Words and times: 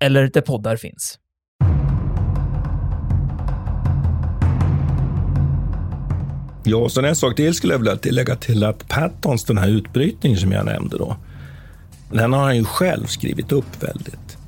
eller 0.00 0.30
där 0.32 0.40
poddar 0.40 0.76
finns. 0.76 1.18
Ja, 6.64 6.88
så 6.88 7.04
en 7.04 7.16
sak 7.16 7.36
till 7.36 7.54
skulle 7.54 7.74
jag 7.74 7.78
vilja 7.78 7.96
tillägga 7.96 8.36
till 8.36 8.64
att 8.64 8.88
Pattons, 8.88 9.44
den 9.44 9.58
här 9.58 9.68
utbrytningen 9.68 10.38
som 10.38 10.52
jag 10.52 10.66
nämnde 10.66 10.98
då, 10.98 11.16
den 12.12 12.32
har 12.32 12.40
han 12.40 12.56
ju 12.56 12.64
själv 12.64 13.06
skrivit 13.06 13.52
upp 13.52 13.82
väldigt. 13.82 14.38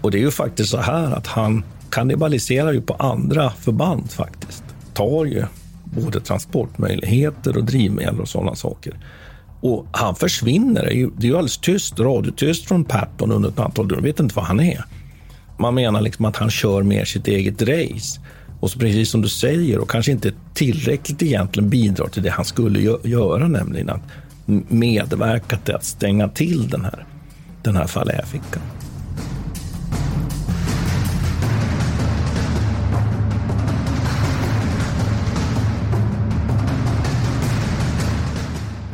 Och 0.00 0.10
det 0.10 0.18
är 0.18 0.22
ju 0.22 0.30
faktiskt 0.30 0.70
så 0.70 0.78
här 0.78 1.12
att 1.12 1.26
han 1.26 1.64
kannibaliserar 1.90 2.72
ju 2.72 2.80
på 2.82 2.94
andra 2.94 3.50
förband 3.50 4.10
faktiskt. 4.10 4.64
Tar 4.94 5.24
ju 5.24 5.44
både 5.84 6.20
transportmöjligheter 6.20 7.56
och 7.56 7.64
drivmedel 7.64 8.20
och 8.20 8.28
sådana 8.28 8.54
saker. 8.54 8.96
Och 9.62 9.86
han 9.92 10.14
försvinner. 10.14 10.82
Det 10.82 10.90
är 10.90 10.94
ju, 10.94 11.10
det 11.16 11.26
är 11.26 11.30
ju 11.30 11.36
alldeles 11.36 11.58
tyst, 11.58 12.00
radiotyst 12.00 12.68
från 12.68 12.84
Patton 12.84 13.32
under 13.32 13.48
ett 13.48 13.58
antal 13.58 13.88
dagar. 13.88 14.00
De 14.02 14.08
vet 14.08 14.20
inte 14.20 14.34
var 14.34 14.42
han 14.42 14.60
är. 14.60 14.84
Man 15.58 15.74
menar 15.74 16.00
liksom 16.00 16.24
att 16.24 16.36
han 16.36 16.50
kör 16.50 16.82
mer 16.82 17.04
sitt 17.04 17.28
eget 17.28 17.62
race. 17.62 18.20
Och 18.60 18.70
så 18.70 18.78
precis 18.78 19.10
som 19.10 19.22
du 19.22 19.28
säger, 19.28 19.78
och 19.78 19.90
kanske 19.90 20.12
inte 20.12 20.32
tillräckligt 20.54 21.22
egentligen 21.22 21.70
bidrar 21.70 22.08
till 22.08 22.22
det 22.22 22.30
han 22.30 22.44
skulle 22.44 22.98
göra, 23.04 23.48
nämligen 23.48 23.90
att 23.90 24.02
medverka 24.68 25.56
till 25.56 25.74
att 25.74 25.84
stänga 25.84 26.28
till 26.28 26.68
den 26.68 26.84
här, 26.84 27.06
den 27.62 27.76
här 27.76 27.86
falläfickan. 27.86 28.62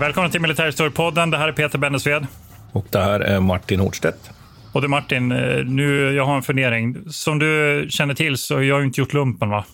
Välkommen 0.00 0.30
till 0.30 0.40
Militärhistoriepodden. 0.40 1.30
Det 1.30 1.38
här 1.38 1.48
är 1.48 1.52
Peter 1.52 1.78
Bennesved. 1.78 2.26
Och 2.72 2.86
det 2.90 2.98
här 2.98 3.20
är 3.20 3.40
Martin 3.40 3.80
Hårdstedt. 3.80 4.30
Och 4.72 4.82
du 4.82 4.88
Martin, 4.88 5.32
eh, 5.32 5.64
nu, 5.64 6.12
jag 6.12 6.26
har 6.26 6.36
en 6.36 6.42
fundering. 6.42 6.96
Som 7.10 7.38
du 7.38 7.86
känner 7.90 8.14
till 8.14 8.38
så 8.38 8.54
har 8.54 8.62
jag 8.62 8.84
inte 8.84 9.00
gjort 9.00 9.12
lumpen 9.12 9.50
va? 9.50 9.64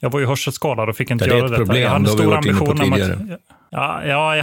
Jag 0.00 0.10
var 0.10 0.20
ju 0.20 0.26
hörselskadad 0.26 0.88
och 0.88 0.96
fick 0.96 1.10
inte 1.10 1.24
göra 1.24 1.34
detta. 1.34 1.48
Det 1.48 1.54
är 1.56 1.60
ett 1.60 1.66
problem, 1.66 1.82
jag 1.82 1.90
hade 1.90 2.16
det 2.16 2.48
inne 2.50 2.58
på 2.58 2.76
tidigare. 2.76 3.12
Att, 3.12 3.40
ja, 3.70 4.04
ja, 4.04 4.36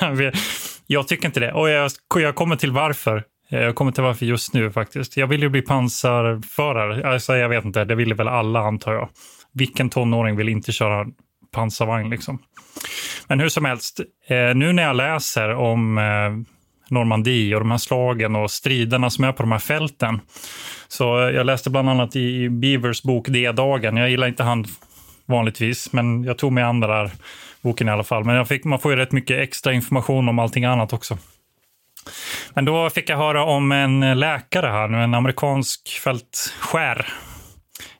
ja, 0.00 0.32
jag 0.86 1.08
tycker 1.08 1.26
inte 1.26 1.40
det. 1.40 1.52
Och 1.52 1.68
jag, 1.68 1.90
jag 2.14 2.34
kommer 2.34 2.56
till 2.56 2.72
varför. 2.72 3.24
Jag 3.48 3.74
kommer 3.74 3.92
till 3.92 4.02
varför 4.02 4.26
just 4.26 4.54
nu 4.54 4.72
faktiskt. 4.72 5.16
Jag 5.16 5.26
vill 5.26 5.42
ju 5.42 5.48
bli 5.48 5.62
pansarförare. 5.62 7.12
Alltså, 7.12 7.36
jag 7.36 7.48
vet 7.48 7.64
inte, 7.64 7.84
det 7.84 7.94
ville 7.94 8.14
väl 8.14 8.28
alla 8.28 8.60
antar 8.60 8.94
jag. 8.94 9.08
Vilken 9.52 9.90
tonåring 9.90 10.36
vill 10.36 10.48
inte 10.48 10.72
köra 10.72 11.06
pansarvagn 11.52 12.10
liksom? 12.10 12.38
Men 13.28 13.40
hur 13.40 13.48
som 13.48 13.64
helst, 13.64 14.00
eh, 14.28 14.54
nu 14.54 14.72
när 14.72 14.82
jag 14.82 14.96
läser 14.96 15.54
om 15.54 15.98
eh, 15.98 16.54
Normandie 16.90 17.54
och 17.54 17.60
de 17.60 17.70
här 17.70 17.78
slagen 17.78 18.36
och 18.36 18.50
striderna 18.50 19.10
som 19.10 19.24
är 19.24 19.32
på 19.32 19.42
de 19.42 19.52
här 19.52 19.58
fälten. 19.58 20.20
Så 20.88 21.04
jag 21.04 21.46
läste 21.46 21.70
bland 21.70 21.90
annat 21.90 22.16
i 22.16 22.48
Beavers 22.48 23.02
bok 23.02 23.28
D-dagen. 23.28 23.96
Jag 23.96 24.10
gillar 24.10 24.28
inte 24.28 24.42
han 24.42 24.64
vanligtvis, 25.26 25.92
men 25.92 26.24
jag 26.24 26.38
tog 26.38 26.52
mig 26.52 26.64
an 26.64 26.80
den 26.80 26.90
där 26.90 27.10
boken 27.60 27.88
i 27.88 27.90
alla 27.90 28.04
fall. 28.04 28.24
Men 28.24 28.34
jag 28.34 28.48
fick, 28.48 28.64
man 28.64 28.78
får 28.78 28.92
ju 28.92 28.96
rätt 28.96 29.12
mycket 29.12 29.40
extra 29.40 29.72
information 29.72 30.28
om 30.28 30.38
allting 30.38 30.64
annat 30.64 30.92
också. 30.92 31.18
Men 32.54 32.64
då 32.64 32.90
fick 32.90 33.10
jag 33.10 33.16
höra 33.16 33.44
om 33.44 33.72
en 33.72 34.20
läkare 34.20 34.66
här 34.66 34.88
nu, 34.88 35.02
en 35.02 35.14
amerikansk 35.14 36.00
fältskär 36.04 37.06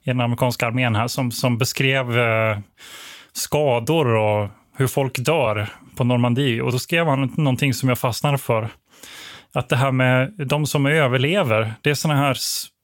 i 0.03 0.11
den 0.11 0.21
amerikanska 0.21 0.67
armén 0.67 0.97
här 0.97 1.09
som, 1.09 1.33
som 1.33 1.59
beskrev 1.59 2.19
eh, 2.19 2.59
skador 3.33 4.07
och 4.07 4.49
hur 4.77 4.87
folk 4.87 5.19
dör 5.19 5.69
på 5.97 6.05
Normandie. 6.05 6.61
Och 6.61 6.73
då 6.73 6.79
skrev 6.79 7.07
han 7.07 7.33
någonting 7.37 7.75
som 7.75 7.89
jag 7.89 7.99
fastnade 7.99 8.39
för. 8.39 8.69
Att 9.55 9.69
det 9.69 9.77
här 9.77 9.93
med 9.93 10.33
de 10.47 10.67
som 10.67 10.87
överlever, 10.87 11.75
det 11.81 11.91
är 11.91 11.95
såna 11.95 12.17
här 12.17 12.37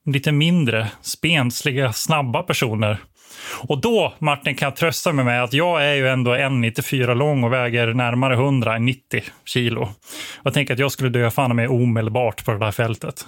lite 0.05 0.31
mindre, 0.31 0.87
spensliga, 1.01 1.93
snabba 1.93 2.43
personer. 2.43 2.97
Och 3.67 3.81
då, 3.81 4.13
Martin, 4.19 4.55
kan 4.55 4.65
jag 4.65 4.75
trösta 4.75 5.13
mig 5.13 5.25
med 5.25 5.43
att 5.43 5.53
jag 5.53 5.85
är 5.85 5.93
ju 5.93 6.07
ändå 6.07 6.35
1,94 6.35 7.15
lång 7.15 7.43
och 7.43 7.53
väger 7.53 7.93
närmare 7.93 8.33
100, 8.33 8.77
90 8.77 9.23
kilo. 9.45 9.89
Jag 10.43 10.53
tänker 10.53 10.73
att 10.73 10.79
jag 10.79 10.91
skulle 10.91 11.09
dö 11.09 11.29
fan 11.31 11.55
med 11.55 11.69
omedelbart 11.69 12.45
på 12.45 12.51
det 12.51 12.59
där 12.59 12.71
fältet. 12.71 13.25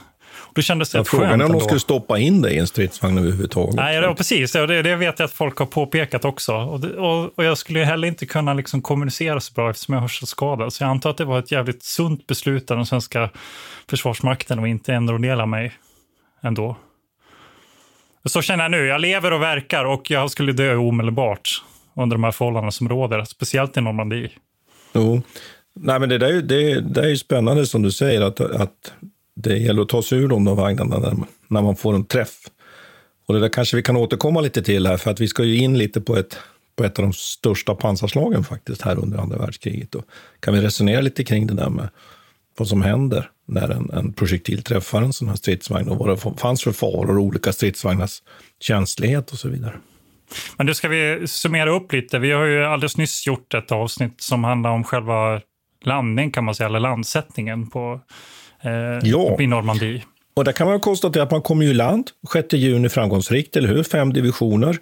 Då 0.54 0.62
kändes 0.62 0.90
det 0.90 0.98
ja, 0.98 1.04
Frågan 1.04 1.42
är 1.42 1.46
om 1.46 1.52
de 1.52 1.62
skulle 1.62 1.80
stoppa 1.80 2.20
in 2.20 2.42
dig 2.42 2.56
i 2.56 2.58
en 2.58 2.68
stridsvagn 2.68 3.18
överhuvudtaget. 3.18 3.76
Nej, 3.76 4.02
det 4.02 4.08
var 4.08 4.14
precis. 4.14 4.52
Det, 4.52 4.82
det 4.82 4.96
vet 4.96 5.20
jag 5.20 5.26
att 5.26 5.34
folk 5.34 5.58
har 5.58 5.66
påpekat 5.66 6.26
också. 6.26 6.54
Och, 6.54 6.80
det, 6.80 6.98
och, 6.98 7.40
och 7.40 7.44
jag 7.44 7.58
skulle 7.58 7.80
heller 7.80 8.08
inte 8.08 8.26
kunna 8.26 8.54
liksom 8.54 8.82
kommunicera 8.82 9.40
så 9.40 9.54
bra 9.54 9.70
eftersom 9.70 9.94
jag 9.94 10.00
är 10.00 10.02
hörselskadad. 10.02 10.74
Så 10.74 10.84
jag 10.84 10.90
antar 10.90 11.10
att 11.10 11.18
det 11.18 11.26
var 11.26 11.40
ett 11.40 11.52
jävligt 11.52 11.84
sunt 11.84 12.28
beslut 12.28 12.72
av 12.72 12.78
den 12.78 12.86
svenska 12.86 13.30
försvarsmakten 13.90 14.60
att 14.60 14.68
inte 14.68 14.94
enrollera 14.94 15.46
mig 15.46 15.74
ändå. 16.42 16.78
Så 18.26 18.42
känner 18.42 18.64
jag 18.64 18.72
nu. 18.72 18.86
Jag 18.86 19.02
lever 19.02 19.34
och 19.34 19.42
verkar 19.42 19.86
och 19.86 20.12
jag 20.12 20.32
skulle 20.32 20.52
dö 20.52 20.76
omedelbart 20.76 21.50
under 21.96 22.16
de 22.16 22.24
här 22.24 22.32
förhållandena 22.32 22.72
som 22.72 22.90
råder, 22.90 23.24
speciellt 23.24 23.78
i 23.78 23.82
Normandie. 23.82 24.32
Jo. 24.94 25.22
Nej, 25.80 26.00
men 26.00 26.10
det 26.10 26.18
där 26.18 26.28
är, 26.28 26.42
det, 26.42 26.82
det 26.82 27.02
är 27.02 27.08
ju 27.08 27.18
spännande 27.18 27.66
som 27.66 27.82
du 27.82 27.92
säger, 27.92 28.22
att, 28.22 28.40
att 28.40 28.94
det 29.36 29.58
gäller 29.58 29.82
att 29.82 29.90
ta 29.90 30.02
sig 30.02 30.18
ur 30.18 30.28
de 30.28 30.46
där 30.46 30.56
vagnarna 30.56 31.00
när, 31.00 31.16
när 31.48 31.62
man 31.62 31.76
får 31.76 31.96
en 31.96 32.06
träff. 32.06 32.38
Och 33.28 33.34
det 33.34 33.40
där 33.40 33.50
kanske 33.50 33.78
vi 33.78 33.84
kan 33.84 33.98
återkomma 33.98 34.42
lite 34.42 34.62
till 34.62 34.88
här, 34.88 34.98
för 34.98 35.12
att 35.12 35.20
vi 35.20 35.28
ska 35.28 35.44
ju 35.44 35.58
in 35.58 35.78
lite 35.78 36.02
på 36.02 36.16
ett, 36.16 36.38
på 36.76 36.84
ett 36.84 37.00
av 37.00 37.06
de 37.06 37.14
största 37.14 37.76
pansarslagen 37.76 38.44
faktiskt 38.44 38.82
här 38.82 39.00
under 39.00 39.18
andra 39.18 39.38
världskriget. 39.38 39.96
Och 39.96 40.04
kan 40.40 40.54
vi 40.54 40.62
resonera 40.62 41.02
lite 41.02 41.24
kring 41.24 41.48
det 41.48 41.54
där 41.54 41.70
med 41.70 41.90
vad 42.58 42.68
som 42.68 42.82
händer 42.82 43.30
när 43.48 43.70
en, 43.70 43.90
en 43.90 44.14
projektil 44.14 44.64
träffar 44.64 45.02
en 45.02 45.14
sån 45.14 45.28
här 45.28 45.36
stridsvagn 45.36 45.90
och 45.90 45.98
vad 45.98 46.10
det 46.10 46.38
fanns 46.38 46.64
för 46.64 46.72
faror 46.72 47.18
och 47.18 47.24
olika 47.24 47.54
stridsvagnars 47.54 48.22
känslighet 48.60 49.32
och 49.32 49.40
så 49.40 49.50
vidare. 49.50 49.74
Men 50.58 50.66
nu 50.66 50.74
ska 50.74 50.88
vi 50.88 51.28
summera 51.28 51.76
upp 51.76 51.94
lite. 51.94 52.20
Vi 52.20 52.32
har 52.32 52.46
ju 52.46 52.66
alldeles 52.66 52.98
nyss 52.98 53.28
gjort 53.28 53.54
ett 53.54 53.72
avsnitt 53.72 54.22
som 54.22 54.44
handlar 54.44 54.70
om 54.70 54.84
själva 54.84 55.42
landningen 55.84 56.32
kan 56.32 56.44
man 56.44 56.56
säga, 56.56 56.68
eller 56.68 56.80
landsättningen 56.80 57.68
på 57.70 58.02
eh, 58.66 59.00
ja. 59.04 59.42
i 59.42 59.48
Normandie. 59.48 60.04
Och 60.34 60.44
där 60.44 60.52
kan 60.52 60.68
man 60.68 60.80
konstatera 60.80 61.24
att 61.24 61.32
man 61.32 61.42
kom 61.42 61.62
i 61.62 61.74
land 61.74 62.12
6 62.34 62.54
juni 62.54 62.90
framgångsrikt, 62.90 63.56
eller 63.56 63.68
hur? 63.68 63.84
Fem 63.84 64.14
divisioner. 64.14 64.78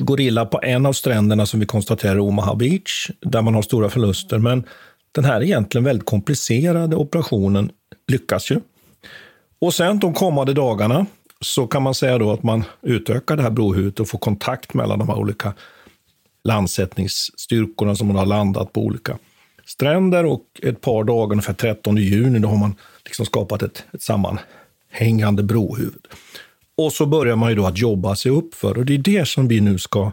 Går 0.00 0.20
illa 0.20 0.46
på 0.46 0.60
en 0.62 0.86
av 0.86 0.92
stränderna 0.92 1.46
som 1.46 1.60
vi 1.60 1.66
konstaterar 1.66 2.18
Omaha 2.18 2.54
Beach, 2.54 3.10
där 3.20 3.42
man 3.42 3.54
har 3.54 3.62
stora 3.62 3.88
förluster. 3.88 4.38
Men 4.38 4.64
den 5.12 5.24
här 5.24 5.42
egentligen 5.42 5.84
väldigt 5.84 6.06
komplicerade 6.06 6.96
operationen 6.96 7.70
lyckas 8.08 8.50
ju. 8.50 8.60
Och 9.60 9.74
sen 9.74 9.98
de 9.98 10.14
kommande 10.14 10.52
dagarna 10.54 11.06
så 11.40 11.66
kan 11.66 11.82
man 11.82 11.94
säga 11.94 12.18
då 12.18 12.32
att 12.32 12.42
man 12.42 12.64
utökar 12.82 13.36
det 13.36 13.42
här 13.42 13.50
brohuvudet 13.50 14.00
och 14.00 14.08
får 14.08 14.18
kontakt 14.18 14.74
mellan 14.74 14.98
de 14.98 15.08
här 15.08 15.18
olika 15.18 15.54
landsättningsstyrkorna 16.44 17.96
som 17.96 18.06
man 18.06 18.16
har 18.16 18.26
landat 18.26 18.72
på 18.72 18.80
olika 18.80 19.18
stränder 19.66 20.24
och 20.24 20.44
ett 20.62 20.80
par 20.80 21.04
dagar, 21.04 21.32
ungefär 21.32 21.52
13 21.52 21.96
juni, 21.96 22.38
då 22.38 22.48
har 22.48 22.56
man 22.56 22.74
liksom 23.04 23.26
skapat 23.26 23.62
ett, 23.62 23.84
ett 23.92 24.02
sammanhängande 24.02 25.42
brohuvud. 25.42 26.06
Och 26.76 26.92
så 26.92 27.06
börjar 27.06 27.36
man 27.36 27.50
ju 27.50 27.56
då 27.56 27.66
att 27.66 27.78
jobba 27.78 28.16
sig 28.16 28.32
upp 28.32 28.54
för 28.54 28.78
och 28.78 28.86
det 28.86 28.94
är 28.94 28.98
det 28.98 29.28
som 29.28 29.48
vi 29.48 29.60
nu 29.60 29.78
ska 29.78 30.12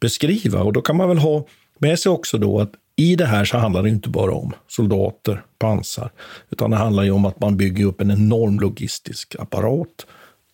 beskriva. 0.00 0.62
Och 0.62 0.72
då 0.72 0.82
kan 0.82 0.96
man 0.96 1.08
väl 1.08 1.18
ha 1.18 1.46
med 1.78 1.98
sig 1.98 2.12
också 2.12 2.38
då 2.38 2.60
att 2.60 2.72
i 2.96 3.16
det 3.16 3.26
här 3.26 3.44
så 3.44 3.58
handlar 3.58 3.82
det 3.82 3.88
inte 3.88 4.08
bara 4.08 4.32
om 4.32 4.52
soldater, 4.68 5.44
pansar, 5.58 6.10
utan 6.50 6.70
det 6.70 6.76
handlar 6.76 7.02
ju 7.02 7.10
om 7.10 7.24
att 7.24 7.40
man 7.40 7.56
bygger 7.56 7.84
upp 7.84 8.00
en 8.00 8.10
enorm 8.10 8.60
logistisk 8.60 9.36
apparat 9.38 10.06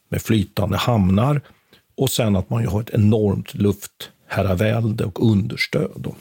med 0.08 0.22
flytande 0.22 0.76
hamnar 0.76 1.40
och 1.96 2.10
sen 2.10 2.36
att 2.36 2.50
man 2.50 2.62
ju 2.62 2.68
har 2.68 2.80
ett 2.80 2.90
enormt 2.90 3.54
luftherravälde 3.54 5.04
och 5.04 5.30
understöd. 5.30 6.14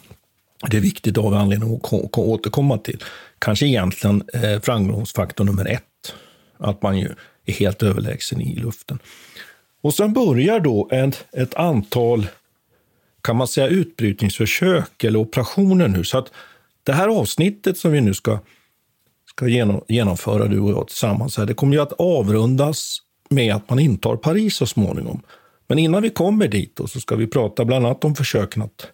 Det 0.70 0.78
är 0.78 0.82
viktigt 0.82 1.18
av 1.18 1.34
anledning 1.34 1.76
att 1.84 2.18
återkomma 2.18 2.78
till. 2.78 3.04
Kanske 3.40 3.66
egentligen 3.66 4.24
eh, 4.34 4.62
framgångsfaktor 4.62 5.44
nummer 5.44 5.66
ett, 5.66 6.14
att 6.58 6.82
man 6.82 7.00
ju 7.00 7.10
är 7.46 7.54
helt 7.54 7.84
överlägsen 7.84 8.42
i 8.42 8.56
luften. 8.56 9.00
Och 9.82 9.94
sen 9.94 10.14
börjar 10.14 10.60
då 10.60 10.90
ett, 10.92 11.26
ett 11.32 11.54
antal 11.56 12.28
kan 13.22 13.36
man 13.36 13.48
säga 13.48 13.68
utbrytningsförsök 13.68 15.04
eller 15.04 15.20
operationer 15.20 15.88
nu. 15.88 16.04
Så 16.04 16.18
att 16.18 16.32
det 16.84 16.94
här 16.94 17.08
avsnittet 17.08 17.78
som 17.78 17.92
vi 17.92 18.02
nu 18.02 18.14
ska, 18.14 18.40
ska 19.30 19.48
genomföra, 19.88 20.48
du 20.48 20.60
och 20.60 20.72
jag 20.72 20.88
tillsammans, 20.88 21.38
här, 21.38 21.46
det 21.46 21.54
kommer 21.54 21.74
ju 21.74 21.82
att 21.82 21.94
avrundas 21.94 22.98
med 23.30 23.56
att 23.56 23.70
man 23.70 23.80
intar 23.80 24.16
Paris 24.16 24.56
så 24.56 24.66
småningom. 24.66 25.22
Men 25.68 25.80
innan 25.80 26.02
vi 26.02 26.10
kommer 26.10 26.48
dit 26.48 26.76
då, 26.76 26.88
så 26.88 27.00
ska 27.00 27.16
vi 27.16 27.28
prata 27.28 27.66
bland 27.66 27.86
annat 27.86 28.04
om 28.04 28.16
försöken 28.16 28.62
att 28.62 28.92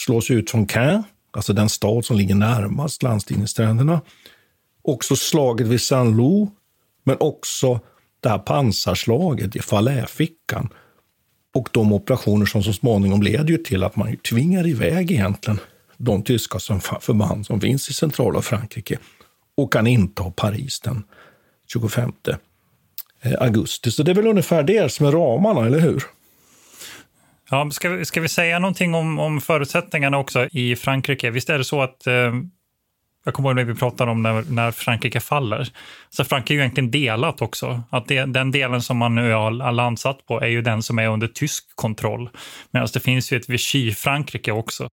slås 0.00 0.30
ut 0.30 0.50
från 0.50 0.66
Caen, 0.66 1.02
alltså 1.30 1.52
den 1.52 1.68
stad 1.68 2.04
som 2.04 2.16
ligger 2.16 2.34
närmast 2.34 3.02
landstigningsstränderna. 3.02 4.00
Också 4.82 5.16
slaget 5.16 5.66
vid 5.66 5.80
Saint-Lô, 5.80 6.50
men 7.04 7.16
också 7.20 7.80
det 8.20 8.28
här 8.28 8.38
pansarslaget 8.38 9.56
i 9.56 9.60
Falaisfickan 9.60 10.68
och 11.54 11.68
de 11.72 11.92
operationer 11.92 12.46
som 12.46 12.62
så 12.62 12.72
småningom 12.72 13.22
leder 13.22 13.48
ju 13.48 13.58
till 13.58 13.84
att 13.84 13.96
man 13.96 14.16
tvingar 14.16 14.66
iväg 14.66 15.10
egentligen 15.10 15.60
de 15.96 16.22
tyska 16.22 16.58
förband 17.00 17.46
som 17.46 17.60
finns 17.60 17.90
i 17.90 17.92
centrala 17.92 18.42
Frankrike 18.42 18.98
och 19.56 19.72
kan 19.72 19.86
inta 19.86 20.30
Paris 20.30 20.80
den 20.80 21.02
25 21.72 22.12
eh, 23.22 23.42
augusti. 23.42 23.90
Så 23.90 24.02
det 24.02 24.10
är 24.10 24.14
väl 24.14 24.26
ungefär 24.26 24.62
det 24.62 24.92
som 24.92 25.06
är 25.06 25.12
ramarna, 25.12 25.66
eller 25.66 25.80
hur? 25.80 26.02
Ja, 27.50 27.70
ska, 27.70 27.88
vi, 27.88 28.04
ska 28.04 28.20
vi 28.20 28.28
säga 28.28 28.58
någonting 28.58 28.94
om, 28.94 29.18
om 29.18 29.40
förutsättningarna 29.40 30.18
också 30.18 30.46
i 30.46 30.76
Frankrike? 30.76 31.30
Visst 31.30 31.50
är 31.50 31.58
det 31.58 31.64
så 31.64 31.82
att 31.82 32.06
eh, 32.06 32.32
jag 33.24 33.34
kommer 33.34 33.48
ihåg 33.48 33.56
när 33.56 33.64
vi 33.64 33.74
pratade 33.74 34.10
om 34.10 34.22
när, 34.22 34.44
när 34.50 34.70
Frankrike 34.70 35.20
faller. 35.20 35.68
Så 36.10 36.24
Frankrike 36.24 36.52
är 36.52 36.56
ju 36.56 36.60
egentligen 36.60 36.90
delat 36.90 37.42
också. 37.42 37.82
Att 37.90 38.08
det, 38.08 38.24
den 38.24 38.50
delen 38.50 38.82
som 38.82 38.96
man 38.96 39.14
nu 39.14 39.32
har 39.32 39.72
landsatt 39.72 40.26
på 40.26 40.40
är 40.40 40.46
ju 40.46 40.62
den 40.62 40.82
som 40.82 40.98
är 40.98 41.08
under 41.08 41.26
tysk 41.26 41.64
kontroll. 41.74 42.30
Medan 42.70 42.88
det 42.92 43.00
finns 43.00 43.32
ju 43.32 43.36
ett 43.36 43.48
Vichy-Frankrike 43.48 44.52
också. 44.52 44.88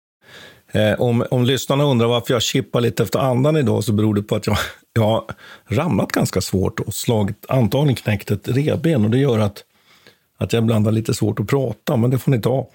Eh, 0.71 1.01
om, 1.01 1.25
om 1.31 1.43
lyssnarna 1.43 1.83
undrar 1.83 2.07
varför 2.07 2.33
jag 2.33 2.43
chippar 2.43 2.81
lite 2.81 3.03
efter 3.03 3.19
andan 3.19 3.57
idag 3.57 3.83
så 3.83 3.93
beror 3.93 4.13
det 4.13 4.23
på 4.23 4.35
att 4.35 4.47
jag, 4.47 4.57
jag 4.93 5.03
har 5.03 5.23
ramlat 5.67 6.11
ganska 6.11 6.41
svårt 6.41 6.79
och 6.79 6.93
slagit, 6.93 7.45
antagligen 7.47 7.95
knäckt 7.95 8.31
ett 8.31 8.47
reben 8.47 9.05
och 9.05 9.11
det 9.11 9.17
gör 9.17 9.39
att, 9.39 9.63
att 10.37 10.53
jag 10.53 10.63
ibland 10.63 10.85
har 10.85 10.91
lite 10.91 11.13
svårt 11.13 11.39
att 11.39 11.47
prata, 11.47 11.97
men 11.97 12.09
det 12.09 12.17
får 12.17 12.31
ni 12.31 12.41
ta. 12.41 12.69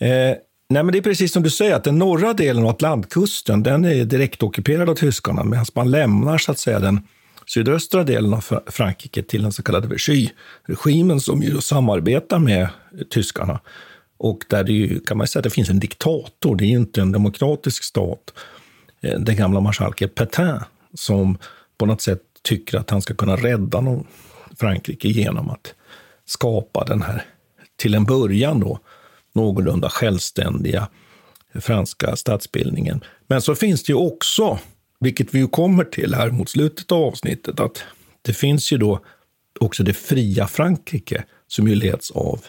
Eh, 0.00 0.36
Nej, 0.72 0.82
men 0.82 0.92
det 0.92 0.98
är 0.98 1.02
precis 1.02 1.32
som 1.32 1.42
du 1.42 1.50
säger, 1.50 1.74
att 1.74 1.84
den 1.84 1.98
norra 1.98 2.32
delen 2.32 2.62
av 2.62 2.68
Atlantkusten 2.68 3.62
den 3.62 3.84
är 3.84 4.04
direkt 4.04 4.42
ockuperad 4.42 4.90
av 4.90 4.94
tyskarna, 4.94 5.44
medan 5.44 5.66
man 5.74 5.90
lämnar 5.90 6.38
så 6.38 6.52
att 6.52 6.58
säga 6.58 6.78
den 6.78 7.00
sydöstra 7.46 8.04
delen 8.04 8.34
av 8.34 8.44
Frankrike 8.66 9.22
till 9.22 9.42
den 9.42 9.52
så 9.52 9.62
kallade 9.62 9.88
Vichy-regimen 9.88 11.20
som 11.20 11.42
ju 11.42 11.60
samarbetar 11.60 12.38
med 12.38 12.68
tyskarna. 13.10 13.60
Och 14.18 14.44
där 14.48 14.64
det 14.64 14.72
ju, 14.72 15.00
kan 15.00 15.16
man 15.16 15.26
säga 15.26 15.40
att 15.40 15.44
det 15.44 15.50
finns 15.50 15.70
en 15.70 15.80
diktator, 15.80 16.56
det 16.56 16.64
är 16.64 16.68
inte 16.68 17.00
en 17.00 17.12
demokratisk 17.12 17.84
stat. 17.84 18.34
Eh, 19.00 19.20
den 19.20 19.36
gamla 19.36 19.60
marskalken 19.60 20.08
Petain 20.08 20.60
som 20.94 21.38
på 21.78 21.86
något 21.86 22.02
sätt 22.02 22.22
tycker 22.42 22.78
att 22.78 22.90
han 22.90 23.02
ska 23.02 23.14
kunna 23.14 23.36
rädda 23.36 23.82
Frankrike 24.58 25.08
genom 25.08 25.50
att 25.50 25.74
skapa 26.30 26.84
den 26.84 27.02
här, 27.02 27.24
till 27.76 27.94
en 27.94 28.04
början 28.04 28.60
då, 28.60 28.78
någorlunda 29.32 29.90
självständiga 29.90 30.88
franska 31.54 32.16
statsbildningen. 32.16 33.04
Men 33.26 33.42
så 33.42 33.54
finns 33.54 33.82
det 33.82 33.92
ju 33.92 33.96
också, 33.96 34.58
vilket 35.00 35.34
vi 35.34 35.38
ju 35.38 35.48
kommer 35.48 35.84
till 35.84 36.14
här 36.14 36.30
mot 36.30 36.48
slutet 36.48 36.92
av 36.92 37.02
avsnittet, 37.02 37.60
att 37.60 37.84
det 38.22 38.32
finns 38.32 38.72
ju 38.72 38.78
då 38.78 39.00
också 39.60 39.82
det 39.82 39.94
fria 39.94 40.46
Frankrike 40.46 41.24
som 41.46 41.68
ju 41.68 41.74
leds 41.74 42.10
av 42.10 42.44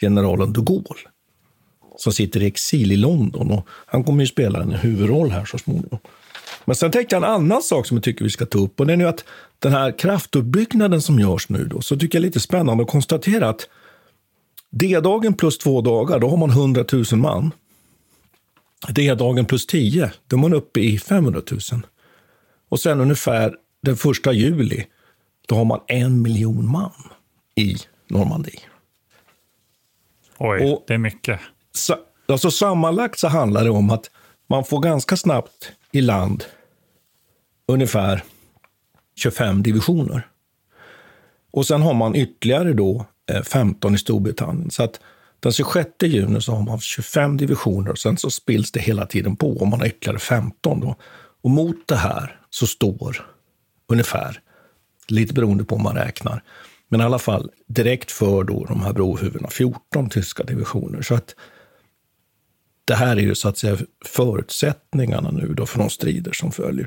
generalen 0.00 0.52
de 0.52 0.64
Gaulle 0.64 1.10
som 1.96 2.12
sitter 2.12 2.42
i 2.42 2.46
exil 2.46 2.92
i 2.92 2.96
London. 2.96 3.50
Och 3.50 3.68
han 3.86 4.04
kommer 4.04 4.20
ju 4.20 4.26
spela 4.26 4.62
en 4.62 4.72
huvudroll 4.72 5.30
här 5.30 5.44
så 5.44 5.58
småningom. 5.58 5.98
Men 6.64 6.76
sen 6.76 6.90
tänkte 6.90 7.16
jag 7.16 7.22
en 7.22 7.30
annan 7.30 7.62
sak 7.62 7.86
som 7.86 7.96
jag 7.96 8.04
tycker 8.04 8.24
vi 8.24 8.30
ska 8.30 8.46
ta 8.46 8.58
upp 8.58 8.80
och 8.80 8.86
det 8.86 8.92
är 8.92 8.96
nu 8.96 9.08
att 9.08 9.24
den 9.60 9.72
här 9.72 9.98
kraftuppbyggnaden 9.98 11.02
som 11.02 11.18
görs 11.18 11.48
nu 11.48 11.64
då, 11.64 11.80
så 11.80 11.96
tycker 11.96 12.18
jag 12.18 12.22
är 12.22 12.26
lite 12.26 12.40
spännande 12.40 12.82
att 12.82 12.90
konstatera 12.90 13.48
att 13.48 13.68
D-dagen 14.70 15.34
plus 15.34 15.58
två 15.58 15.80
dagar, 15.80 16.18
då 16.18 16.28
har 16.28 16.36
man 16.36 16.50
100 16.50 16.84
000 16.92 17.04
man. 17.12 17.50
D-dagen 18.88 19.44
plus 19.44 19.66
10, 19.66 20.12
då 20.26 20.36
är 20.36 20.40
man 20.40 20.54
uppe 20.54 20.80
i 20.80 20.98
500 20.98 21.42
000. 21.50 21.60
Och 22.68 22.80
sen 22.80 23.00
ungefär 23.00 23.54
den 23.82 23.96
första 23.96 24.32
juli, 24.32 24.86
då 25.48 25.54
har 25.54 25.64
man 25.64 25.80
en 25.86 26.22
miljon 26.22 26.70
man 26.70 26.92
i 27.54 27.76
Normandie. 28.08 28.60
Oj, 30.38 30.72
och, 30.72 30.84
det 30.86 30.94
är 30.94 30.98
mycket. 30.98 31.40
Så, 31.72 31.96
alltså 32.28 32.50
sammanlagt 32.50 33.18
så 33.18 33.28
handlar 33.28 33.64
det 33.64 33.70
om 33.70 33.90
att 33.90 34.10
man 34.48 34.64
får 34.64 34.80
ganska 34.80 35.16
snabbt 35.16 35.72
i 35.92 36.00
land 36.00 36.44
ungefär 37.66 38.22
25 39.20 39.62
divisioner. 39.62 40.26
Och 41.52 41.66
sen 41.66 41.82
har 41.82 41.94
man 41.94 42.16
ytterligare 42.16 42.72
då 42.72 43.06
eh, 43.30 43.42
15 43.42 43.94
i 43.94 43.98
Storbritannien. 43.98 44.70
Så 44.70 44.82
att 44.82 45.00
den 45.40 45.52
26 45.52 45.88
juni 46.02 46.40
så 46.40 46.52
har 46.52 46.62
man 46.62 46.80
25 46.80 47.36
divisioner 47.36 47.90
och 47.90 47.98
sen 47.98 48.16
så 48.16 48.30
spills 48.30 48.72
det 48.72 48.80
hela 48.80 49.06
tiden 49.06 49.36
på 49.36 49.50
och 49.50 49.66
man 49.68 49.80
har 49.80 49.86
ytterligare 49.86 50.18
15. 50.18 50.80
Då. 50.80 50.96
Och 51.42 51.50
mot 51.50 51.88
det 51.88 51.96
här 51.96 52.40
så 52.50 52.66
står 52.66 53.26
ungefär, 53.88 54.40
lite 55.08 55.34
beroende 55.34 55.64
på 55.64 55.74
om 55.74 55.82
man 55.82 55.96
räknar, 55.96 56.42
men 56.88 57.00
i 57.00 57.04
alla 57.04 57.18
fall 57.18 57.50
direkt 57.66 58.10
för 58.10 58.44
då 58.44 58.64
de 58.64 58.80
här 58.80 58.92
brohuvudena 58.92 59.48
14 59.48 60.10
tyska 60.10 60.42
divisioner. 60.42 61.02
Så 61.02 61.14
att 61.14 61.34
det 62.84 62.94
här 62.94 63.16
är 63.16 63.20
ju 63.20 63.34
så 63.34 63.48
att 63.48 63.58
säga 63.58 63.78
förutsättningarna 64.04 65.30
nu 65.30 65.54
då 65.54 65.66
för 65.66 65.78
de 65.78 65.90
strider 65.90 66.32
som 66.32 66.52
följer. 66.52 66.86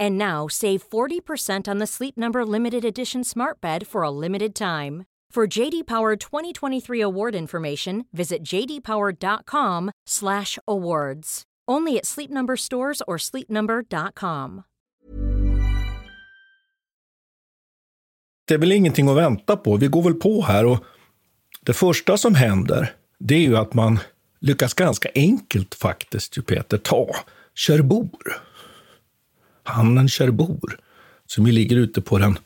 And 0.00 0.18
now 0.18 0.48
save 0.48 0.88
40% 0.88 1.68
on 1.68 1.78
the 1.78 1.86
Sleep 1.86 2.16
Number 2.16 2.46
limited 2.46 2.84
edition 2.84 3.24
Smart 3.24 3.60
Bed 3.60 3.86
for 3.86 4.02
a 4.02 4.10
limited 4.10 4.54
time. 4.54 5.04
For 5.34 5.58
JD 5.60 5.86
Power 5.86 6.16
2023 6.16 7.02
award 7.02 7.34
information, 7.34 8.04
visit 8.12 8.42
jdpower.com/awards. 8.42 11.42
Only 11.70 11.98
at 11.98 12.06
Sleep 12.06 12.30
Number 12.30 12.56
stores 12.56 13.02
or 13.06 13.18
sleepnumber.com. 13.18 14.62
Det 18.48 18.54
är 18.54 18.58
väl 18.58 18.72
ingenting 18.72 19.08
att 19.08 19.16
vänta 19.16 19.56
på. 19.56 19.76
Vi 19.76 19.86
går 19.86 20.02
väl 20.02 20.14
på 20.14 20.42
här 20.42 20.66
och 20.66 20.78
det 21.60 21.72
första 21.72 22.16
som 22.16 22.34
händer, 22.34 22.92
det 23.18 23.34
är 23.34 23.40
ju 23.40 23.56
att 23.56 23.74
man 23.74 23.98
lyckas 24.40 24.74
ganska 24.74 25.08
enkelt 25.14 25.74
faktiskt, 25.74 26.38
ju 26.38 26.42
Peter, 26.42 26.78
ta 26.78 27.08
Cherbourg. 27.54 28.32
Hamnen 29.64 30.08
Cherbourg, 30.08 30.72
som 31.26 31.46
ju 31.46 31.52
ligger 31.52 31.76
ute 31.76 32.00
på 32.00 32.18
den 32.18 32.38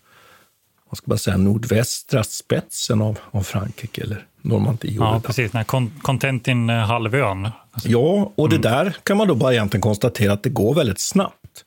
vad 0.88 0.98
ska 0.98 1.04
man 1.06 1.18
säga, 1.18 1.36
nordvästra 1.36 2.24
spetsen 2.24 3.02
av, 3.02 3.18
av 3.30 3.42
Frankrike, 3.42 4.02
eller 4.02 4.26
Normandie. 4.42 4.96
Ja, 4.98 5.20
precis. 5.24 5.52
Den 5.52 5.58
här 5.58 5.90
Contentin-halvön. 6.02 7.50
Ja, 7.84 8.32
och 8.34 8.48
det 8.48 8.56
mm. 8.56 8.62
där 8.62 8.96
kan 9.02 9.16
man 9.16 9.28
då 9.28 9.34
bara 9.34 9.52
egentligen 9.52 9.82
konstatera 9.82 10.32
att 10.32 10.42
det 10.42 10.50
går 10.50 10.74
väldigt 10.74 11.00
snabbt. 11.00 11.64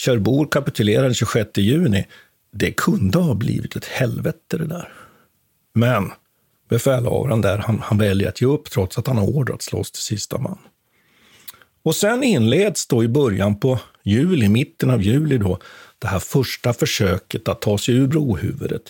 Cherbourg 0.00 0.50
kapitulerar 0.50 1.02
den 1.02 1.14
26 1.14 1.58
juni. 1.58 2.06
Det 2.52 2.72
kunde 2.72 3.18
ha 3.18 3.34
blivit 3.34 3.76
ett 3.76 3.84
helvete 3.84 4.58
det 4.58 4.66
där. 4.66 4.92
Men 5.74 6.12
befälhavaren 6.68 7.40
där, 7.40 7.58
han, 7.58 7.78
han 7.82 7.98
väljer 7.98 8.28
att 8.28 8.40
ge 8.40 8.46
upp 8.46 8.70
trots 8.70 8.98
att 8.98 9.06
han 9.06 9.18
har 9.18 9.26
order 9.26 9.54
att 9.54 9.62
slåss 9.62 9.90
till 9.90 10.02
sista 10.02 10.38
man. 10.38 10.58
Och 11.82 11.96
sen 11.96 12.22
inleds 12.22 12.86
då 12.86 13.04
i 13.04 13.08
början 13.08 13.60
på 13.60 13.78
juli, 14.02 14.48
mitten 14.48 14.90
av 14.90 15.02
juli 15.02 15.38
då, 15.38 15.58
det 15.98 16.08
här 16.08 16.18
första 16.18 16.72
försöket 16.72 17.48
att 17.48 17.60
ta 17.60 17.78
sig 17.78 17.94
ur 17.94 18.06
brohuvudet 18.06 18.82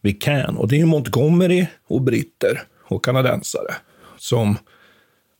vid 0.00 0.22
Caen. 0.22 0.56
Och 0.56 0.68
det 0.68 0.80
är 0.80 0.86
Montgomery 0.86 1.66
och 1.86 2.02
britter 2.02 2.62
och 2.82 3.04
kanadensare 3.04 3.74
som 4.18 4.56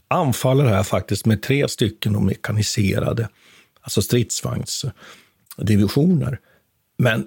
anfaller 0.08 0.64
här 0.64 0.82
faktiskt 0.82 1.26
med 1.26 1.42
tre 1.42 1.68
stycken 1.68 2.26
mekaniserade, 2.26 3.28
alltså 3.80 4.02
stridsvagnsdivisioner. 4.02 6.40
Men 6.96 7.26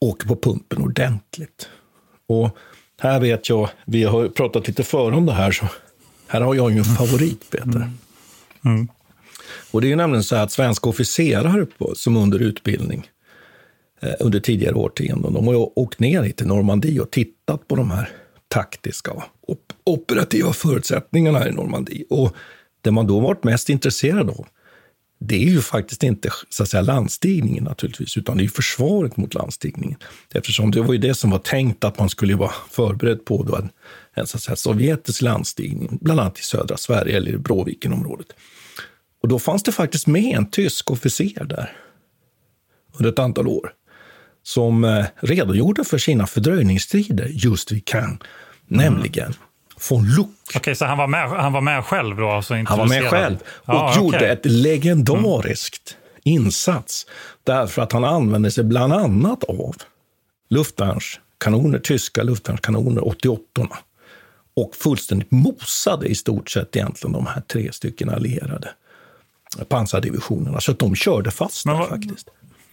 åker 0.00 0.28
på 0.28 0.36
pumpen 0.36 0.82
ordentligt. 0.82 1.68
Och 2.26 2.56
här 3.00 3.20
vet 3.20 3.48
jag, 3.48 3.70
vi 3.84 4.04
har 4.04 4.28
pratat 4.28 4.68
lite 4.68 4.82
före 4.82 5.14
om 5.14 5.26
det 5.26 5.32
här, 5.32 5.52
så 5.52 5.66
här 6.26 6.40
har 6.40 6.54
jag 6.54 6.72
ju 6.72 6.78
en 6.78 6.84
favorit, 6.84 7.50
Peter. 7.50 7.76
Mm. 7.76 7.98
Mm. 8.64 8.88
Och 9.70 9.80
det 9.80 9.92
är 9.92 9.96
nämligen 9.96 10.24
så 10.24 10.36
att 10.36 10.52
svenska 10.52 10.88
officerare 10.88 11.66
på, 11.66 11.94
som 11.94 12.16
under 12.16 12.38
utbildning 12.38 13.06
eh, 14.00 14.14
under 14.20 14.40
tidigare 14.40 14.74
årtionden, 14.74 15.32
de 15.32 15.46
har 15.46 15.78
åkt 15.78 16.00
ner 16.00 16.22
hit 16.22 16.36
till 16.36 16.46
Normandie 16.46 17.00
och 17.00 17.10
tittat 17.10 17.68
på 17.68 17.76
de 17.76 17.90
här 17.90 18.08
taktiska 18.48 19.10
och 19.10 19.24
op 19.46 19.72
operativa 19.84 20.52
förutsättningarna 20.52 21.48
i 21.48 21.52
Normandie. 21.52 22.04
Och 22.10 22.36
det 22.82 22.90
man 22.90 23.06
då 23.06 23.20
varit 23.20 23.44
mest 23.44 23.68
intresserad 23.68 24.30
av, 24.30 24.46
det 25.20 25.34
är 25.34 25.50
ju 25.50 25.60
faktiskt 25.60 26.02
inte 26.02 26.30
så 26.48 26.62
att 26.62 26.68
säga, 26.68 26.82
landstigningen 26.82 27.64
naturligtvis, 27.64 28.16
utan 28.16 28.36
det 28.36 28.44
är 28.44 28.48
försvaret 28.48 29.16
mot 29.16 29.34
landstigningen. 29.34 29.98
Eftersom 30.34 30.70
det 30.70 30.80
var 30.80 30.92
ju 30.92 30.98
det 30.98 31.14
som 31.14 31.30
var 31.30 31.38
tänkt 31.38 31.84
att 31.84 31.98
man 31.98 32.08
skulle 32.08 32.36
vara 32.36 32.52
förberedd 32.70 33.24
på 33.24 33.42
då 33.42 33.56
en, 33.56 33.68
en 34.18 34.26
så 34.26 34.36
att 34.36 34.42
säga, 34.42 34.56
sovjetisk 34.56 35.22
landstigning, 35.22 35.98
bland 36.00 36.20
annat 36.20 36.38
i 36.38 36.42
södra 36.42 36.76
Sverige 36.76 37.16
eller 37.16 37.30
i 37.30 37.38
Bråvikenområdet. 37.38 38.26
Och 39.22 39.28
då 39.28 39.38
fanns 39.38 39.62
det 39.62 39.72
faktiskt 39.72 40.06
med 40.06 40.36
en 40.36 40.50
tysk 40.50 40.90
officer 40.90 41.44
där 41.44 41.76
under 42.98 43.12
ett 43.12 43.18
antal 43.18 43.48
år 43.48 43.72
som 44.42 44.84
eh, 44.84 45.04
redogjorde 45.16 45.84
för 45.84 45.98
sina 45.98 46.26
fördröjningsstrider 46.26 47.26
just 47.26 47.72
vid 47.72 47.84
Cannes, 47.84 48.18
mm. 48.70 48.84
nämligen 48.84 49.34
von 49.90 50.04
Luck. 50.04 50.28
Okej, 50.56 50.74
så 50.74 50.84
han 50.84 50.98
var, 50.98 51.06
med, 51.06 51.28
han 51.28 51.52
var 51.52 51.60
med 51.60 51.84
själv 51.84 52.16
då? 52.16 52.30
Alltså 52.30 52.54
han 52.54 52.78
var 52.78 52.86
med 52.86 53.10
själv 53.10 53.36
och 53.46 53.74
ah, 53.74 53.96
gjorde 53.96 54.16
okay. 54.16 54.28
ett 54.28 54.44
legendariskt 54.44 55.96
mm. 56.24 56.42
insats 56.42 57.06
därför 57.44 57.82
att 57.82 57.92
han 57.92 58.04
använde 58.04 58.50
sig 58.50 58.64
bland 58.64 58.92
annat 58.92 59.44
av 59.44 59.76
luftvärnskanoner, 60.50 61.78
tyska 61.78 62.22
luftvärnskanoner, 62.22 63.08
88 63.08 63.68
och 64.60 64.76
fullständigt 64.76 65.30
mosade 65.30 66.06
i 66.06 66.14
stort 66.14 66.50
sett 66.50 66.76
egentligen 66.76 67.12
de 67.12 67.26
här 67.26 67.40
tre 67.40 67.72
stycken 67.72 68.10
allierade 68.10 68.68
pansardivisionerna. 69.68 70.60
Så 70.60 70.72
att 70.72 70.78
de 70.78 70.94
körde 70.94 71.30
fast 71.30 71.66
men, 71.66 71.76
där, 71.76 71.84
faktiskt. 71.84 72.28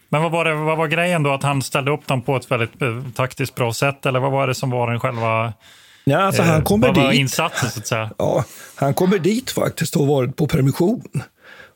Men 0.10 0.22
vad 0.22 0.32
var, 0.32 0.46
det, 0.46 0.54
vad 0.54 0.77
var 0.77 0.88
grejen 0.88 1.24
då? 1.24 1.34
Att 1.34 1.44
han 1.44 1.62
ställde 1.62 1.92
upp 1.92 2.08
dem 2.08 2.22
på 2.22 2.36
ett 2.36 2.51
väldigt 2.51 2.82
eh, 2.82 3.04
taktiskt 3.15 3.56
bra 3.56 3.74
sätt? 3.74 4.06
Eller 4.06 4.20
vad 4.20 4.32
var 4.32 4.48
det 4.48 4.56
som 4.56 4.70
var 4.70 4.92
den 4.92 5.00
själva 5.00 5.54
Ja, 6.08 6.20
alltså 6.20 6.42
han 6.42 6.58
eh, 6.58 6.63
kommer 6.63 6.94
vad 6.94 7.12
dit. 7.12 7.20
insatsen 7.20 7.70
så 7.70 7.80
att 7.80 7.88
säga? 7.88 8.10
Ja, 8.18 8.44
han 8.75 8.94
kommer 8.94 9.20
dit 9.20 9.51
faktiskt 9.51 9.96
och 9.96 10.06
har 10.06 10.08
varit 10.08 10.36
på 10.36 10.48
permission. 10.48 11.04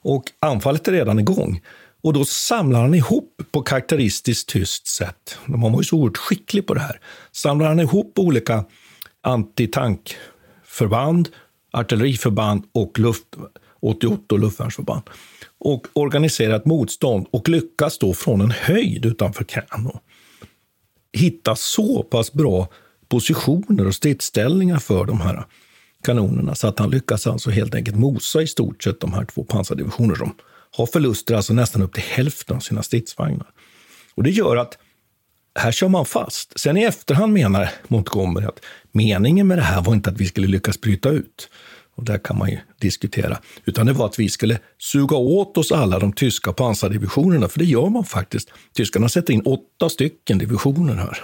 Och 0.01 0.23
anfallet 0.39 0.87
är 0.87 0.91
redan 0.91 1.19
igång. 1.19 1.61
Och 2.03 2.13
då 2.13 2.25
samlar 2.25 2.81
han 2.81 2.93
ihop 2.93 3.41
på 3.51 3.61
karaktäristiskt 3.61 4.49
tyst 4.49 4.87
sätt. 4.87 5.37
Man 5.45 5.71
var 5.71 5.79
ju 5.79 5.83
så 5.83 5.97
oerhört 5.97 6.17
skicklig 6.17 6.67
på 6.67 6.73
det 6.73 6.79
här. 6.79 6.99
Samlar 7.31 7.67
han 7.67 7.79
ihop 7.79 8.19
olika 8.19 8.65
antitankförband, 9.21 11.29
artilleriförband 11.71 12.63
och 12.71 12.99
luft, 12.99 13.25
88 13.81 14.35
luftvärnsförband 14.35 15.03
och 15.57 15.87
organiserat 15.93 16.65
motstånd 16.65 17.27
och 17.31 17.49
lyckas 17.49 17.97
då 17.97 18.13
från 18.13 18.41
en 18.41 18.51
höjd 18.51 19.05
utanför 19.05 19.43
Kano 19.43 19.99
hitta 21.13 21.55
så 21.55 22.03
pass 22.03 22.33
bra 22.33 22.67
positioner 23.07 23.87
och 23.87 23.95
stridsställningar 23.95 24.77
för 24.77 25.05
de 25.05 25.21
här 25.21 25.45
kanonerna 26.03 26.55
så 26.55 26.67
att 26.67 26.79
han 26.79 26.89
lyckas 26.89 27.27
alltså 27.27 27.49
helt 27.49 27.75
enkelt 27.75 27.97
mosa 27.97 28.41
i 28.41 28.47
stort 28.47 28.83
sett 28.83 28.99
de 28.99 29.13
här 29.13 29.25
två 29.25 29.43
pansardivisioner 29.43 30.15
som 30.15 30.35
har 30.71 30.85
förluster 30.85 31.35
alltså 31.35 31.53
nästan 31.53 31.81
upp 31.81 31.93
till 31.93 32.03
hälften 32.03 32.55
av 32.55 32.59
sina 32.59 32.83
stridsvagnar. 32.83 33.47
Och 34.15 34.23
det 34.23 34.29
gör 34.29 34.57
att 34.57 34.77
här 35.59 35.71
kör 35.71 35.87
man 35.87 36.05
fast. 36.05 36.59
Sen 36.59 36.77
i 36.77 36.83
efterhand 36.83 37.33
menar 37.33 37.69
Montgomery 37.87 38.45
att 38.45 38.59
meningen 38.91 39.47
med 39.47 39.57
det 39.57 39.63
här 39.63 39.81
var 39.81 39.93
inte 39.93 40.09
att 40.09 40.17
vi 40.17 40.25
skulle 40.25 40.47
lyckas 40.47 40.81
bryta 40.81 41.09
ut. 41.09 41.49
Och 41.95 42.05
där 42.05 42.17
kan 42.17 42.37
man 42.37 42.49
ju 42.49 42.57
diskutera. 42.79 43.39
Utan 43.65 43.85
det 43.85 43.93
var 43.93 44.05
att 44.05 44.19
vi 44.19 44.29
skulle 44.29 44.59
suga 44.77 45.17
åt 45.17 45.57
oss 45.57 45.71
alla 45.71 45.99
de 45.99 46.13
tyska 46.13 46.53
pansardivisionerna, 46.53 47.47
för 47.47 47.59
det 47.59 47.65
gör 47.65 47.89
man 47.89 48.05
faktiskt. 48.05 48.51
Tyskarna 48.73 49.09
sätter 49.09 49.33
in 49.33 49.41
åtta 49.41 49.89
stycken 49.89 50.37
divisioner 50.37 50.95
här 50.95 51.17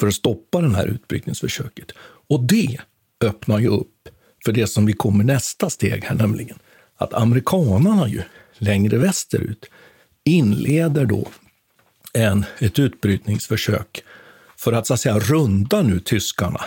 för 0.00 0.06
att 0.06 0.14
stoppa 0.14 0.60
det 0.60 0.76
här 0.76 0.86
utbrytningsförsöket. 0.86 1.92
Och 2.28 2.42
det 2.42 2.76
öppnar 3.24 3.58
ju 3.58 3.68
upp 3.68 4.08
för 4.44 4.52
det 4.52 4.66
som 4.66 4.86
vi 4.86 4.92
kommer 4.92 5.24
nästa 5.24 5.70
steg 5.70 6.04
här, 6.04 6.14
nämligen 6.14 6.58
att 6.96 7.14
amerikanarna 7.14 8.08
ju 8.08 8.22
längre 8.58 8.98
västerut 8.98 9.64
inleder 10.24 11.04
då 11.04 11.28
en, 12.16 12.44
ett 12.58 12.78
utbrytningsförsök 12.78 14.04
för 14.56 14.72
att 14.72 14.86
så 14.86 14.94
att 14.94 15.00
säga 15.00 15.18
runda 15.18 15.82
nu 15.82 16.00
tyskarna. 16.00 16.60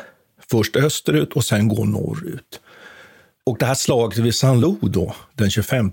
Först 0.51 0.75
österut 0.75 1.33
och 1.33 1.45
sen 1.45 1.67
gå 1.67 1.85
norrut. 1.85 2.61
Och 3.43 3.57
det 3.57 3.65
här 3.65 3.75
slaget 3.75 4.17
vid 4.19 4.35
Saint-Lô 4.35 4.77
då, 4.81 5.15
den 5.33 5.49
25 5.49 5.91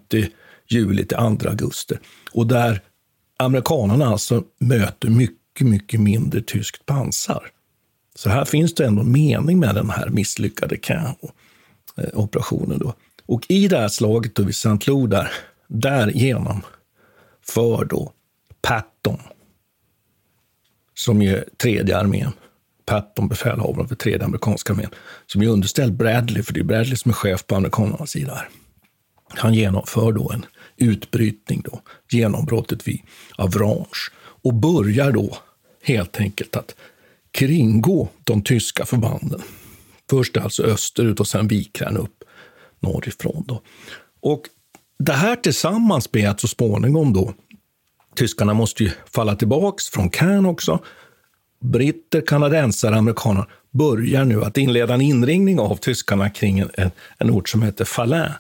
juli 0.69 1.07
till 1.07 1.17
2 1.17 1.49
augusti. 1.49 1.95
Och 2.33 2.47
där 2.47 2.81
amerikanerna 3.37 4.07
alltså 4.07 4.45
möter 4.59 5.09
mycket, 5.09 5.67
mycket 5.67 6.01
mindre 6.01 6.43
tyskt 6.43 6.87
pansar. 6.87 7.51
Så 8.15 8.31
här 8.31 8.45
finns 8.45 8.75
det 8.75 8.87
ändå 8.87 9.03
mening 9.03 9.59
med 9.59 9.75
den 9.75 9.91
här 9.91 10.09
misslyckade 10.09 10.79
operationen 12.13 12.79
då. 12.79 12.95
Och 13.27 13.47
i 13.49 13.69
det 13.69 13.79
här 13.79 13.89
slaget 13.89 14.35
då 14.35 14.43
vid 14.43 14.57
Saint-Lô 14.57 15.07
där, 15.07 15.33
där 15.69 16.09
genomför 16.09 17.85
då 17.91 18.13
Patton, 18.63 19.19
som 20.99 21.23
är 21.23 21.45
tredje 21.63 21.99
armén, 21.99 22.33
Patton, 22.87 23.29
befälhavaren 23.29 23.89
för 23.89 23.95
tredje 23.95 24.25
amerikanska 24.25 24.73
armén, 24.73 24.91
som 25.27 25.43
är 25.43 25.47
underställd 25.47 25.97
Bradley, 25.97 26.43
för 26.43 26.53
det 26.53 26.61
är 26.61 26.65
Bradley 26.65 26.97
som 26.97 27.11
är 27.11 27.15
chef 27.15 27.47
på 27.47 27.57
amerikanernas 27.57 28.11
sida 28.11 28.35
här. 28.35 28.49
Han 29.29 29.55
genomför 29.55 30.13
då 30.13 30.31
en 30.33 30.47
utbrytning, 30.77 31.63
då, 31.65 31.81
genombrottet 32.11 32.89
vid 32.89 33.01
Avranche, 33.37 34.13
och 34.19 34.55
börjar 34.55 35.13
då 35.13 35.39
helt 35.83 36.21
enkelt 36.21 36.57
att 36.57 36.75
kringgå 37.31 38.09
de 38.25 38.43
tyska 38.43 38.87
förbanden. 38.87 39.43
Först 40.11 40.37
alltså 40.37 40.63
österut 40.63 41.21
och 41.21 41.29
sen 41.29 41.49
viker 41.49 41.85
han 41.85 41.97
upp 41.97 42.25
norrifrån. 42.81 43.45
Då. 43.49 43.63
Och 44.21 44.43
det 44.99 45.13
här 45.13 45.37
tillsammans 45.37 46.13
med 46.13 46.31
att 46.31 46.41
så 46.41 46.49
småningom 46.49 47.13
då, 47.13 47.35
tyskarna 48.17 48.55
måste 48.55 48.85
ju 48.85 48.91
falla 49.13 49.37
tillbaks 49.37 49.91
från 49.91 50.11
Cairn 50.11 50.47
också, 50.47 50.79
britter, 51.61 52.21
kanadensare, 52.21 52.97
amerikaner 52.97 53.47
börjar 53.71 54.25
nu 54.25 54.45
att 54.45 54.59
inleda 54.59 54.95
en 54.95 55.01
inringning 55.01 55.61
av 55.61 55.77
tyskarna 55.77 56.31
kring 56.31 56.59
en, 56.59 56.91
en 57.19 57.31
ort 57.31 57.49
som 57.49 57.63
heter 57.63 57.85
Falain. 57.85 58.33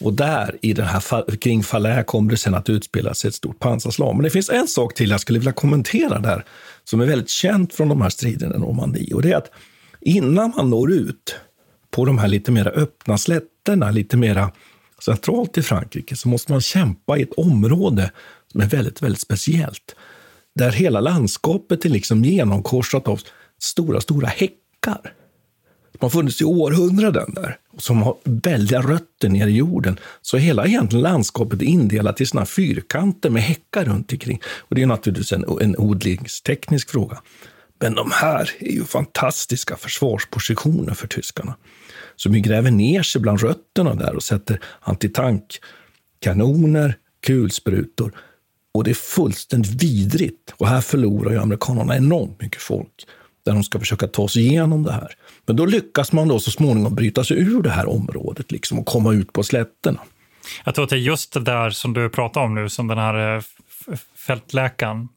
Och 0.00 0.12
där, 0.12 0.56
i 0.62 0.72
den 0.72 0.86
här, 0.86 1.36
kring 1.36 1.62
Falais, 1.62 2.06
kommer 2.06 2.30
det 2.30 2.36
sen 2.36 2.54
att 2.54 2.68
utspela 2.68 3.14
sig 3.14 3.28
ett 3.28 3.34
stort 3.34 3.58
pansarslag. 3.58 4.14
Men 4.14 4.24
det 4.24 4.30
finns 4.30 4.50
en 4.50 4.68
sak 4.68 4.94
till 4.94 5.10
jag 5.10 5.20
skulle 5.20 5.38
vilja 5.38 5.52
kommentera 5.52 6.18
där, 6.18 6.44
som 6.84 7.00
är 7.00 7.06
väldigt 7.06 7.30
känt 7.30 7.74
från 7.74 7.88
de 7.88 8.02
här 8.02 8.10
striderna 8.10 8.56
i 8.56 8.58
Normandie. 8.58 9.14
Och 9.14 9.22
det 9.22 9.32
är 9.32 9.36
att 9.36 9.50
innan 10.00 10.52
man 10.56 10.70
når 10.70 10.92
ut 10.92 11.36
på 11.90 12.04
de 12.04 12.18
här 12.18 12.28
lite 12.28 12.52
mer 12.52 12.68
öppna 12.68 13.18
slätterna, 13.18 13.90
lite 13.90 14.16
mer 14.16 14.46
centralt 15.04 15.58
i 15.58 15.62
Frankrike, 15.62 16.16
så 16.16 16.28
måste 16.28 16.52
man 16.52 16.60
kämpa 16.60 17.18
i 17.18 17.22
ett 17.22 17.32
område 17.36 18.10
men 18.56 18.68
väldigt, 18.68 19.02
väldigt 19.02 19.20
speciellt. 19.20 19.96
Där 20.54 20.72
hela 20.72 21.00
landskapet 21.00 21.84
är 21.84 21.88
liksom 21.88 22.24
genomkorsat 22.24 23.08
av 23.08 23.20
stora, 23.58 24.00
stora 24.00 24.26
häckar. 24.26 25.12
De 25.92 25.98
har 26.00 26.10
funnits 26.10 26.40
i 26.40 26.44
århundraden 26.44 27.34
där 27.34 27.58
och 27.72 27.82
som 27.82 28.02
har 28.02 28.16
väldiga 28.24 28.80
rötter 28.80 29.28
ner 29.28 29.46
i 29.46 29.56
jorden. 29.56 29.98
Så 30.22 30.36
hela 30.36 30.66
egentligen 30.66 31.02
landskapet 31.02 31.62
är 31.62 31.66
indelat 31.66 32.20
i 32.20 32.26
såna 32.26 32.46
fyrkanter 32.46 33.30
med 33.30 33.42
häckar 33.42 33.84
runt 33.84 34.12
omkring. 34.12 34.40
Och 34.58 34.74
det 34.74 34.82
är 34.82 34.86
naturligtvis 34.86 35.32
en, 35.32 35.44
en 35.60 35.76
odlingsteknisk 35.76 36.90
fråga. 36.90 37.22
Men 37.80 37.94
de 37.94 38.10
här 38.12 38.50
är 38.58 38.72
ju 38.72 38.84
fantastiska 38.84 39.76
försvarspositioner 39.76 40.94
för 40.94 41.06
tyskarna. 41.06 41.56
Så 42.16 42.30
vi 42.30 42.40
gräver 42.40 42.70
ner 42.70 43.02
sig 43.02 43.20
bland 43.20 43.40
rötterna 43.40 43.94
där 43.94 44.16
och 44.16 44.22
sätter 44.22 44.60
antitankkanoner, 44.80 46.94
kulsprutor. 47.26 48.12
Och 48.76 48.84
det 48.84 48.90
är 48.90 48.94
fullständigt 48.94 49.82
vidrigt. 49.82 50.54
Och 50.56 50.68
här 50.68 50.80
förlorar 50.80 51.30
ju 51.30 51.38
amerikanerna 51.38 51.96
enormt 51.96 52.40
mycket 52.40 52.62
folk 52.62 53.06
där 53.44 53.52
de 53.52 53.64
ska 53.64 53.78
försöka 53.78 54.06
ta 54.06 54.28
sig 54.28 54.46
igenom 54.46 54.82
det 54.82 54.92
här. 54.92 55.14
Men 55.46 55.56
då 55.56 55.66
lyckas 55.66 56.12
man 56.12 56.28
då 56.28 56.40
så 56.40 56.50
småningom 56.50 56.94
bryta 56.94 57.24
sig 57.24 57.38
ur 57.38 57.62
det 57.62 57.70
här 57.70 57.88
området 57.88 58.52
liksom, 58.52 58.78
och 58.78 58.86
komma 58.86 59.12
ut 59.12 59.32
på 59.32 59.42
slätterna. 59.42 60.00
Jag 60.64 60.74
tror 60.74 60.84
att 60.84 60.90
det 60.90 60.96
är 60.96 61.00
just 61.00 61.32
det 61.32 61.40
där 61.40 61.70
som 61.70 61.92
du 61.92 62.08
pratar 62.08 62.40
om 62.40 62.54
nu, 62.54 62.68
som 62.68 62.86
den 62.88 62.98
här 62.98 63.36
eh, 63.36 63.42
fältläkaren 64.16 65.08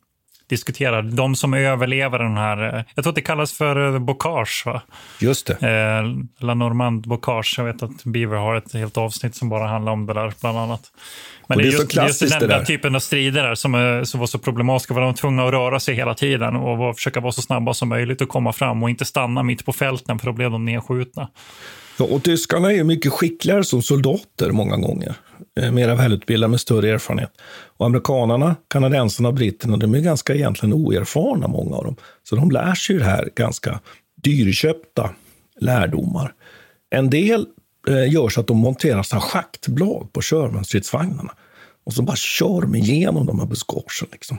diskuterar. 0.49 1.01
De 1.01 1.35
som 1.35 1.53
överlever 1.53 2.19
den 2.19 2.37
här, 2.37 2.77
eh, 2.77 2.83
jag 2.95 3.03
tror 3.03 3.11
att 3.11 3.15
det 3.15 3.21
kallas 3.21 3.53
för 3.53 3.93
eh, 3.93 3.99
bocage. 3.99 4.63
Va? 4.65 4.81
Just 5.19 5.47
det. 5.47 5.53
Eh, 5.53 6.45
La 6.45 6.53
Normande 6.53 7.07
bocage. 7.07 7.55
Jag 7.57 7.65
vet 7.65 7.83
att 7.83 8.03
Beaver 8.03 8.37
har 8.37 8.55
ett 8.55 8.73
helt 8.73 8.97
avsnitt 8.97 9.35
som 9.35 9.49
bara 9.49 9.67
handlar 9.67 9.91
om 9.91 10.05
det 10.05 10.13
där, 10.13 10.33
bland 10.41 10.57
annat. 10.57 10.81
Men 11.47 11.57
det, 11.57 11.63
är 11.63 11.65
just, 11.65 11.95
just 11.95 12.29
den, 12.29 12.39
det 12.39 12.47
den 12.47 12.65
typen 12.65 12.95
av 12.95 12.99
strider 12.99 13.43
där 13.43 13.55
som, 13.55 13.75
är, 13.75 14.03
som 14.03 14.19
var 14.19 14.27
så 14.27 14.39
problematiska. 14.39 14.93
Var 14.93 15.01
de 15.01 15.13
tvungna 15.13 15.45
att 15.45 15.51
röra 15.51 15.79
sig 15.79 15.95
hela 15.95 16.13
tiden 16.13 16.55
och 16.55 16.77
var, 16.77 16.93
försöka 16.93 17.19
vara 17.19 17.31
så 17.31 17.41
snabba 17.41 17.73
som 17.73 17.89
möjligt 17.89 18.21
och 18.21 18.29
komma 18.29 18.53
fram 18.53 18.83
och 18.83 18.89
inte 18.89 19.05
stanna 19.05 19.43
mitt 19.43 19.65
på 19.65 19.73
fälten 19.73 20.19
för 20.19 20.25
då 20.25 20.33
blev 20.33 20.51
de 20.51 20.65
nedskjutna. 20.65 21.27
Ja, 21.99 22.05
och 22.05 22.23
tyskarna 22.23 22.73
är 22.73 22.83
mycket 22.83 23.13
skickligare 23.13 23.63
som 23.63 23.81
soldater 23.81 24.51
många 24.51 24.77
gånger. 24.77 25.15
Eh, 25.59 25.71
mera 25.71 25.95
välutbildade 25.95 26.51
med 26.51 26.59
större 26.59 26.89
erfarenhet. 26.89 27.31
Och 27.77 27.85
amerikanarna, 27.85 28.55
kanadensarna 28.67 29.29
och 29.29 29.35
britterna, 29.35 29.77
de 29.77 29.95
är 29.95 29.99
ganska 29.99 30.35
egentligen 30.35 30.73
oerfarna, 30.73 31.47
många 31.47 31.75
av 31.75 31.83
dem. 31.83 31.95
Så 32.23 32.35
de 32.35 32.51
lär 32.51 32.75
sig 32.75 32.95
det 32.95 33.03
här 33.03 33.29
ganska 33.35 33.79
dyrköpta 34.23 35.09
lärdomar. 35.59 36.33
En 36.89 37.09
del 37.09 37.45
eh, 37.87 38.13
gör 38.13 38.29
så 38.29 38.41
att 38.41 38.47
de 38.47 38.57
monterar 38.57 39.03
såna 39.03 39.21
schaktblad 39.21 40.13
på 40.13 40.21
Sherman-stridsvagnarna. 40.21 41.31
Och 41.85 41.93
så 41.93 42.01
bara 42.01 42.15
kör 42.15 42.61
de 42.61 42.75
igenom 42.75 43.25
de 43.25 43.39
här 43.39 43.47
buskagen 43.47 44.07
liksom, 44.11 44.37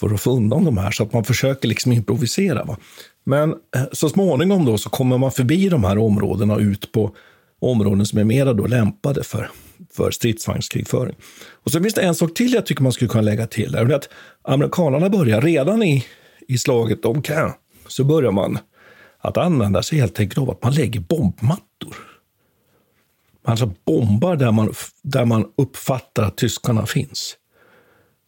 för 0.00 0.14
att 0.14 0.20
få 0.20 0.36
undan 0.36 0.64
de 0.64 0.78
här. 0.78 0.90
Så 0.90 1.02
att 1.02 1.12
man 1.12 1.24
försöker 1.24 1.68
liksom 1.68 1.92
improvisera. 1.92 2.64
Va? 2.64 2.76
Men 3.24 3.50
eh, 3.50 3.82
så 3.92 4.08
småningom 4.08 4.64
då 4.64 4.78
så 4.78 4.90
kommer 4.90 5.18
man 5.18 5.32
förbi 5.32 5.68
de 5.68 5.84
här 5.84 5.98
områdena 5.98 6.56
ut 6.56 6.92
på 6.92 7.14
områden 7.60 8.06
som 8.06 8.18
är 8.18 8.24
mer 8.24 8.54
då 8.54 8.66
lämpade 8.66 9.24
för, 9.24 9.50
för 9.92 10.10
stridsvagnskrigföring. 10.10 11.16
Och 11.64 11.70
så 11.70 11.80
finns 11.80 11.94
det 11.94 12.02
en 12.02 12.14
sak 12.14 12.34
till 12.34 12.52
jag 12.52 12.66
tycker 12.66 12.82
man 12.82 12.92
skulle 12.92 13.08
kunna 13.08 13.22
lägga 13.22 13.46
till. 13.46 13.72
Där, 13.72 13.94
att 13.94 14.08
amerikanerna 14.42 15.10
börjar 15.10 15.40
redan 15.40 15.82
i, 15.82 16.04
i 16.48 16.58
slaget 16.58 17.04
om 17.04 17.22
Caen, 17.22 17.52
så 17.88 18.04
börjar 18.04 18.30
man 18.30 18.58
att 19.18 19.36
använda 19.36 19.82
sig 19.82 19.98
helt 19.98 20.20
enkelt 20.20 20.38
av 20.38 20.50
att 20.50 20.62
man 20.62 20.74
lägger 20.74 21.00
bombmattor. 21.00 21.96
Man 23.44 23.50
alltså 23.50 23.72
bombar 23.84 24.36
där 24.36 24.52
man, 24.52 24.74
där 25.02 25.24
man 25.24 25.46
uppfattar 25.56 26.22
att 26.22 26.36
tyskarna 26.36 26.86
finns. 26.86 27.36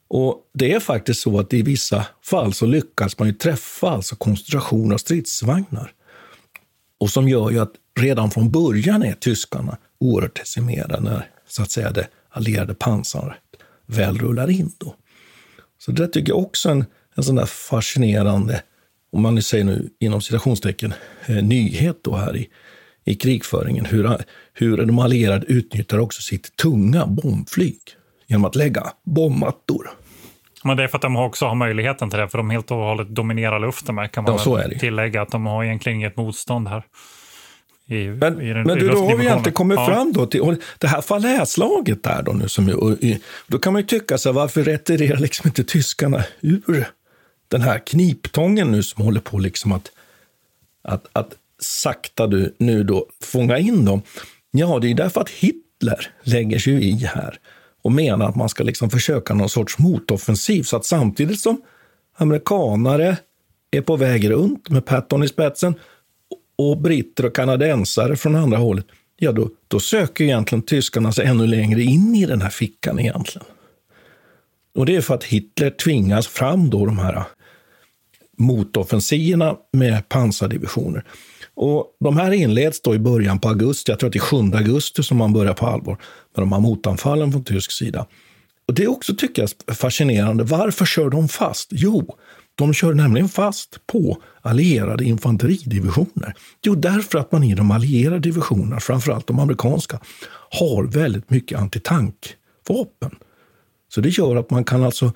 Och 0.09 0.51
Det 0.55 0.73
är 0.73 0.81
faktiskt 0.81 1.21
så 1.21 1.39
att 1.39 1.53
i 1.53 1.63
vissa 1.63 2.07
fall 2.23 2.53
så 2.53 2.67
lyckas 2.67 3.19
man 3.19 3.29
ju 3.29 3.35
träffa 3.35 3.91
alltså 3.91 4.17
koncentration 4.17 4.93
av 4.93 4.99
stridsvagnar. 4.99 5.93
Och 6.99 7.11
som 7.11 7.29
gör 7.29 7.51
ju 7.51 7.59
att 7.59 7.73
redan 7.99 8.31
från 8.31 8.51
början 8.51 9.03
är 9.03 9.15
tyskarna 9.15 9.77
oerhört 9.99 10.37
decimerade 10.37 11.01
när 11.01 11.31
så 11.49 11.63
att 11.63 11.71
säga, 11.71 11.91
det 11.91 12.09
allierade 12.29 12.75
pansaret 12.75 13.37
väl 13.87 14.19
rullar 14.19 14.51
in. 14.51 14.73
Då. 14.79 14.95
Så 15.79 15.93
det 15.93 16.09
tycker 16.09 16.33
jag 16.33 16.39
också 16.39 16.69
är 16.69 16.73
en, 16.73 16.85
en 17.15 17.25
sån 17.25 17.35
där 17.35 17.47
fascinerande, 17.47 18.63
om 19.13 19.23
man 19.23 19.35
nu 19.35 19.43
säger 19.43 19.65
nu 19.65 19.91
inom 20.01 20.21
citationstecken, 20.21 20.95
eh, 21.27 21.45
nyhet 21.45 21.99
då 22.03 22.17
här 22.17 22.37
i, 22.37 22.49
i 23.05 23.15
krigföringen. 23.15 23.85
Hur, 23.85 24.17
hur 24.53 24.77
de 24.77 24.99
allierade 24.99 25.47
utnyttjar 25.47 25.99
också 25.99 26.23
sitt 26.23 26.57
tunga 26.57 27.07
bombflyg 27.07 27.79
genom 28.27 28.45
att 28.45 28.55
lägga 28.55 28.87
bombmattor. 29.05 29.91
Men 30.65 30.77
det 30.77 30.85
är 30.85 30.89
för 30.89 30.99
att 30.99 31.03
de 31.03 31.17
också 31.17 31.47
har 31.47 31.55
möjligheten 31.55 32.11
till 32.11 32.19
det, 32.19 32.29
för 32.29 32.39
de 32.39 32.51
helt 32.51 32.71
och 32.71 32.77
hållet 32.77 33.09
dominerar 33.09 33.61
luften 33.61 33.95
med, 33.95 34.13
kan 34.13 34.25
man 34.25 34.39
ja, 34.47 34.63
tillägga. 34.81 35.23
Att 35.23 35.31
de 35.31 35.47
har 35.47 35.65
egentligen 35.65 35.99
inget 35.99 36.17
motstånd 36.17 36.69
här. 36.69 36.83
I, 37.89 38.09
men, 38.09 38.41
i 38.41 38.53
den, 38.53 38.63
men 38.63 38.79
du, 38.79 38.89
då 38.89 39.07
har 39.07 39.17
vi 39.17 39.25
egentligen 39.25 39.55
kommit 39.55 39.79
ja. 39.79 39.87
fram 39.87 40.13
då 40.13 40.27
till 40.27 40.57
det 40.79 40.89
här 40.89 41.01
falläslaget 41.01 42.03
där 42.03 42.23
då 42.23 42.33
nu. 42.33 42.49
Som, 42.49 42.69
och, 42.69 42.97
då 43.47 43.59
kan 43.59 43.73
man 43.73 43.83
ju 43.83 43.87
tycka 43.87 44.19
så 44.19 44.29
här, 44.29 44.35
varför 44.35 44.65
retirerar 44.65 45.19
liksom 45.19 45.49
inte 45.49 45.65
tyskarna 45.65 46.25
ur 46.41 46.87
den 47.49 47.61
här 47.61 47.79
kniptången 47.79 48.73
nu 48.73 48.83
som 48.83 49.05
håller 49.05 49.21
på 49.21 49.39
liksom 49.39 49.73
att, 49.73 49.91
att, 50.83 51.07
att 51.13 51.35
sakta 51.59 52.27
du 52.27 52.55
nu 52.59 52.83
då 52.83 53.07
fånga 53.23 53.59
in 53.59 53.85
dem? 53.85 54.03
Ja, 54.51 54.79
det 54.79 54.91
är 54.91 54.95
därför 54.95 55.21
att 55.21 55.31
Hitler 55.31 56.11
lägger 56.23 56.59
sig 56.59 56.89
i 56.89 56.93
här 56.93 57.39
och 57.83 57.93
menar 57.93 58.29
att 58.29 58.37
man 58.37 58.49
ska 58.49 58.65
liksom 58.65 58.91
försöka 58.91 59.35
någon 59.35 59.49
sorts 59.49 59.79
motoffensiv. 59.79 60.63
Så 60.63 60.77
att 60.77 60.85
samtidigt 60.85 61.41
som 61.41 61.63
amerikanare 62.17 63.17
är 63.71 63.81
på 63.81 63.97
väg 63.97 64.31
runt 64.31 64.71
med 64.71 64.87
Patton 64.87 65.25
i 65.25 65.29
spetsen 65.29 65.75
och 66.59 66.79
britter 66.79 67.27
och 67.27 67.35
kanadensare 67.35 68.17
från 68.17 68.37
andra 68.37 68.59
hållet, 68.59 68.87
ja 69.17 69.33
då, 69.33 69.51
då 69.69 69.81
söker 69.81 70.25
egentligen 70.25 70.63
tyskarna 70.63 71.13
sig 71.13 71.27
ännu 71.27 71.47
längre 71.47 71.83
in 71.83 72.15
i 72.15 72.27
den 72.27 72.43
här 72.43 72.51
fickan 72.51 72.99
egentligen. 72.99 73.47
Och 74.75 74.87
det 74.87 74.97
är 74.97 75.01
för 75.01 75.15
att 75.15 75.25
Hitler 75.25 75.71
tvingas 75.71 76.27
fram 76.27 76.71
då 76.71 76.87
de 76.87 76.99
här 76.99 77.25
motoffensiverna 78.39 79.57
med 79.73 80.09
pansardivisioner. 80.09 81.05
Och 81.57 81.97
de 82.01 82.17
här 82.17 82.31
inleds 82.31 82.81
då 82.83 82.95
i 82.95 82.99
början 82.99 83.41
på 83.41 83.49
augusti. 83.49 83.93
Jag 83.93 83.99
tror 83.99 84.09
att 84.09 84.13
det 84.13 84.19
är 84.19 84.21
7 84.21 84.37
augusti 84.37 85.03
som 85.03 85.17
man 85.17 85.33
börjar 85.33 85.55
på 85.55 85.67
allvar 85.67 85.99
med 86.37 86.43
de 86.43 86.53
här 86.53 86.61
motanfallen 86.61 87.33
från 87.33 87.45
tysk 87.45 87.73
sida. 87.73 88.07
Och 88.69 88.75
Det 88.75 88.83
är 88.83 88.91
också 88.91 89.15
tycker 89.15 89.43
jag 89.43 89.77
fascinerande. 89.77 90.45
Varför 90.45 90.85
kör 90.85 91.11
de 91.11 91.29
fast? 91.29 91.69
Jo, 91.71 92.17
de 92.55 92.75
kör 92.75 92.95
nämligen 92.95 93.29
fast 93.29 93.87
på 93.87 94.23
allierade 94.43 95.05
infanteridivisioner. 95.05 96.35
Jo, 96.63 96.75
därför 96.75 97.19
att 97.19 97.33
man 97.33 97.45
i 97.45 97.55
de 97.55 97.71
allierade 97.71 98.19
divisionerna, 98.19 98.81
framförallt 98.81 99.27
de 99.27 99.39
amerikanska, 99.39 100.01
har 100.51 100.85
väldigt 100.85 101.31
mycket 101.31 101.59
antitankvapen. 101.59 103.11
Så 103.89 104.01
det 104.01 104.09
gör 104.09 104.37
att 104.37 104.51
man 104.51 104.65
kan 104.65 104.85
alltså 104.85 105.13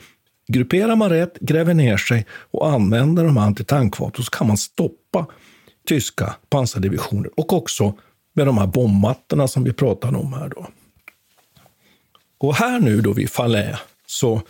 Grupperar 0.53 0.97
man 0.97 1.11
rätt, 1.11 1.39
gräver 1.41 1.75
ner 1.75 1.97
sig 1.97 2.27
och 2.51 2.71
använder 2.71 3.25
de 3.25 3.37
här 3.37 3.47
antitankvapnen 3.47 4.25
så 4.25 4.31
kan 4.31 4.47
man 4.47 4.57
stoppa 4.57 5.27
tyska 5.91 6.35
pansardivisioner 6.51 7.31
och 7.37 7.53
också 7.53 7.95
med 8.33 8.47
de 8.47 8.59
här 8.59 8.67
bombmattorna 8.67 9.49
som 9.49 9.65
vi 9.65 9.73
pratade 9.73 10.17
om 10.17 10.33
här. 10.33 10.49
Då. 10.49 10.67
Och 12.39 12.55
här 12.55 12.81
nu 12.81 13.01
då 13.01 13.13
vid 13.13 13.31
Falais 13.31 13.77
så 14.07 14.43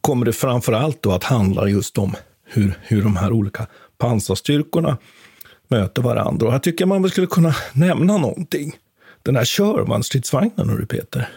kommer 0.00 0.26
det 0.26 0.32
framför 0.32 0.72
allt 0.72 1.02
då 1.02 1.12
att 1.12 1.24
handla 1.24 1.68
just 1.68 1.98
om 1.98 2.14
hur, 2.44 2.78
hur 2.82 3.02
de 3.02 3.16
här 3.16 3.32
olika 3.32 3.66
pansarstyrkorna 3.98 4.98
möter 5.68 6.02
varandra. 6.02 6.46
Och 6.46 6.52
här 6.52 6.58
tycker 6.58 6.82
jag 6.82 6.88
man 6.88 7.10
skulle 7.10 7.26
kunna 7.26 7.54
nämna 7.72 8.16
någonting. 8.16 8.72
Den 9.22 9.36
här 9.36 9.44
Sherman-stridsvagnen, 9.44 10.76
du 10.76 10.86
Peter. 10.86 11.28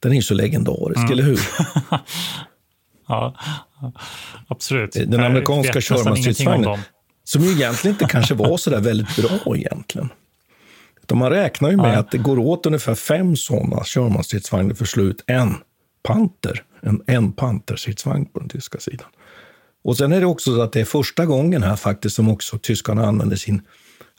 Den 0.00 0.12
är 0.12 0.16
ju 0.16 0.22
så 0.22 0.34
legendarisk, 0.34 0.98
mm. 0.98 1.12
eller 1.12 1.22
hur? 1.22 1.40
ja, 3.08 3.34
absolut. 4.48 4.92
Den 4.92 5.20
amerikanska 5.20 5.80
Sherman-stridsvagnen. 5.80 6.78
Som 7.24 7.42
ju 7.42 7.52
egentligen 7.52 7.94
inte 7.94 8.06
kanske 8.12 8.34
var 8.34 8.56
så 8.56 8.70
där 8.70 8.80
väldigt 8.80 9.16
bra 9.16 9.56
egentligen. 9.56 10.08
Utan 11.02 11.18
man 11.18 11.30
räknar 11.30 11.70
ju 11.70 11.76
med 11.76 11.94
ja. 11.94 11.98
att 11.98 12.10
det 12.10 12.18
går 12.18 12.38
åt 12.38 12.66
ungefär 12.66 12.94
fem 12.94 13.36
sådana 13.36 13.84
Sherman-stridsvagnar 13.84 14.74
för 14.74 14.84
slut 14.84 15.24
en 15.26 15.54
Panter, 16.02 16.64
en, 16.80 17.02
en 17.06 17.32
Panter-stridsvagn 17.32 18.24
på 18.32 18.38
den 18.40 18.48
tyska 18.48 18.78
sidan. 18.78 19.06
Och 19.84 19.96
sen 19.96 20.12
är 20.12 20.20
det 20.20 20.26
också 20.26 20.54
så 20.54 20.62
att 20.62 20.72
det 20.72 20.80
är 20.80 20.84
första 20.84 21.26
gången 21.26 21.62
här 21.62 21.76
faktiskt 21.76 22.16
som 22.16 22.28
också 22.28 22.58
tyskarna 22.58 23.06
använder 23.06 23.36
sin 23.36 23.62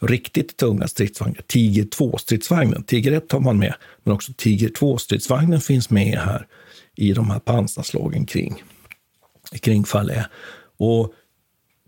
riktigt 0.02 0.58
tunga 0.58 0.88
stridsvagn, 0.88 1.36
Tiger 1.48 1.84
2-stridsvagnen. 1.84 2.84
Tiger 2.84 3.12
1 3.12 3.32
har 3.32 3.40
man 3.40 3.58
med, 3.58 3.74
men 4.04 4.14
också 4.14 4.34
Tiger 4.38 4.70
2-stridsvagnen 4.70 5.60
finns 5.60 5.90
med 5.90 6.20
här 6.20 6.48
i 6.96 7.14
de 7.14 7.30
här 7.30 7.40
pansarslagen 7.40 8.26
kring, 8.26 8.64
kring 9.62 9.86
Falais. 9.86 10.26
Och 10.78 11.14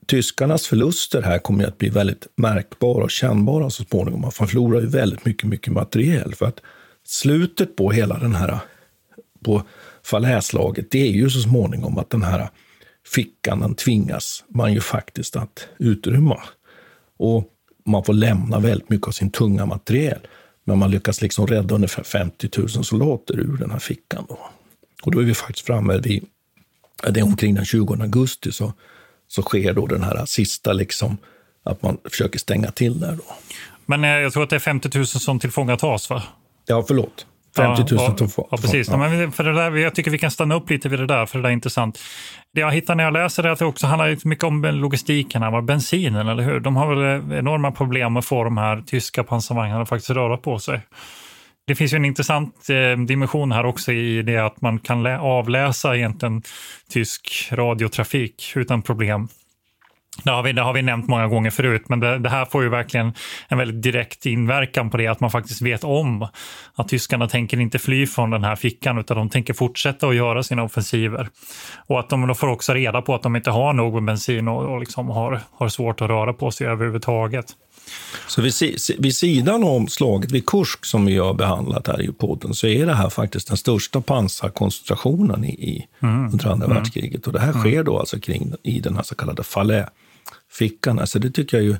tyskarnas 0.07 0.67
förluster 0.67 1.21
här 1.21 1.39
kommer 1.39 1.65
att 1.65 1.77
bli 1.77 1.89
väldigt 1.89 2.27
märkbara 2.35 3.03
och 3.03 3.11
kännbara 3.11 3.69
så 3.69 3.83
småningom. 3.83 4.21
Man 4.21 4.31
förlorar 4.31 4.81
ju 4.81 4.87
väldigt 4.87 5.25
mycket, 5.25 5.49
mycket 5.49 5.73
materiel. 5.73 6.35
För 6.35 6.45
att 6.45 6.59
slutet 7.05 7.75
på 7.75 7.91
hela 7.91 8.19
den 8.19 8.35
här 8.35 8.59
på 9.43 9.63
Falaislaget, 10.03 10.91
det 10.91 11.01
är 11.01 11.11
ju 11.11 11.29
så 11.29 11.41
småningom 11.41 11.97
att 11.97 12.09
den 12.09 12.23
här 12.23 12.49
fickan, 13.13 13.59
den 13.59 13.75
tvingas 13.75 14.43
man 14.47 14.73
ju 14.73 14.81
faktiskt 14.81 15.35
att 15.35 15.67
utrymma. 15.77 16.41
Och 17.17 17.53
man 17.85 18.03
får 18.03 18.13
lämna 18.13 18.59
väldigt 18.59 18.89
mycket 18.89 19.07
av 19.07 19.11
sin 19.11 19.31
tunga 19.31 19.65
materiel. 19.65 20.19
Men 20.63 20.77
man 20.77 20.91
lyckas 20.91 21.21
liksom 21.21 21.47
rädda 21.47 21.75
ungefär 21.75 22.03
50 22.03 22.49
000 22.57 22.69
soldater 22.69 23.39
ur 23.39 23.57
den 23.57 23.71
här 23.71 23.79
fickan. 23.79 24.25
Då. 24.29 24.39
Och 25.03 25.11
då 25.11 25.19
är 25.19 25.23
vi 25.23 25.33
faktiskt 25.33 25.65
framme 25.65 25.97
vid, 25.97 26.25
det 27.09 27.19
är 27.19 27.23
omkring 27.23 27.55
den 27.55 27.65
20 27.65 27.93
augusti, 27.93 28.51
så, 28.51 28.73
så 29.27 29.41
sker 29.41 29.73
då 29.73 29.87
den 29.87 30.03
här 30.03 30.25
sista, 30.25 30.73
liksom, 30.73 31.17
att 31.65 31.81
man 31.81 31.97
försöker 32.09 32.39
stänga 32.39 32.71
till 32.71 32.99
där. 32.99 33.11
Då. 33.11 33.23
Men 33.85 34.03
eh, 34.03 34.09
jag 34.09 34.33
tror 34.33 34.43
att 34.43 34.49
det 34.49 34.55
är 34.55 34.59
50 34.59 34.97
000 34.97 35.07
som 35.07 35.39
tillfångatas, 35.39 36.09
va? 36.09 36.23
Ja, 36.65 36.83
förlåt. 36.87 37.25
50 37.55 37.81
000 37.81 37.87
ja, 37.91 38.15
ja, 38.19 38.47
ja, 38.51 38.57
precis. 38.57 38.87
Ja. 38.89 38.97
Men 38.97 39.31
för 39.31 39.43
det 39.43 39.53
där, 39.53 39.75
jag 39.75 39.95
tycker 39.95 40.11
vi 40.11 40.17
kan 40.17 40.31
stanna 40.31 40.55
upp 40.55 40.69
lite 40.69 40.89
vid 40.89 40.99
det 40.99 41.05
där, 41.05 41.25
för 41.25 41.37
det 41.37 41.43
där 41.43 41.49
är 41.49 41.53
intressant. 41.53 41.99
Det 42.53 42.61
jag 42.61 42.71
hittar 42.71 42.95
när 42.95 43.03
jag 43.03 43.13
läser 43.13 43.43
det 43.43 43.49
är 43.49 43.53
att 43.53 43.59
det 43.59 43.65
också 43.65 43.87
handlar 43.87 44.27
mycket 44.27 44.43
om 44.43 44.65
logistiken, 44.65 45.41
här, 45.41 45.61
bensinen, 45.61 46.27
eller 46.27 46.43
hur? 46.43 46.59
De 46.59 46.75
har 46.75 46.95
väl 46.95 47.31
enorma 47.33 47.71
problem 47.71 48.17
att 48.17 48.25
få 48.25 48.43
de 48.43 48.57
här 48.57 48.83
tyska 48.87 49.23
pansarvagnarna 49.23 49.85
faktiskt 49.85 50.09
röra 50.09 50.37
på 50.37 50.59
sig. 50.59 50.81
Det 51.67 51.75
finns 51.75 51.93
ju 51.93 51.95
en 51.95 52.05
intressant 52.05 52.69
eh, 52.69 52.99
dimension 52.99 53.51
här 53.51 53.65
också 53.65 53.91
i 53.91 54.21
det 54.21 54.37
att 54.37 54.61
man 54.61 54.79
kan 54.79 55.05
avläsa 55.05 55.95
egentligen 55.95 56.41
tysk 56.89 57.49
radiotrafik 57.51 58.53
utan 58.55 58.81
problem. 58.81 59.27
Det 60.23 60.31
har, 60.31 60.43
vi, 60.43 60.53
det 60.53 60.61
har 60.61 60.73
vi 60.73 60.81
nämnt 60.81 61.07
många 61.07 61.27
gånger 61.27 61.49
förut, 61.49 61.89
men 61.89 61.99
det, 61.99 62.19
det, 62.19 62.29
här 62.29 62.45
får 62.45 62.63
ju 62.63 62.69
verkligen 62.69 63.13
en 63.47 63.57
väldigt 63.57 63.83
direkt 63.83 64.25
inverkan 64.25 64.89
på 64.89 64.97
det, 64.97 65.07
att 65.07 65.19
man 65.19 65.31
faktiskt 65.31 65.61
vet 65.61 65.83
om 65.83 66.27
att 66.75 66.87
tyskarna 66.87 67.27
tänker 67.27 67.59
inte 67.59 67.79
fly 67.79 68.07
från 68.07 68.29
den 68.29 68.43
här 68.43 68.55
fickan, 68.55 68.97
utan 68.97 69.17
de 69.17 69.29
tänker 69.29 69.53
fortsätta 69.53 70.07
att 70.07 70.15
göra 70.15 70.43
sina 70.43 70.63
offensiver. 70.63 71.29
Och 71.87 71.99
att 71.99 72.09
de 72.09 72.27
då 72.27 72.33
får 72.33 72.47
också 72.47 72.73
reda 72.73 73.01
på 73.01 73.15
att 73.15 73.23
de 73.23 73.35
inte 73.35 73.51
har 73.51 73.73
nog 73.73 73.93
med 73.93 74.03
bensin 74.03 74.47
och, 74.47 74.73
och 74.73 74.79
liksom 74.79 75.09
har, 75.09 75.41
har 75.51 75.69
svårt 75.69 76.01
att 76.01 76.09
röra 76.09 76.33
på 76.33 76.51
sig 76.51 76.67
överhuvudtaget. 76.67 77.45
Så 78.27 78.41
vid, 78.41 78.53
vid 78.99 79.15
sidan 79.15 79.63
om 79.63 79.87
slaget 79.87 80.31
vid 80.31 80.45
Kursk 80.45 80.85
som 80.85 81.05
vi 81.05 81.17
har 81.17 81.33
behandlat 81.33 81.87
här 81.87 82.01
i 82.01 82.11
podden 82.11 82.53
så 82.53 82.67
är 82.67 82.85
det 82.85 82.93
här 82.93 83.09
faktiskt 83.09 83.47
den 83.47 83.57
största 83.57 84.01
pansarkoncentrationen 84.01 85.43
i, 85.43 85.49
i 85.49 85.87
mm. 85.99 86.25
under 86.31 86.47
andra 86.47 86.65
mm. 86.65 86.77
världskriget. 86.77 87.27
Och 87.27 87.33
det 87.33 87.39
här 87.39 87.51
mm. 87.51 87.61
sker 87.61 87.83
då 87.83 87.99
alltså 87.99 88.19
kring 88.19 88.53
i 88.63 88.79
den 88.79 88.95
här 88.95 89.03
så 89.03 89.15
kallade 89.15 89.43
Falais-fickan. 89.43 90.99
Alltså 90.99 91.19
det 91.19 91.31
tycker 91.31 91.57
jag 91.57 91.67
är 91.67 91.79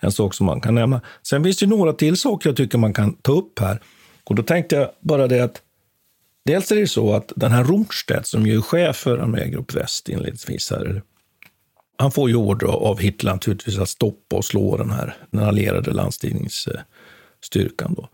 en 0.00 0.12
sak 0.12 0.34
som 0.34 0.46
man 0.46 0.60
kan 0.60 0.74
nämna. 0.74 1.00
Sen 1.22 1.44
finns 1.44 1.56
det 1.56 1.66
några 1.66 1.92
till 1.92 2.16
saker 2.16 2.48
jag 2.48 2.56
tycker 2.56 2.78
man 2.78 2.94
kan 2.94 3.12
ta 3.12 3.32
upp 3.32 3.58
här. 3.58 3.80
Och 4.24 4.34
då 4.34 4.42
tänkte 4.42 4.76
jag 4.76 4.90
bara 5.00 5.26
det 5.26 5.40
att 5.40 5.62
dels 6.44 6.72
är 6.72 6.76
det 6.76 6.86
så 6.86 7.14
att 7.14 7.32
den 7.36 7.52
här 7.52 7.64
Rundstedt 7.64 8.26
som 8.26 8.46
ju 8.46 8.56
är 8.56 8.60
chef 8.60 8.96
för 8.96 9.18
Armégrupp 9.18 9.74
Väst 9.74 10.08
inledningsvis 10.08 10.70
här, 10.70 11.02
han 12.00 12.10
får 12.10 12.30
ju 12.30 12.36
order 12.36 12.66
av 12.66 12.98
Hitler 12.98 13.32
naturligtvis 13.32 13.78
att 13.78 13.88
stoppa 13.88 14.36
och 14.36 14.44
slå 14.44 14.76
den 14.76 14.90
här 14.90 15.16
den 15.30 15.42
allierade 15.42 15.92
landstigningsstyrkan. 15.92 17.94
Då. 17.96 18.08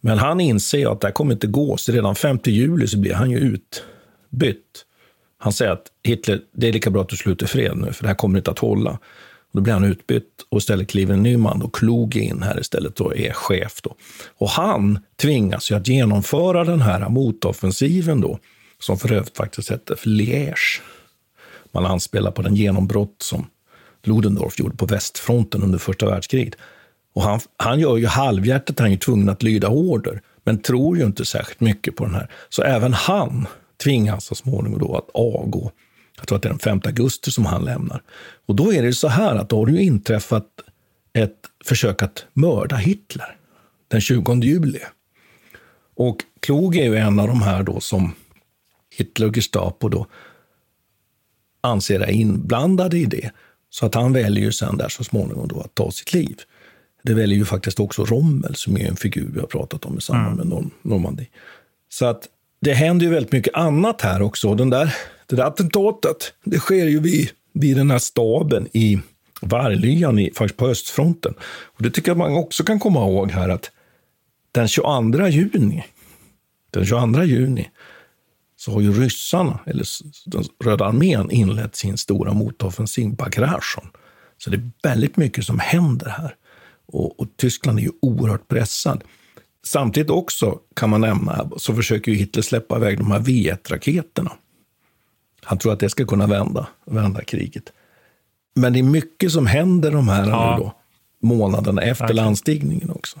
Men 0.00 0.18
han 0.18 0.40
inser 0.40 0.92
att 0.92 1.00
det 1.00 1.06
här 1.06 1.12
kommer 1.12 1.32
inte 1.32 1.46
gå, 1.46 1.76
så 1.76 1.92
redan 1.92 2.14
5 2.14 2.38
juli 2.44 2.86
så 2.86 2.98
blir 2.98 3.14
han 3.14 3.30
ju 3.30 3.38
utbytt. 3.38 4.84
Han 5.38 5.52
säger 5.52 5.72
att 5.72 5.86
Hitler, 6.02 6.40
det 6.52 6.68
är 6.68 6.72
lika 6.72 6.90
bra 6.90 7.02
att 7.02 7.08
du 7.08 7.16
sluter 7.16 7.46
fred 7.46 7.76
nu, 7.76 7.92
för 7.92 8.02
det 8.02 8.08
här 8.08 8.14
kommer 8.14 8.38
inte 8.38 8.50
att 8.50 8.58
hålla. 8.58 8.90
Och 8.90 8.98
då 9.52 9.60
blir 9.60 9.72
han 9.72 9.84
utbytt 9.84 10.46
och 10.48 10.58
istället 10.58 10.88
kliver 10.88 11.14
en 11.14 11.22
ny 11.22 11.36
man, 11.36 11.62
och 11.62 11.74
Kluge 11.74 12.20
in 12.20 12.42
här 12.42 12.60
istället 12.60 13.00
och 13.00 13.16
är 13.16 13.32
chef. 13.32 13.80
Då. 13.82 13.96
Och 14.38 14.48
han 14.48 14.98
tvingas 15.16 15.70
ju 15.70 15.74
att 15.74 15.88
genomföra 15.88 16.64
den 16.64 16.80
här 16.80 17.08
motoffensiven 17.08 18.20
då, 18.20 18.38
som 18.78 18.98
för 18.98 19.12
övrigt 19.12 19.36
faktiskt 19.36 19.70
hette 19.70 19.96
för 19.96 20.08
Liège 20.08 20.80
man 21.72 21.86
anspelar 21.86 22.30
på 22.30 22.42
den 22.42 22.56
genombrott 22.56 23.16
som 23.18 23.46
Ludendorff 24.02 24.58
gjorde 24.58 24.76
på 24.76 24.86
västfronten 24.86 25.62
under 25.62 25.78
första 25.78 26.06
världskriget. 26.06 26.54
Och 27.14 27.22
han, 27.22 27.40
han 27.56 27.80
gör 27.80 27.96
ju 27.96 28.06
halvhjärtat, 28.06 28.78
han 28.78 28.86
är 28.86 28.90
ju 28.90 28.98
tvungen 28.98 29.28
att 29.28 29.42
lyda 29.42 29.68
order, 29.68 30.20
men 30.44 30.62
tror 30.62 30.98
ju 30.98 31.04
inte 31.04 31.24
särskilt 31.24 31.60
mycket 31.60 31.96
på 31.96 32.04
den 32.04 32.14
här. 32.14 32.30
Så 32.48 32.62
även 32.62 32.92
han 32.92 33.46
tvingas 33.82 34.24
så 34.24 34.34
småningom 34.34 34.78
då 34.78 34.96
att 34.96 35.10
avgå. 35.14 35.70
Jag 36.16 36.28
tror 36.28 36.36
att 36.36 36.42
det 36.42 36.48
är 36.48 36.50
den 36.50 36.58
5 36.58 36.80
augusti 36.84 37.30
som 37.30 37.46
han 37.46 37.64
lämnar. 37.64 38.02
Och 38.46 38.54
då 38.54 38.72
är 38.72 38.82
det 38.82 38.92
så 38.92 39.08
här 39.08 39.36
att 39.36 39.48
då 39.48 39.58
har 39.58 39.66
det 39.66 39.72
ju 39.72 39.82
inträffat 39.82 40.46
ett 41.12 41.38
försök 41.64 42.02
att 42.02 42.26
mörda 42.32 42.76
Hitler 42.76 43.36
den 43.88 44.00
20 44.00 44.34
juli. 44.34 44.80
Och 45.96 46.16
Klog 46.40 46.76
är 46.76 46.84
ju 46.84 46.96
en 46.96 47.20
av 47.20 47.28
de 47.28 47.42
här 47.42 47.62
då 47.62 47.80
som 47.80 48.14
Hitler 48.96 49.26
och 49.26 49.34
Gestapo 49.34 49.88
då 49.88 50.06
anser 51.62 52.00
är 52.00 52.10
inblandade 52.10 52.98
i 52.98 53.04
det. 53.04 53.30
Så 53.70 53.86
att 53.86 53.94
han 53.94 54.12
väljer 54.12 54.44
ju 54.44 54.52
sen 54.52 54.76
där 54.76 54.88
så 54.88 55.04
småningom 55.04 55.48
då 55.48 55.60
att 55.60 55.74
ta 55.74 55.90
sitt 55.90 56.12
liv. 56.12 56.36
Det 57.02 57.14
väljer 57.14 57.38
ju 57.38 57.44
faktiskt 57.44 57.80
också 57.80 58.04
Rommel 58.04 58.54
som 58.54 58.76
är 58.76 58.88
en 58.88 58.96
figur 58.96 59.30
vi 59.34 59.40
har 59.40 59.46
pratat 59.46 59.84
om 59.84 59.98
i 59.98 60.00
samband 60.00 60.36
med 60.36 60.46
Norm 60.46 60.70
Normandie. 60.82 61.26
Så 61.88 62.06
att 62.06 62.28
det 62.60 62.72
händer 62.72 63.06
ju 63.06 63.12
väldigt 63.12 63.32
mycket 63.32 63.54
annat 63.54 64.00
här 64.00 64.22
också. 64.22 64.54
Den 64.54 64.70
där, 64.70 64.94
det 65.26 65.36
där 65.36 65.44
attentatet, 65.44 66.34
det 66.44 66.58
sker 66.58 66.86
ju 66.86 67.00
vid, 67.00 67.30
vid 67.52 67.76
den 67.76 67.90
här 67.90 67.98
staben 67.98 68.68
i 68.72 69.00
Varglyan 69.40 70.18
i, 70.18 70.30
faktiskt 70.34 70.56
på 70.56 70.66
östfronten. 70.66 71.34
Och 71.64 71.82
det 71.82 71.90
tycker 71.90 72.10
jag 72.10 72.18
man 72.18 72.36
också 72.36 72.64
kan 72.64 72.78
komma 72.78 73.00
ihåg 73.00 73.30
här 73.30 73.48
att 73.48 73.70
den 74.52 74.68
22 74.68 75.26
juni, 75.26 75.84
den 76.70 76.86
22 76.86 77.22
juni 77.22 77.70
så 78.64 78.72
har 78.72 78.80
ju 78.80 78.92
ryssarna, 78.92 79.58
eller 79.66 79.86
den 80.26 80.44
Röda 80.64 80.84
armén, 80.84 81.30
inlett 81.30 81.76
sin 81.76 81.98
stora 81.98 82.32
motoffensiv 82.32 83.14
Bagration. 83.14 83.90
Så 84.38 84.50
det 84.50 84.56
är 84.56 84.70
väldigt 84.82 85.16
mycket 85.16 85.44
som 85.44 85.58
händer 85.58 86.08
här. 86.08 86.34
Och, 86.86 87.20
och, 87.20 87.26
Tyskland 87.36 87.78
är 87.78 87.82
ju 87.82 87.90
oerhört 88.02 88.48
pressad. 88.48 89.04
Samtidigt 89.66 90.10
också 90.10 90.58
kan 90.76 90.90
man 90.90 91.00
nämna, 91.00 91.50
så 91.56 91.74
försöker 91.74 92.12
ju 92.12 92.18
Hitler 92.18 92.42
släppa 92.42 92.76
iväg 92.76 92.98
de 92.98 93.10
här 93.10 93.20
V1-raketerna. 93.20 94.32
Han 95.42 95.58
tror 95.58 95.72
att 95.72 95.80
det 95.80 95.90
ska 95.90 96.06
kunna 96.06 96.26
vända, 96.26 96.66
vända 96.86 97.24
kriget. 97.24 97.72
Men 98.54 98.72
det 98.72 98.78
är 98.78 98.82
mycket 98.82 99.32
som 99.32 99.46
händer 99.46 99.90
de 99.90 100.08
här 100.08 100.28
ja. 100.28 100.56
då, 100.60 100.72
månaderna 101.28 101.82
efter 101.82 102.04
okay. 102.04 102.16
landstigningen 102.16 102.90
också. 102.90 103.20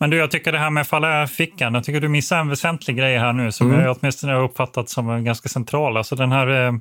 Men 0.00 0.10
du, 0.10 0.16
jag 0.16 0.30
tycker 0.30 0.52
det 0.52 0.58
här 0.58 0.70
med 0.70 0.86
falla 0.86 1.26
fickan, 1.26 1.74
jag 1.74 1.84
tycker 1.84 2.00
du 2.00 2.08
missar 2.08 2.38
en 2.38 2.48
väsentlig 2.48 2.96
grej 2.96 3.18
här 3.18 3.32
nu 3.32 3.52
som 3.52 3.70
Mm. 3.70 3.80
jag 3.80 3.96
åtminstone 4.00 4.32
har 4.32 4.42
uppfattat 4.42 4.88
som 4.88 5.24
ganska 5.24 5.48
central. 5.48 5.96
Alltså 5.96 6.16
den 6.16 6.32
här 6.32 6.66
eh, 6.66 6.72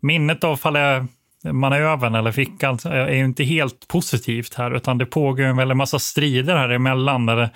minnet 0.00 0.44
av 0.44 0.56
falla 0.56 1.06
manövern 1.44 2.14
eller 2.14 2.32
fickan 2.32 2.78
är 2.84 3.12
ju 3.14 3.24
inte 3.24 3.44
helt 3.44 3.88
positivt 3.88 4.54
här, 4.54 4.76
utan 4.76 4.98
det 4.98 5.06
pågår 5.06 5.44
en 5.44 5.56
väldig 5.56 5.76
massa 5.76 5.98
strider 5.98 6.56
här 6.56 6.68
emellan, 6.68 7.26
där 7.26 7.36
det, 7.36 7.50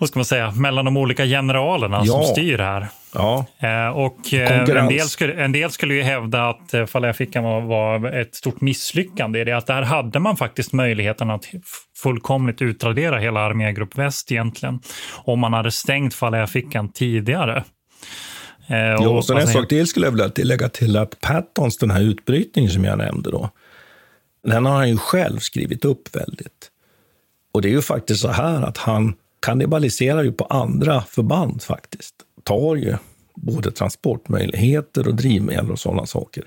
vad 0.00 0.08
ska 0.08 0.18
man 0.18 0.24
säga, 0.24 0.50
mellan 0.50 0.84
de 0.84 0.96
olika 0.96 1.24
generalerna 1.24 2.04
som 2.04 2.20
Ja. 2.20 2.26
styr 2.26 2.58
här. 2.58 2.86
Ja, 3.14 3.46
Eh, 3.58 3.88
och 3.88 4.34
eh, 4.34 4.60
en 4.60 4.88
del, 4.88 5.08
skulle, 5.08 5.44
en 5.44 5.52
del 5.52 5.70
skulle 5.70 5.94
ju 5.94 6.02
hävda 6.02 6.48
att 6.48 6.74
eh, 6.74 6.86
Falafickan 6.86 7.44
var, 7.44 7.60
var 7.60 8.12
ett 8.12 8.34
stort 8.34 8.60
misslyckande 8.60 9.40
i 9.40 9.44
det, 9.44 9.52
att 9.52 9.66
där 9.66 9.82
hade 9.82 10.18
man 10.18 10.36
faktiskt 10.36 10.72
möjligheten 10.72 11.30
att 11.30 11.44
fullkomligt 11.96 12.62
utradera 12.62 13.18
hela 13.18 13.40
armégrupp 13.40 13.98
väst 13.98 14.32
egentligen, 14.32 14.80
om 15.24 15.40
man 15.40 15.52
hade 15.52 15.70
stängt 15.70 16.14
Falafickan 16.14 16.92
tidigare. 16.92 17.64
Ja, 18.66 19.08
och 19.08 19.24
sen 19.24 19.36
en 19.36 19.42
alltså, 19.42 19.58
sak 19.58 19.68
till 19.68 19.86
skulle 19.86 20.06
jag 20.06 20.10
vilja 20.10 20.28
tillägga 20.28 20.68
till 20.68 20.96
att 20.96 21.20
Pattons, 21.20 21.78
den 21.78 21.90
här 21.90 22.00
utbrytningen 22.00 22.70
som 22.70 22.84
jag 22.84 22.98
nämnde 22.98 23.30
då, 23.30 23.50
den 24.46 24.66
har 24.66 24.74
han 24.76 24.88
ju 24.88 24.96
själv 24.96 25.38
skrivit 25.38 25.84
upp 25.84 26.16
väldigt. 26.16 26.70
Och 27.52 27.62
det 27.62 27.68
är 27.68 27.72
ju 27.72 27.82
faktiskt 27.82 28.20
så 28.20 28.28
här 28.28 28.62
att 28.62 28.76
han 28.76 29.14
kannibaliserar 29.40 30.22
ju 30.22 30.32
på 30.32 30.44
andra 30.44 31.02
förband 31.02 31.62
faktiskt. 31.62 32.14
Tar 32.42 32.76
ju 32.76 32.96
både 33.34 33.70
transportmöjligheter 33.70 35.08
och 35.08 35.14
drivmedel 35.14 35.70
och 35.70 35.78
sådana 35.78 36.06
saker. 36.06 36.44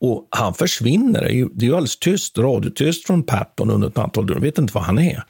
Och 0.00 0.28
han 0.30 0.54
försvinner. 0.54 1.20
Det 1.20 1.28
är 1.28 1.34
ju, 1.34 1.48
det 1.54 1.64
är 1.64 1.68
ju 1.68 1.74
alldeles 1.74 1.98
tyst, 1.98 2.38
radiotyst 2.38 3.06
från 3.06 3.22
Patton 3.22 3.70
under 3.70 3.88
ett 3.88 3.98
antal 3.98 4.26
dagar. 4.26 4.40
De 4.40 4.46
vet 4.46 4.58
inte 4.58 4.74
var 4.74 4.82
han 4.82 4.98
är. 4.98 5.24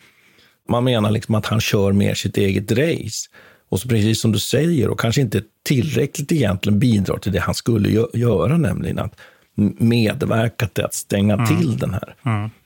Man 0.68 0.85
menar 0.85 1.11
liksom 1.11 1.35
att 1.35 1.46
han 1.46 1.61
kör 1.61 1.92
mer 1.92 2.14
sitt 2.14 2.37
eget 2.37 2.72
race. 2.72 3.28
Och 3.68 3.80
så 3.80 3.88
precis 3.88 4.20
som 4.20 4.32
du 4.32 4.38
säger, 4.38 4.88
och 4.88 5.00
kanske 5.00 5.20
inte 5.20 5.42
tillräckligt 5.62 6.32
egentligen 6.32 6.78
bidrar 6.78 7.18
till 7.18 7.32
det 7.32 7.40
han 7.40 7.54
skulle 7.54 8.06
göra, 8.14 8.56
nämligen 8.56 8.98
att 8.98 9.20
m- 9.59 9.77
medverka 9.79 10.66
till 10.66 10.85
att 10.85 10.95
stänga 10.95 11.47
till 11.47 11.79
den 11.79 11.92
här, 11.95 12.14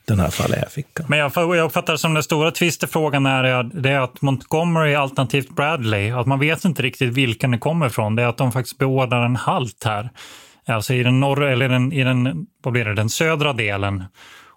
den 0.05 0.21
här 0.21 0.31
falläfickan. 0.31 1.07
Men 1.09 1.19
jag, 1.19 1.33
jag 1.37 1.59
uppfattar 1.65 1.93
det 1.93 1.99
som 1.99 2.15
den 2.15 2.23
stora 2.23 2.51
tvistefrågan 2.51 3.27
är, 3.27 3.63
det 3.63 3.91
är 3.91 4.01
att 4.01 4.23
Montgomery 4.23 4.95
alternativt 4.95 5.57
Bradley, 5.57 6.11
att 6.11 6.27
man 6.27 6.39
vet 6.39 6.65
inte 6.65 6.83
riktigt 6.83 7.15
vilken 7.15 7.51
det 7.51 7.59
kommer 7.59 7.87
ifrån. 7.87 8.17
Det 8.17 8.23
är 8.23 8.27
att 8.27 8.37
de 8.37 8.53
faktiskt 8.53 8.79
beordrar 8.79 9.25
en 9.25 9.37
halt 9.37 9.85
här. 9.85 10.11
Alltså 10.67 10.95
i 10.95 11.03
den 11.03 11.21
norra, 11.21 11.53
eller 11.53 11.69
den, 11.69 11.93
i 11.93 12.05
den, 12.05 12.47
vad 12.63 12.73
blir 12.73 12.85
det, 12.85 12.95
den 12.95 13.11
södra 13.11 13.53
delen 13.53 14.05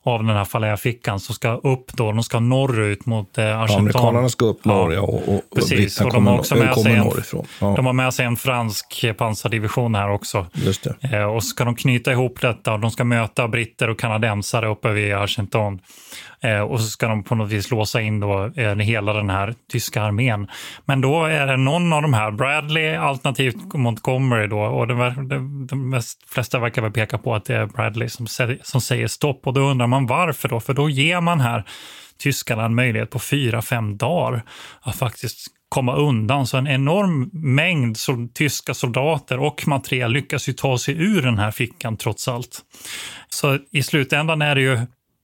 av 0.04 0.24
den 0.24 0.36
här 0.36 0.46
falläfickan 0.46 1.20
som 1.20 1.36
ska 1.36 1.50
upp 1.54 1.94
då, 1.94 2.12
de 2.12 2.24
ska 2.24 2.40
norrut 2.40 3.06
mot 3.06 3.38
eh, 3.38 3.60
Argentan. 3.60 3.80
Amerikanerna 3.80 4.30
ska 4.30 4.46
upp 4.46 4.66
norr, 4.66 4.94
ja, 4.94 5.02
och, 5.02 5.36
och, 5.36 5.42
Precis, 5.56 6.02
och 6.02 6.14
de 6.14 6.28
har 6.28 6.40
också 6.40 6.56
med 6.56 6.76
sig 6.76 6.96
en. 6.96 7.12
Ja, 7.60 7.74
de 7.76 7.86
har 7.86 7.94
med 7.94 8.14
sig 8.14 8.26
en 8.26 8.36
fransk 8.36 9.06
pansardivision 9.18 9.96
här 9.96 10.10
också. 10.10 10.46
just 10.54 10.88
det. 11.02 11.18
Eh, 11.18 11.24
och 11.24 11.44
ska 11.44 11.66
de 11.66 11.76
knyta 11.76 12.12
ihop 12.12 12.42
detta 12.42 12.74
och 12.74 12.80
de 12.80 12.92
ska 12.92 13.04
möta 13.04 13.48
britter 13.48 13.90
och 13.90 14.00
kanadensare 14.00 14.68
uppe 14.68 14.92
vid 14.92 15.14
Argentan. 15.14 15.80
Eh, 16.44 16.60
och 16.60 16.80
så 16.80 16.88
ska 16.88 17.08
de 17.08 17.24
på 17.24 17.36
något 17.36 17.52
vis 17.52 17.72
låsa 17.72 18.02
in 18.02 18.20
då, 18.20 18.52
eh, 18.56 18.76
hela 18.76 19.14
den 19.14 19.30
här 19.30 19.54
tyska 19.72 20.02
armén. 20.02 20.48
Men 20.86 21.02
då 21.02 21.26
är 21.26 21.48
det 21.48 21.58
någon 21.58 21.94
av 21.94 22.02
de 22.02 22.14
här, 22.14 22.32
Bradley 22.32 22.96
alternativt 22.96 23.74
Montgomery 23.74 24.48
då, 24.48 24.60
och 24.60 24.86
ver- 24.86 25.30
det, 25.30 25.68
de 25.68 25.90
mest, 25.90 26.20
flesta 26.30 26.60
verkar 26.60 26.82
väl 26.82 26.92
peka 26.92 27.18
på 27.18 27.36
att 27.36 27.46
det 27.46 27.56
är 27.56 27.66
Bradley 27.66 28.10
som, 28.10 28.28
som 28.62 28.82
säger 28.82 29.08
stopp. 29.08 29.48
Och 29.48 29.54
då 29.54 29.62
undrar 29.62 29.88
man 29.88 29.93
varför 30.00 30.50
då? 30.50 30.60
För 30.60 30.74
då 30.74 30.90
ger 30.90 31.22
man 31.22 31.40
här 31.40 31.64
tyskarna 32.18 32.66
en 32.66 32.76
möjlighet 32.76 33.10
på 33.10 33.20
fyra, 33.20 33.62
fem 33.62 33.98
dagar 33.98 34.44
att 34.82 34.96
faktiskt 34.96 35.48
komma 35.70 35.96
undan. 35.96 36.48
Så 36.48 36.58
en 36.58 36.68
enorm 36.68 37.30
mängd 37.34 37.98
sol 37.98 38.30
tyska 38.34 38.74
soldater 38.74 39.40
och 39.40 39.68
materiel 39.68 40.12
lyckas 40.12 40.50
ju 40.50 40.54
ta 40.54 40.78
sig 40.78 40.94
ur 40.94 41.22
den 41.22 41.38
här 41.38 41.52
fickan 41.52 41.98
trots 41.98 42.28
allt. 42.28 42.62
Så 43.30 43.60
i 43.72 43.84
slutändan 43.84 44.42
är 44.42 44.56
det 44.56 44.62
ju 44.62 44.80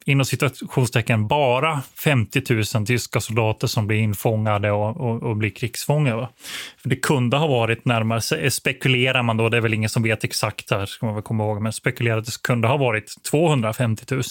inom 0.05 0.25
situationstecken 0.25 1.27
bara 1.27 1.81
50 2.03 2.41
000 2.75 2.85
tyska 2.85 3.19
soldater 3.19 3.67
som 3.67 3.87
blir 3.87 3.97
infångade 3.97 4.71
och, 4.71 4.97
och, 4.97 5.23
och 5.23 5.37
blir 5.37 5.49
krigsfångar. 5.49 6.15
Va? 6.15 6.29
För 6.77 6.89
det 6.89 6.95
kunde 6.95 7.37
ha 7.37 7.47
varit 7.47 7.85
närmare, 7.85 8.51
spekulerar 8.51 9.23
man 9.23 9.37
då, 9.37 9.49
det 9.49 9.57
är 9.57 9.61
väl 9.61 9.73
ingen 9.73 9.89
som 9.89 10.03
vet 10.03 10.23
exakt 10.23 10.71
här, 10.71 10.85
ska 10.85 11.05
man 11.05 11.15
väl 11.15 11.23
komma 11.23 11.43
ihåg, 11.43 11.61
men 11.61 11.73
spekulerar 11.73 12.17
att 12.17 12.25
det 12.25 12.41
kunde 12.41 12.67
ha 12.67 12.77
varit 12.77 13.23
250 13.31 14.05
000 14.09 14.23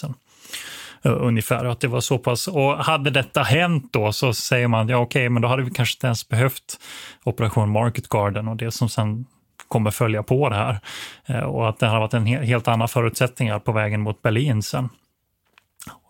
Eh, 1.02 1.12
ungefär. 1.20 1.64
Att 1.64 1.80
det 1.80 1.88
var 1.88 2.00
så 2.00 2.18
pass. 2.18 2.48
Och 2.48 2.84
hade 2.84 3.10
detta 3.10 3.42
hänt 3.42 3.88
då 3.92 4.12
så 4.12 4.34
säger 4.34 4.68
man, 4.68 4.88
ja 4.88 4.96
okej, 4.96 5.28
men 5.28 5.42
då 5.42 5.48
hade 5.48 5.62
vi 5.62 5.70
kanske 5.70 5.96
inte 5.96 6.06
ens 6.06 6.28
behövt 6.28 6.80
Operation 7.24 7.70
Market 7.70 8.08
Garden 8.08 8.48
och 8.48 8.56
det 8.56 8.70
som 8.70 8.88
sen 8.88 9.26
kommer 9.68 9.90
följa 9.90 10.22
på 10.22 10.48
det 10.48 10.56
här. 10.56 10.80
Eh, 11.26 11.40
och 11.40 11.68
att 11.68 11.78
det 11.78 11.86
har 11.86 12.00
varit 12.00 12.14
en 12.14 12.26
he- 12.26 12.44
helt 12.44 12.68
annan 12.68 12.88
förutsättningar 12.88 13.58
på 13.58 13.72
vägen 13.72 14.00
mot 14.00 14.22
Berlin 14.22 14.62
sen. 14.62 14.88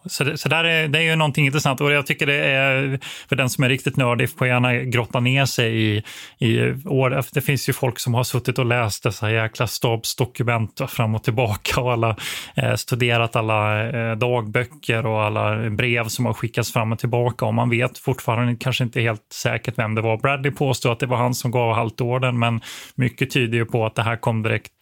Så, 0.09 0.25
det, 0.25 0.38
så 0.38 0.49
där 0.49 0.64
är, 0.64 0.88
det 0.88 0.99
är 0.99 1.03
ju 1.03 1.16
någonting 1.16 1.47
intressant 1.47 1.81
och 1.81 1.92
jag 1.92 2.07
tycker 2.07 2.27
det 2.27 2.44
är, 2.44 3.01
för 3.29 3.37
den 3.37 3.51
som 3.51 3.64
är 3.64 3.68
riktigt 3.68 3.97
nördig 3.97 4.31
får 4.31 4.47
gärna 4.47 4.75
grotta 4.75 5.21
ner 5.21 5.47
sig 5.47 5.83
i, 5.83 6.03
i 6.38 6.75
år. 6.85 7.25
Det 7.33 7.40
finns 7.40 7.68
ju 7.68 7.73
folk 7.73 7.99
som 7.99 8.14
har 8.14 8.25
suttit 8.25 8.59
och 8.59 8.66
läst 8.66 9.03
dessa 9.03 9.31
jäkla 9.31 9.66
stabsdokument 9.66 10.81
fram 10.88 11.14
och 11.14 11.25
tillbaka 11.25 11.81
och 11.81 11.92
alla 11.92 12.16
eh, 12.57 12.75
studerat 12.75 13.37
alla 13.37 13.88
eh, 13.90 14.16
dagböcker 14.16 15.07
och 15.07 15.23
alla 15.23 15.71
brev 15.71 16.09
som 16.09 16.27
har 16.27 16.35
skickats 16.35 16.73
fram 16.73 16.92
och 16.92 16.99
tillbaka 16.99 17.44
och 17.44 17.55
man 17.55 17.71
vet 17.71 17.99
fortfarande 17.99 18.57
kanske 18.57 18.85
inte 18.85 19.01
helt 19.01 19.33
säkert 19.33 19.79
vem 19.79 19.94
det 19.94 20.01
var. 20.01 20.16
Bradley 20.16 20.53
påstår 20.53 20.92
att 20.92 21.01
det 21.01 21.07
var 21.07 21.16
han 21.16 21.35
som 21.35 21.51
gav 21.51 21.75
haltorden 21.75 22.38
men 22.38 22.61
mycket 22.94 23.31
tyder 23.31 23.59
ju 23.59 23.64
på 23.64 23.87
att 23.87 23.94
det 23.94 24.03
här 24.03 24.16
kom 24.16 24.42
direkt 24.42 24.73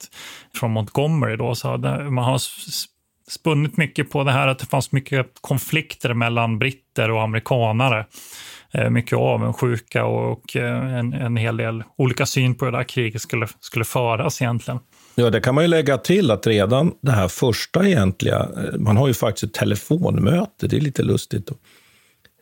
från 0.54 0.70
Montgomery 0.70 1.36
då. 1.36 1.54
Så 1.54 1.76
det, 1.76 2.10
man 2.10 2.24
har 2.24 2.38
spunnit 3.30 3.76
mycket 3.76 4.10
på 4.10 4.24
det 4.24 4.32
här 4.32 4.48
att 4.48 4.58
det 4.58 4.66
fanns 4.66 4.92
mycket 4.92 5.26
konflikter 5.40 6.14
mellan 6.14 6.58
britter 6.58 7.10
och 7.10 7.22
amerikanare. 7.22 8.06
Eh, 8.70 8.90
mycket 8.90 9.18
avundsjuka 9.18 10.04
och 10.04 10.56
eh, 10.56 10.94
en, 10.98 11.12
en 11.12 11.36
hel 11.36 11.56
del 11.56 11.82
olika 11.98 12.26
syn 12.26 12.54
på 12.54 12.64
hur 12.64 12.72
det 12.72 12.78
här 12.78 12.84
kriget 12.84 13.22
skulle, 13.22 13.46
skulle 13.60 13.84
föras 13.84 14.42
egentligen. 14.42 14.80
Ja, 15.14 15.30
det 15.30 15.40
kan 15.40 15.54
man 15.54 15.64
ju 15.64 15.68
lägga 15.68 15.98
till 15.98 16.30
att 16.30 16.46
redan 16.46 16.92
det 17.02 17.10
här 17.12 17.28
första 17.28 17.86
egentliga, 17.88 18.36
eh, 18.56 18.78
man 18.78 18.96
har 18.96 19.08
ju 19.08 19.14
faktiskt 19.14 19.44
ett 19.44 19.54
telefonmöte, 19.54 20.66
det 20.68 20.76
är 20.76 20.80
lite 20.80 21.02
lustigt. 21.02 21.50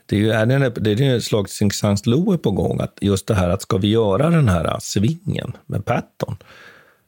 Det 0.07 0.17
är 0.17 0.21
ju 0.21 0.31
är 0.31 0.47
det, 0.47 0.55
en- 0.55 0.73
det 0.85 0.91
är 0.93 1.17
ett 1.17 1.25
slags 1.25 1.61
Saint 1.73 2.07
Louis 2.07 2.43
på 2.43 2.51
gång, 2.51 2.81
att 2.81 2.99
just 3.01 3.27
det 3.27 3.35
här 3.35 3.49
att 3.49 3.63
ska 3.63 3.77
vi 3.77 3.89
göra 3.91 4.31
den 4.31 4.49
här 4.49 4.77
svingen 4.81 5.53
med 5.67 5.85
Patton? 5.85 6.37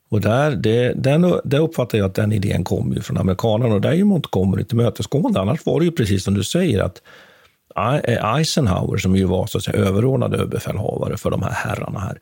Och 0.08 0.20
där, 0.20 0.50
det, 0.50 0.92
den, 0.92 1.40
det 1.44 1.58
uppfattar 1.58 1.98
jag 1.98 2.06
att 2.06 2.14
den 2.14 2.32
idén 2.32 2.64
kommer 2.64 2.94
ju 2.94 3.00
från 3.00 3.16
amerikanerna 3.16 3.74
och 3.74 3.80
där 3.80 3.90
är 3.90 3.94
ju 3.94 4.04
Montgomery 4.04 4.64
tillmötesgående. 4.64 5.40
Annars 5.40 5.66
var 5.66 5.80
det 5.80 5.84
ju 5.84 5.92
precis 5.92 6.24
som 6.24 6.34
du 6.34 6.44
säger 6.44 6.80
att 6.80 7.02
Eisenhower, 8.36 8.98
som 8.98 9.16
ju 9.16 9.24
var 9.24 9.46
så 9.46 9.58
att 9.58 9.64
säga, 9.64 9.76
överordnad 9.76 10.34
överbefälhavare 10.34 11.16
för 11.16 11.30
de 11.30 11.42
här 11.42 11.52
herrarna 11.52 12.00
här, 12.00 12.18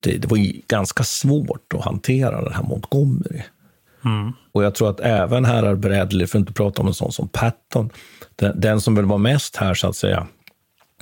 det, 0.00 0.18
det 0.18 0.28
var 0.28 0.38
ganska 0.68 1.04
svårt 1.04 1.74
att 1.74 1.84
hantera 1.84 2.44
den 2.44 2.52
här 2.52 2.62
Montgomery. 2.62 3.42
Och 4.52 4.64
jag 4.64 4.74
tror 4.74 4.90
att 4.90 5.00
även 5.00 5.44
herrar 5.44 5.74
Bradley, 5.74 6.26
för 6.26 6.38
att 6.38 6.40
inte 6.40 6.52
prata 6.52 6.82
om 6.82 6.88
en 6.88 6.94
sån 6.94 7.12
som 7.12 7.28
Patton, 7.28 7.90
den, 8.36 8.60
den 8.60 8.80
som 8.80 8.94
väl 8.94 9.04
var 9.04 9.18
mest 9.18 9.56
här 9.56 9.74
så 9.74 9.88
att 9.88 9.96
säga 9.96 10.26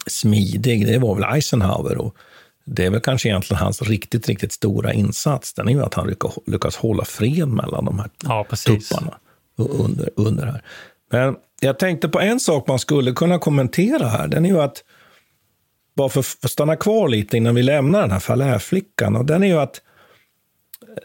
smidig, 0.06 0.86
det 0.86 0.98
var 0.98 1.14
väl 1.14 1.34
Eisenhower. 1.34 1.98
Och 1.98 2.16
det 2.64 2.87
är 2.87 2.90
väl 2.90 3.00
kanske 3.00 3.29
egentligen 3.29 3.62
hans 3.62 3.83
riktigt, 3.83 4.29
riktigt 4.29 4.53
stora 4.53 4.92
insats. 4.92 5.55
Den 5.55 5.68
är 5.68 5.72
ju 5.72 5.83
att 5.83 5.94
han 5.94 6.07
lyckas, 6.07 6.38
lyckas 6.46 6.77
hålla 6.77 7.05
fred 7.05 7.48
mellan 7.48 7.85
de 7.85 7.98
här 7.98 8.11
Ja, 8.24 8.46
tupparna 8.66 9.18
under, 9.57 10.11
under 10.16 10.46
här. 10.46 10.62
Men 11.11 11.37
jag 11.61 11.79
tänkte 11.79 12.09
på 12.09 12.20
en 12.20 12.40
sak 12.40 12.68
man 12.68 12.79
skulle 12.79 13.12
kunna 13.12 13.38
kommentera 13.38 14.07
här. 14.07 14.29
Den 14.29 14.44
är 14.44 14.48
ju 14.48 14.61
att, 14.61 14.85
bara 15.96 16.09
för 16.09 16.20
att 16.20 16.50
stanna 16.50 16.77
kvar 16.77 17.09
lite 17.09 17.37
innan 17.37 17.55
vi 17.55 17.62
lämnar 17.62 18.00
den 18.00 18.11
här 18.11 18.20
falärflickan, 18.20 19.16
och 19.16 19.24
den 19.24 19.42
är 19.42 19.46
ju 19.46 19.59
att 19.59 19.81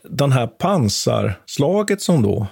den 0.03 0.31
här 0.31 0.47
pansarslaget 0.47 2.01
som 2.01 2.21
då 2.21 2.47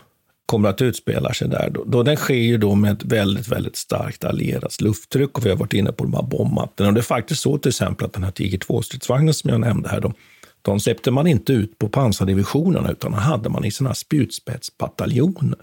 kommer 0.47 0.69
att 0.69 0.81
utspela 0.81 1.33
sig 1.33 1.47
där. 1.49 1.69
Då, 1.69 1.83
då 1.83 2.03
den 2.03 2.15
sker 2.15 2.33
ju 2.33 2.57
då 2.57 2.75
med 2.75 2.91
ett 2.91 3.03
väldigt, 3.03 3.47
väldigt 3.47 3.75
starkt 3.75 4.23
allierat 4.23 4.81
lufttryck 4.81 5.37
och 5.37 5.45
vi 5.45 5.49
har 5.49 5.57
varit 5.57 5.73
inne 5.73 5.91
på 5.91 6.03
de 6.03 6.13
här 6.13 6.23
bombmattorna. 6.23 6.87
Och 6.87 6.93
det 6.93 6.99
är 6.99 7.01
faktiskt 7.01 7.41
så 7.41 7.57
till 7.57 7.69
exempel 7.69 8.05
att 8.07 8.13
den 8.13 8.23
här 8.23 8.31
Tiger 8.31 8.57
2-stridsvagnen 8.57 9.31
som 9.31 9.49
jag 9.49 9.59
nämnde 9.59 9.89
här, 9.89 10.01
de, 10.01 10.13
de 10.61 10.79
släppte 10.79 11.11
man 11.11 11.27
inte 11.27 11.53
ut 11.53 11.79
på 11.79 11.89
pansardivisionerna 11.89 12.91
utan 12.91 13.11
de 13.11 13.17
hade 13.17 13.49
man 13.49 13.65
i 13.65 13.71
sina 13.71 13.93
spjutspetsbataljoner 13.93 15.59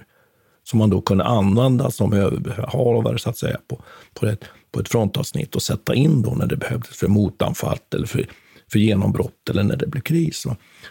som 0.65 0.79
man 0.79 0.91
då 0.91 1.01
kunde 1.01 1.25
använda 1.25 1.91
som 1.91 2.13
överbefälhavare 2.13 3.19
så 3.19 3.31
att 3.31 3.39
säga 3.39 3.59
på, 3.69 3.83
på, 4.15 4.27
ett, 4.27 4.45
på 4.73 4.81
ett 4.81 4.89
frontavsnitt 4.89 5.57
och 5.57 5.63
sätta 5.63 5.95
in 5.95 6.23
då 6.23 6.31
när 6.31 6.47
det 6.47 6.57
behövdes 6.57 6.97
för 6.97 7.09
motanfall 7.09 7.79
eller 7.95 8.07
för, 8.07 8.27
för 8.73 8.79
genombrott 8.79 9.51
eller 9.51 9.63
när 9.63 9.77
det 9.77 9.87
blev 9.87 10.01
kris. 10.01 10.45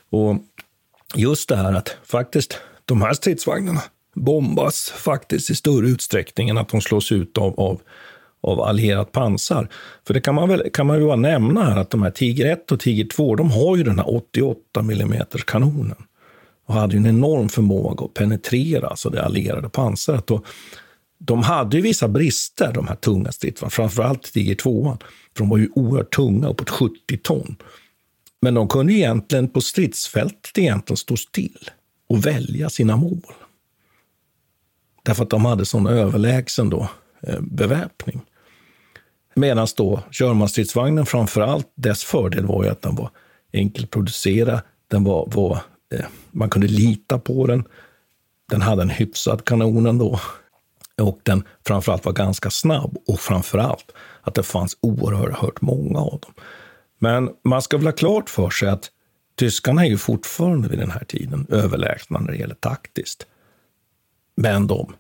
Och 0.10 0.38
just 1.15 1.49
det 1.49 1.56
här 1.56 1.73
att 1.73 1.97
faktiskt 2.03 2.60
de 2.86 3.02
här 3.02 3.13
stridsvagnarna 3.13 3.82
bombas 4.15 4.89
faktiskt 4.89 5.50
i 5.50 5.56
större 5.56 5.88
utsträckning 5.88 6.50
än 6.50 6.58
att 6.58 6.69
de 6.69 6.82
slås 6.82 7.12
ut 7.12 7.38
av, 7.38 7.60
av, 7.60 7.82
av 8.41 8.62
allierat 8.62 9.12
pansar. 9.12 9.67
För 10.08 10.13
det 10.13 10.22
kan 10.22 10.36
man 10.36 10.50
väl, 10.50 10.69
kan 10.74 10.88
man 10.88 11.00
ju 11.00 11.06
bara 11.06 11.15
nämna 11.15 11.63
här 11.63 11.78
att 11.78 11.89
de 11.89 12.04
här 12.04 12.12
Tiger 12.12 12.54
1 12.54 12.72
och 12.72 12.80
Tiger 12.80 13.06
2, 13.06 13.36
de 13.36 13.52
har 13.52 13.78
ju 13.78 13.84
den 13.84 14.00
här 14.00 14.15
88 14.15 14.80
mm 14.80 15.24
kanonen 15.46 16.04
och 16.65 16.74
hade 16.74 16.93
ju 16.93 16.98
en 16.98 17.06
enorm 17.06 17.50
förmåga 17.50 18.06
att 18.06 18.13
penetrera 18.13 18.88
alltså 18.88 19.10
det 19.10 19.26
allierade 19.26 19.69
pansaret. 19.69 20.32
Och 20.32 20.46
de 21.17 21.43
hade 21.43 21.78
ju 21.78 21.84
vissa 21.84 22.08
brister, 22.08 22.72
de 22.74 22.88
här 22.88 22.96
tunga 22.96 23.32
stridsvagnarna, 23.32 23.72
framförallt 23.72 24.34
Tiger 24.34 24.56
2. 24.56 24.98
För 25.38 25.43
de 25.43 25.50
var 25.50 25.58
ju 25.58 25.69
oerhört 25.76 26.15
tunga, 26.15 26.48
uppåt 26.48 26.69
70 26.69 27.17
ton. 27.24 27.56
Men 28.41 28.54
de 28.54 28.67
kunde 28.67 28.93
egentligen 28.93 29.50
på 29.50 29.62
stridsfältet 29.62 30.58
egentligen 30.58 30.98
stå 30.98 31.17
still 31.17 31.69
och 32.13 32.26
välja 32.26 32.69
sina 32.69 32.97
mål. 32.97 33.34
Därför 35.04 35.23
att 35.23 35.30
de 35.30 35.45
hade 35.45 35.65
sån 35.65 35.88
överlägsen 35.88 36.69
då, 36.69 36.89
eh, 37.21 37.39
beväpning. 37.41 38.21
Medan 39.36 39.67
då 39.78 40.04
Körmanstridsvagnen 40.12 41.06
framför 41.06 41.41
allt, 41.41 41.71
dess 41.76 42.04
fördel 42.04 42.45
var 42.45 42.63
ju 42.63 42.69
att 42.69 42.82
den 42.82 42.95
var 42.95 43.10
enkel 43.52 43.84
att 43.84 43.89
producera, 43.89 44.62
den 44.88 45.04
var, 45.04 45.30
var 45.34 45.60
eh, 45.93 46.06
man 46.32 46.49
kunde 46.49 46.67
lita 46.67 47.19
på 47.19 47.47
den. 47.47 47.63
Den 48.49 48.62
hade 48.62 48.82
en 48.82 48.89
hyfsad 48.89 49.45
kanon 49.45 49.86
ändå. 49.86 50.19
Och 51.02 51.19
den 51.23 51.43
framförallt 51.67 52.06
var 52.06 52.13
ganska 52.13 52.49
snabb 52.49 52.97
och 53.08 53.19
framförallt 53.19 53.91
att 54.21 54.36
det 54.36 54.43
fanns 54.43 54.78
oerhört 54.82 55.62
många 55.62 55.99
av 55.99 56.19
dem. 56.19 56.34
Men 56.99 57.30
man 57.43 57.62
ska 57.62 57.78
väl 57.78 57.88
ha 57.88 57.91
klart 57.91 58.30
för 58.30 58.49
sig 58.49 58.69
att 58.69 58.89
tyskarna 59.36 59.86
är 59.86 59.89
ju 59.89 59.98
fortfarande 59.98 60.67
vid 60.67 60.80
den 60.80 60.91
här 60.91 61.04
tiden 61.04 61.48
överlägsna 61.50 62.19
när 62.19 62.32
det 62.32 62.38
gäller 62.38 62.56
taktiskt. 62.56 63.26
Men 64.36 64.67
de 64.67 64.93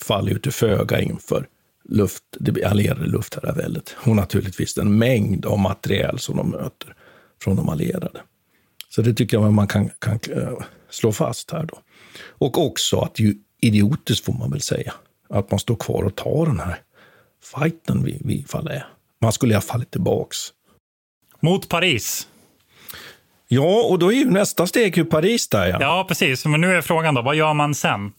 faller 0.00 0.32
ju 0.32 0.38
till 0.38 0.52
föga 0.52 1.00
inför 1.00 1.46
luft, 1.84 2.24
det 2.38 2.64
allierade 2.64 3.06
luftherraväldet 3.06 3.96
och 3.96 4.16
naturligtvis 4.16 4.74
den 4.74 4.98
mängd 4.98 5.46
av 5.46 5.58
materiel 5.58 6.18
som 6.18 6.36
de 6.36 6.50
möter 6.50 6.94
från 7.42 7.56
de 7.56 7.68
allierade. 7.68 8.20
Så 8.88 9.02
det 9.02 9.14
tycker 9.14 9.36
jag 9.36 9.52
man 9.52 9.66
kan, 9.66 9.90
kan 9.98 10.18
eh, 10.30 10.58
slå 10.90 11.12
fast 11.12 11.50
här. 11.50 11.64
Då. 11.64 11.78
Och 12.28 12.66
också 12.66 13.00
att 13.00 13.14
det 13.14 13.24
är 13.24 13.34
idiotiskt, 13.60 14.24
får 14.24 14.32
man 14.32 14.50
väl 14.50 14.60
säga, 14.60 14.94
att 15.28 15.50
man 15.50 15.60
står 15.60 15.76
kvar 15.76 16.02
och 16.02 16.16
tar 16.16 16.46
den 16.46 16.60
här 16.60 16.78
fighten 17.42 18.04
vid, 18.04 18.26
vid 18.26 18.48
Falais. 18.50 18.82
Man 19.20 19.32
skulle 19.32 19.54
ha 19.54 19.60
fallit 19.60 19.90
tillbaks. 19.90 20.38
Mot 21.40 21.68
Paris. 21.68 22.28
Ja, 23.52 23.86
och 23.88 23.98
då 23.98 24.12
är 24.12 24.16
ju 24.16 24.30
nästa 24.30 24.66
steg 24.66 24.96
hur 24.96 25.04
Paris 25.04 25.48
där. 25.48 25.66
Ja. 25.66 25.76
ja, 25.80 26.04
precis. 26.08 26.46
Men 26.46 26.60
nu 26.60 26.76
är 26.76 26.80
frågan 26.80 27.14
då, 27.14 27.22
vad 27.22 27.36
gör 27.36 27.54
man 27.54 27.74
sen? 27.74 28.12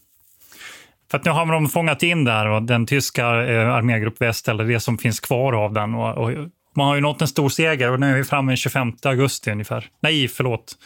För 1.10 1.18
att 1.18 1.24
nu 1.24 1.30
har 1.30 1.52
de 1.52 1.68
fångat 1.68 2.02
in 2.02 2.24
där 2.24 2.48
och 2.48 2.62
den 2.62 2.86
tyska 2.86 3.22
eh, 3.22 3.74
armégrupp 3.74 4.20
väst, 4.20 4.48
eller 4.48 4.64
det 4.64 4.80
som 4.80 4.98
finns 4.98 5.20
kvar 5.20 5.52
av 5.52 5.72
den. 5.72 5.94
Och, 5.94 6.18
och, 6.18 6.30
man 6.76 6.86
har 6.86 6.94
ju 6.94 7.00
nått 7.00 7.20
en 7.20 7.28
stor 7.28 7.48
seger 7.48 7.90
och 7.90 8.00
nu 8.00 8.12
är 8.12 8.16
vi 8.16 8.24
framme 8.24 8.52
den 8.52 8.56
25 8.56 8.92
augusti 9.02 9.50
ungefär. 9.50 9.86
Nej, 10.00 10.28
förlåt. 10.28 10.76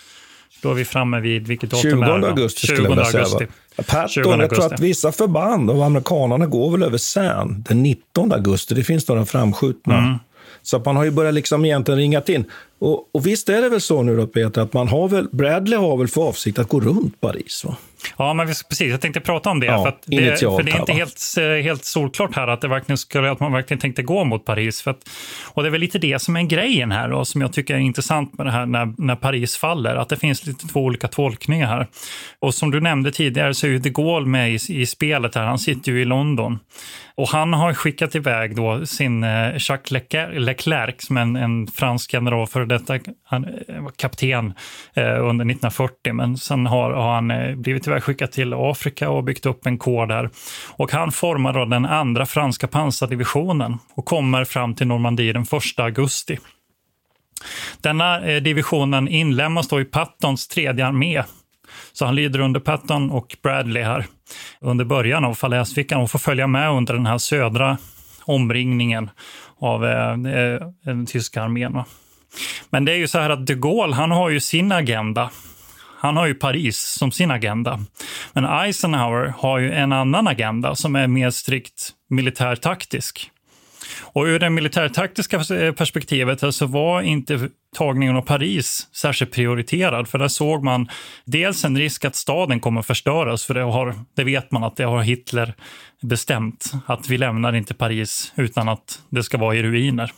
Då 0.62 0.70
är 0.70 0.74
vi 0.74 0.85
framme 0.85 1.20
vid, 1.20 1.46
vilket 1.46 1.70
datum 1.70 1.90
20 1.90 2.02
är 2.02 2.18
det? 2.18 2.28
augusti 2.28 2.66
skulle 2.66 2.82
jag 2.82 2.88
vilja 2.88 3.04
säga. 3.04 3.24
Augusti. 3.24 3.46
Patton, 3.87 4.40
jag 4.40 4.50
tror 4.50 4.66
att 4.66 4.80
vissa 4.80 5.12
förband 5.12 5.70
av 5.70 5.82
amerikanerna 5.82 6.46
går 6.46 6.70
väl 6.70 6.82
över 6.82 6.98
Seine 6.98 7.62
den 7.68 7.82
19 7.82 8.32
augusti. 8.32 8.74
Det 8.74 8.85
finns 8.85 9.09
några 9.09 9.26
framskjutna. 9.26 9.98
Mm. 9.98 10.18
Så 10.62 10.78
man 10.78 10.96
har 10.96 11.04
ju 11.04 11.11
börjat 11.11 11.35
liksom 11.35 11.64
egentligen 11.64 11.98
ringat 11.98 12.28
in. 12.28 12.44
Och, 12.79 13.15
och 13.15 13.27
visst 13.27 13.49
är 13.49 13.62
det 13.62 13.69
väl 13.69 13.81
så 13.81 14.03
nu 14.03 14.17
då, 14.17 14.27
Peter, 14.27 14.61
att 14.61 14.73
man 14.73 14.89
har 14.89 15.09
väl, 15.09 15.29
Bradley 15.33 15.79
har 15.79 15.97
väl 15.97 16.09
för 16.09 16.29
avsikt 16.29 16.59
att 16.59 16.69
gå 16.69 16.81
runt 16.81 17.21
Paris? 17.21 17.65
Va? 17.65 17.77
Ja, 18.17 18.35
men 18.35 18.47
precis. 18.47 18.81
Jag 18.81 19.01
tänkte 19.01 19.21
prata 19.21 19.51
om 19.51 19.61
det. 19.61 19.67
Ja, 19.67 19.85
för, 19.85 19.95
det 20.07 20.41
för 20.41 20.62
det 20.62 20.71
är 20.71 20.81
inte 20.81 20.93
helt, 20.93 21.23
eh, 21.39 21.62
helt 21.62 21.85
solklart 21.85 22.37
här 22.37 22.49
att, 22.49 22.61
det 22.61 22.69
verkligen 22.69 22.99
skulle, 22.99 23.31
att 23.31 23.41
man 23.41 23.53
verkligen 23.53 23.81
tänkte 23.81 24.03
gå 24.03 24.25
mot 24.25 24.45
Paris. 24.45 24.83
För 24.83 24.91
att, 24.91 25.09
och 25.45 25.62
det 25.62 25.69
är 25.69 25.71
väl 25.71 25.81
lite 25.81 25.99
det 25.99 26.23
som 26.23 26.37
är 26.37 26.43
grejen 26.43 26.93
här 26.93 27.12
och 27.12 27.29
som 27.29 27.41
jag 27.41 27.53
tycker 27.53 27.75
är 27.75 27.79
intressant 27.79 28.39
med 28.39 28.47
det 28.47 28.51
här 28.51 28.67
när, 28.67 28.95
när 28.99 29.17
Paris 29.17 29.57
faller. 29.57 29.97
Att 29.97 30.09
det 30.09 30.17
finns 30.17 30.47
lite 30.47 30.67
två 30.67 30.81
olika 30.81 31.09
tolkningar 31.09 31.67
här. 31.67 31.87
Och 32.39 32.55
som 32.55 32.71
du 32.71 32.81
nämnde 32.81 33.12
tidigare 33.12 33.55
så 33.55 33.67
är 33.67 33.71
ju 33.71 33.79
de 33.79 33.91
Gaulle 33.91 34.27
med 34.27 34.51
i, 34.51 34.59
i 34.69 34.87
spelet 34.87 35.35
här. 35.35 35.45
Han 35.45 35.59
sitter 35.59 35.93
ju 35.93 36.03
i 36.03 36.05
London. 36.05 36.59
Och 37.15 37.29
han 37.29 37.53
har 37.53 37.75
skickat 37.75 38.15
iväg 38.15 38.57
då 38.57 38.87
sin 38.87 39.25
eh, 39.25 39.53
Jacques 39.59 39.91
Leclerc, 40.33 40.95
som 40.99 41.17
en, 41.17 41.37
en 41.37 41.67
fransk 41.67 42.12
general, 42.12 42.47
för 42.47 42.65
detta 42.66 42.98
han 43.24 43.44
eh, 43.44 43.83
var 43.83 43.90
kapten 43.90 44.55
eh, 44.94 45.05
under 45.05 45.44
1940, 45.44 46.12
men 46.12 46.37
sen 46.37 46.66
har, 46.66 46.90
har 46.90 47.14
han 47.14 47.31
eh, 47.31 47.55
blivit 47.55 48.02
skickad 48.02 48.33
till 48.33 48.55
Afrika 48.55 49.11
och 49.11 49.24
byggt 49.24 49.46
upp 49.46 49.66
en 49.66 49.79
kår 49.79 50.07
där. 50.07 50.31
Och 50.70 50.92
han 50.92 51.12
formar 51.12 51.52
då 51.52 51.64
den 51.64 51.87
andra 51.87 52.26
franska 52.26 52.66
pansardivisionen 52.66 53.79
och 53.94 54.05
kommer 54.05 54.44
fram 54.44 54.74
till 54.74 54.87
Normandie 54.87 55.33
den 55.33 55.42
1 55.42 55.48
augusti. 55.79 56.38
Denna 57.81 58.26
eh, 58.26 58.42
divisionen 58.42 59.09
inlemmas 59.09 59.68
då 59.68 59.81
i 59.81 59.85
Pattons 59.85 60.48
tredje 60.48 60.87
armé. 60.87 61.22
Så 61.92 62.05
han 62.05 62.14
lyder 62.14 62.40
under 62.40 62.61
Patton 62.61 63.11
och 63.11 63.37
Bradley 63.42 63.83
här 63.83 64.07
under 64.61 64.85
början 64.85 65.24
av 65.24 65.35
falaisfickan 65.35 66.00
och 66.00 66.11
får 66.11 66.18
följa 66.18 66.46
med 66.46 66.70
under 66.70 66.94
den 66.94 67.07
här 67.07 67.18
södra 67.18 67.79
omringningen 68.24 69.11
av 69.59 69.87
eh, 69.87 70.11
eh 70.12 70.61
den 70.85 71.07
tyska 71.07 71.42
armén. 71.42 71.72
Va? 71.72 71.85
Men 72.70 72.85
det 72.85 72.92
är 72.92 72.96
ju 72.96 73.09
så 73.09 73.18
här 73.18 73.31
att 73.31 73.46
de 73.46 73.55
Gaulle, 73.55 73.94
han 73.94 74.11
har 74.11 74.31
ju 74.31 74.40
sin 74.40 74.72
agenda. 74.72 75.31
Han 75.99 76.16
har 76.16 76.27
ju 76.27 76.35
Paris 76.35 76.79
som 76.79 77.12
sin 77.12 77.31
agenda. 77.31 77.81
Men 78.33 78.44
Eisenhower 78.44 79.35
har 79.38 79.59
ju 79.59 79.72
en 79.72 79.92
annan 79.92 80.29
agenda 80.29 80.75
som 80.75 80.96
är 80.96 81.07
mer 81.07 81.31
strikt 81.31 81.90
militärtaktisk. 82.11 83.31
Och 84.01 84.25
ur 84.25 84.38
det 84.38 84.51
militärtaktiska 84.51 85.37
eh, 85.37 85.72
perspektivet 85.72 86.40
så 86.40 86.46
alltså 86.46 86.66
var 86.66 87.03
inte 87.03 87.49
tagningen 87.77 88.16
av 88.16 88.22
Paris 88.22 88.88
särskilt 88.92 89.33
prioriterad. 89.33 90.09
För 90.09 90.18
där 90.18 90.29
såg 90.29 90.64
man 90.64 90.88
dels 91.25 91.64
en 91.64 91.79
risk 91.79 92.05
att 92.05 92.16
staden 92.16 92.61
kommer 92.61 92.81
att 92.81 92.87
förstöras, 92.87 93.44
för 93.44 93.55
det, 93.55 93.62
har, 93.62 93.94
det 94.14 94.25
vet 94.25 94.51
man 94.51 94.64
att 94.64 94.77
det 94.77 94.85
har 94.85 95.03
Hitler 95.03 95.55
bestämt. 96.03 96.72
Att 96.87 97.09
vi 97.09 97.18
lämnar 97.18 97.53
inte 97.53 97.75
Paris 97.75 98.33
utan 98.37 98.68
att 98.68 99.01
det 99.11 99.22
ska 99.22 99.38
vara 99.38 99.55
i 99.55 99.62
ruiner. 99.62 100.12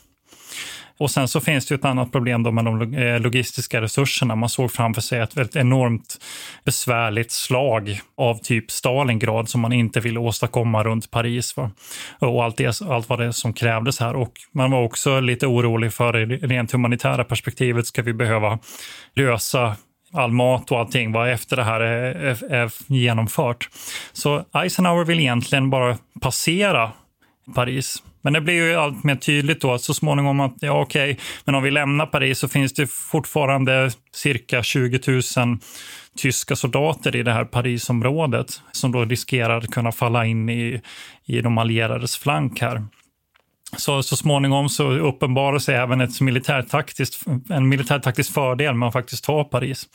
Och 0.98 1.11
sen 1.11 1.28
så 1.28 1.40
finns 1.40 1.66
det 1.66 1.74
ett 1.74 1.84
annat 1.84 2.12
problem 2.12 2.42
då 2.42 2.50
med 2.50 2.64
de 2.64 2.94
eh, 2.94 3.20
logistiska 3.20 3.80
resurserna. 3.80 4.34
Man 4.34 4.48
såg 4.48 4.72
framför 4.72 5.00
sig 5.00 5.20
ett 5.20 5.37
väldigt 5.37 5.56
enormt 5.56 6.18
besvärligt 6.64 7.30
slag 7.30 8.00
av 8.16 8.34
typ 8.34 8.70
Stalingrad 8.70 9.48
som 9.48 9.61
man 9.61 9.72
inte 9.72 10.00
ville 10.00 10.20
åstadkomma 10.20 10.84
runt 10.84 11.11
Paris. 11.11 11.56
Va? 11.56 11.70
Och 12.18 12.44
allt, 12.44 12.56
det, 12.56 12.80
allt 12.82 13.08
vad 13.08 13.18
det 13.18 13.32
som 13.32 13.52
krävdes 13.52 14.00
här. 14.00 14.16
Och 14.16 14.32
man 14.52 14.70
var 14.70 14.82
också 14.82 15.20
lite 15.20 15.46
orolig 15.46 15.92
för 15.92 16.12
det 16.12 16.37
rent 16.37 16.72
humanitära 16.72 17.24
perspektivet. 17.24 17.87
Ska 17.87 18.02
vi 18.02 18.12
behöva 18.12 18.58
lösa 19.14 19.76
all 20.12 20.32
mat 20.32 20.72
och 20.72 20.78
allting 20.78 21.12
var 21.12 21.28
efter 21.28 21.56
det 21.56 21.64
här 21.64 21.80
är, 21.80 22.14
är, 22.14 22.52
är 22.52 22.70
genomfört. 22.87 23.68
Så 24.12 24.44
Eisenhower 24.54 25.04
vill 25.04 25.20
egentligen 25.20 25.70
bara 25.70 25.98
passera 26.20 26.92
Paris. 27.54 28.02
Men 28.22 28.33
det 28.33 28.40
blir 28.40 28.54
ju 28.54 28.74
allt 28.74 29.04
mer 29.04 29.16
tydligt 29.16 29.61
då 29.61 29.72
att 29.72 29.81
så 29.81 29.94
småningom 29.94 30.40
att 30.40 30.54
ja 30.61 30.81
okej, 30.81 31.12
okay, 31.12 31.24
men 31.44 31.54
om 31.54 31.62
vi 31.62 31.70
lämnar 31.70 32.07
Paris 32.07 32.38
så 32.38 32.48
finns 32.48 32.72
det 32.72 32.90
fortfarande 32.90 33.90
cirka 34.12 34.62
20 34.62 35.00
000 35.37 35.59
tyska 36.16 36.57
soldater 36.57 37.16
i 37.16 37.22
det 37.22 37.33
här 37.33 37.44
Parisområdet 37.44 38.61
som 38.73 38.92
då 38.92 39.04
riskerar 39.04 39.58
att 39.58 39.71
kunna 39.71 39.92
falla 39.92 40.27
in 40.27 40.48
i, 40.48 40.81
i 41.27 41.40
de 41.40 41.58
allierades 41.58 42.16
flank 42.16 42.60
här. 42.60 42.83
Så, 43.77 44.02
så 44.02 44.16
småningom 44.16 44.69
så 44.69 44.90
uppenbarar 44.90 45.58
sig 45.58 45.75
även 45.75 46.00
ett 46.00 46.21
militärtaktiskt, 46.21 47.25
en 47.50 47.69
militärtaktisk 47.69 48.33
fördel 48.33 48.75
med 48.75 48.87
att 48.87 48.92
faktiskt 48.92 49.25
ta 49.25 49.44
Paris. 49.44 49.87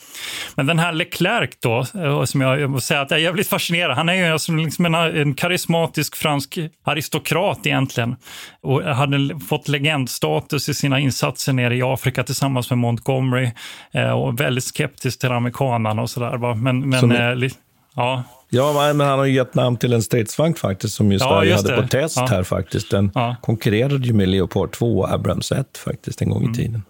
Men 0.56 0.66
den 0.66 0.80
här 0.80 0.92
Leclerc 0.92 1.50
då, 1.60 1.86
eh, 2.04 2.24
som 2.24 2.42
jag, 2.42 2.60
jag 2.60 2.84
säga 2.84 3.02
att 3.02 3.12
jag 3.12 3.20
är 3.20 3.24
jävligt 3.24 3.48
fascinerad. 3.48 3.98
Han 3.98 4.10
är 4.10 4.14
ju 4.14 4.26
alltså 4.26 4.52
liksom 4.52 4.86
en, 4.86 4.96
en 4.96 5.34
karismatisk 5.34 6.16
fransk 6.16 6.60
aristokrat 6.84 7.60
egentligen. 7.64 8.16
Och 8.62 8.84
hade 8.84 9.40
fått 9.50 9.68
legendstatus 9.68 10.70
i 10.70 10.74
sina 10.74 11.00
insatser 11.00 11.54
nere 11.54 11.76
i 11.76 11.82
Afrika 11.82 12.24
tillsammans 12.24 12.70
med 12.70 12.80
Montgomery. 12.80 13.52
Eh, 13.92 14.12
och 14.12 14.40
väldigt 14.40 14.64
skeptisk 14.64 15.20
till 15.20 15.32
amerikanerna 15.32 16.02
och 16.02 16.10
sådär. 16.10 16.56
Men, 16.56 16.90
men, 16.90 17.00
så 17.00 17.06
ni, 17.06 17.46
eh, 17.46 17.52
Ja. 17.96 18.24
Ja, 18.54 18.94
men 18.94 19.08
han 19.08 19.20
har 19.20 19.26
ju 19.26 19.34
gett 19.34 19.56
namn 19.56 19.78
till 19.78 19.94
en 19.94 20.02
stridsvagn 20.02 20.54
faktiskt, 20.56 20.94
som 20.96 21.12
ju 21.12 21.18
Ja, 21.18 21.28
Sverige 21.30 21.56
hade 21.56 21.76
det. 21.76 21.82
på 21.82 21.88
test 21.88 22.18
Ja. 22.18 22.26
här 22.30 22.44
faktiskt. 22.44 22.92
Den 22.92 23.12
Ja. 23.16 23.36
konkurrerade 23.42 24.08
ju 24.08 24.14
med 24.14 24.28
Leopard 24.30 24.72
2 24.72 25.00
och 25.00 25.12
Abrams 25.14 25.52
1 25.52 25.78
faktiskt 25.78 26.22
en 26.22 26.30
gång 26.30 26.42
Mm. 26.44 26.52
i 26.52 26.56
tiden. 26.56 26.84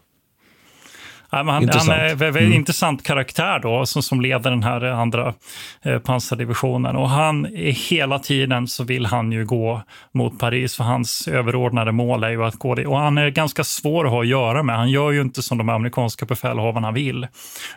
Han, 1.33 1.63
Intressant. 1.63 1.89
han 1.89 2.21
är 2.21 2.23
en 2.23 2.37
Mm. 2.37 2.53
intressant 2.53 3.03
karaktär 3.03 3.59
då, 3.59 3.85
som, 3.85 4.03
som 4.03 4.21
leder 4.21 4.49
den 4.49 4.63
här 4.63 4.83
andra 4.83 5.33
eh, 5.81 5.99
pansardivisionen. 5.99 6.95
Och 6.95 7.09
han 7.09 7.47
hela 7.89 8.19
tiden 8.19 8.67
så 8.67 8.83
vill 8.83 9.05
han 9.05 9.31
ju 9.31 9.45
gå 9.45 9.81
mot 10.11 10.39
Paris, 10.39 10.75
för 10.75 10.83
hans 10.83 11.27
överordnade 11.27 11.91
mål 11.91 12.23
är 12.23 12.29
ju 12.29 12.43
att 12.45 12.55
gå 12.55 12.75
dit. 12.75 12.87
Och 12.87 12.97
han 12.97 13.17
är 13.17 13.29
ganska 13.29 13.63
svår 13.63 14.05
att 14.05 14.11
ha 14.11 14.21
att 14.21 14.27
göra 14.27 14.63
med. 14.63 14.75
Han 14.77 14.89
gör 14.89 15.11
ju 15.11 15.21
inte 15.21 15.41
som 15.41 15.57
de 15.57 15.69
amerikanska 15.69 16.25
befälhavarna 16.25 16.91
vill, 16.91 17.27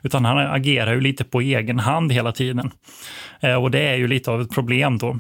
utan 0.03 0.25
han 0.25 0.39
agerar 0.39 0.93
ju 0.95 1.01
lite 1.01 1.25
på 1.25 1.41
egen 1.41 1.79
hand 1.79 2.13
hela 2.13 2.33
tiden. 2.33 2.71
Eh, 3.41 3.55
och 3.55 3.71
det 3.71 3.89
är 3.89 3.95
ju 3.97 4.09
lite 4.09 4.31
av 4.31 4.41
ett 4.41 4.55
problem 4.55 4.99
då. 4.99 5.19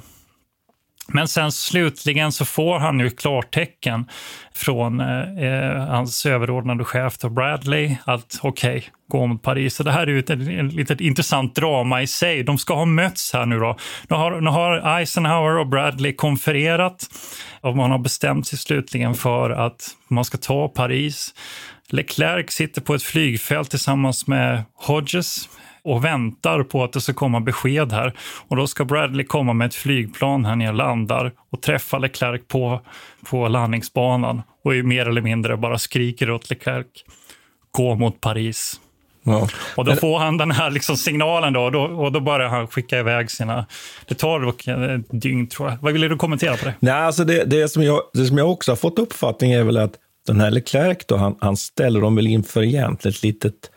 Men 1.08 1.28
sen 1.28 1.52
slutligen 1.52 2.32
så 2.32 2.44
får 2.44 2.78
han 2.78 3.00
ju 3.00 3.10
klartecken 3.10 4.06
från 4.54 5.00
eh, 5.00 5.44
eh, 5.44 5.86
hans 5.86 6.26
överordnade 6.26 6.84
chef 6.84 7.18
då 7.18 7.28
Bradley 7.28 7.96
att 8.04 8.38
okej, 8.42 8.84
gå 9.08 9.26
mot 9.26 9.42
Paris. 9.42 9.74
Så 9.74 9.82
det 9.82 9.92
här 9.92 10.06
är 10.06 10.10
ju 10.10 10.18
ett, 10.18 10.30
ett 10.30 10.72
litet 10.74 11.00
intressant 11.00 11.54
drama 11.54 12.02
i 12.02 12.06
sig. 12.06 12.42
De 12.42 12.58
ska 12.58 12.74
ha 12.74 12.84
mötts 12.84 13.32
här 13.32 13.46
nu 13.46 13.58
då. 13.58 13.76
Nu 14.08 14.16
har, 14.16 14.40
nu 14.40 14.50
har 14.50 14.98
Eisenhower 14.98 15.58
och 15.58 15.66
Bradley 15.66 16.12
konfererat 16.12 17.06
och 17.60 17.76
man 17.76 17.90
har 17.90 17.98
bestämt 17.98 18.46
sig 18.46 18.58
slutligen 18.58 19.14
för 19.14 19.50
att 19.50 19.96
man 20.08 20.24
ska 20.24 20.38
ta 20.38 20.68
Paris. 20.68 21.34
Leclerc 21.88 22.50
sitter 22.50 22.80
på 22.80 22.94
ett 22.94 23.02
flygfält 23.02 23.70
tillsammans 23.70 24.26
med 24.26 24.62
Hodges 24.74 25.48
och 25.86 26.04
väntar 26.04 26.62
på 26.62 26.84
att 26.84 26.92
det 26.92 27.00
ska 27.00 27.12
komma 27.12 27.40
besked 27.40 27.92
här. 27.92 28.12
Och 28.48 28.56
då 28.56 28.66
ska 28.66 28.84
Bradley 28.84 29.26
komma 29.26 29.52
med 29.52 29.66
ett 29.66 29.74
flygplan 29.74 30.44
här 30.44 30.56
nere, 30.56 30.72
landar 30.72 31.32
och 31.50 31.62
träffa 31.62 31.98
Leclerc 31.98 32.42
på, 32.48 32.80
på 33.30 33.48
landningsbanan 33.48 34.42
och 34.64 34.74
är 34.74 34.82
mer 34.82 35.08
eller 35.08 35.20
mindre 35.20 35.56
bara 35.56 35.78
skriker 35.78 36.30
åt 36.30 36.50
Leclerc, 36.50 36.86
gå 37.70 37.94
mot 37.94 38.20
Paris. 38.20 38.80
Ja. 39.22 39.48
Och 39.76 39.84
då 39.84 39.96
får 39.96 40.18
han 40.18 40.36
den 40.36 40.50
här 40.50 40.70
liksom 40.70 40.96
signalen 40.96 41.52
då, 41.52 41.60
och 41.60 41.72
då, 41.72 41.82
och 41.82 42.12
då 42.12 42.20
börjar 42.20 42.48
han 42.48 42.66
skicka 42.66 42.98
iväg 42.98 43.30
sina... 43.30 43.66
Det 44.08 44.14
tar 44.14 44.40
dock 44.40 44.66
ett 44.66 45.20
dygn 45.22 45.48
tror 45.48 45.68
jag. 45.68 45.78
Vad 45.80 45.92
vill 45.92 46.02
du 46.02 46.16
kommentera 46.16 46.56
på 46.56 46.64
det? 46.64 46.74
Nej, 46.80 46.92
alltså 46.92 47.24
det, 47.24 47.44
det, 47.44 47.68
som 47.68 47.82
jag, 47.82 48.00
det 48.12 48.26
som 48.26 48.38
jag 48.38 48.50
också 48.50 48.70
har 48.70 48.76
fått 48.76 48.98
uppfattning 48.98 49.52
är 49.52 49.64
väl 49.64 49.76
att 49.76 49.92
den 50.26 50.40
här 50.40 50.50
Leclerc 50.50 50.98
då, 51.06 51.16
han, 51.16 51.36
han 51.40 51.56
ställer 51.56 52.00
dem 52.00 52.16
väl 52.16 52.26
inför 52.26 52.62
egentligen 52.62 53.14
ett 53.14 53.22
litet 53.22 53.70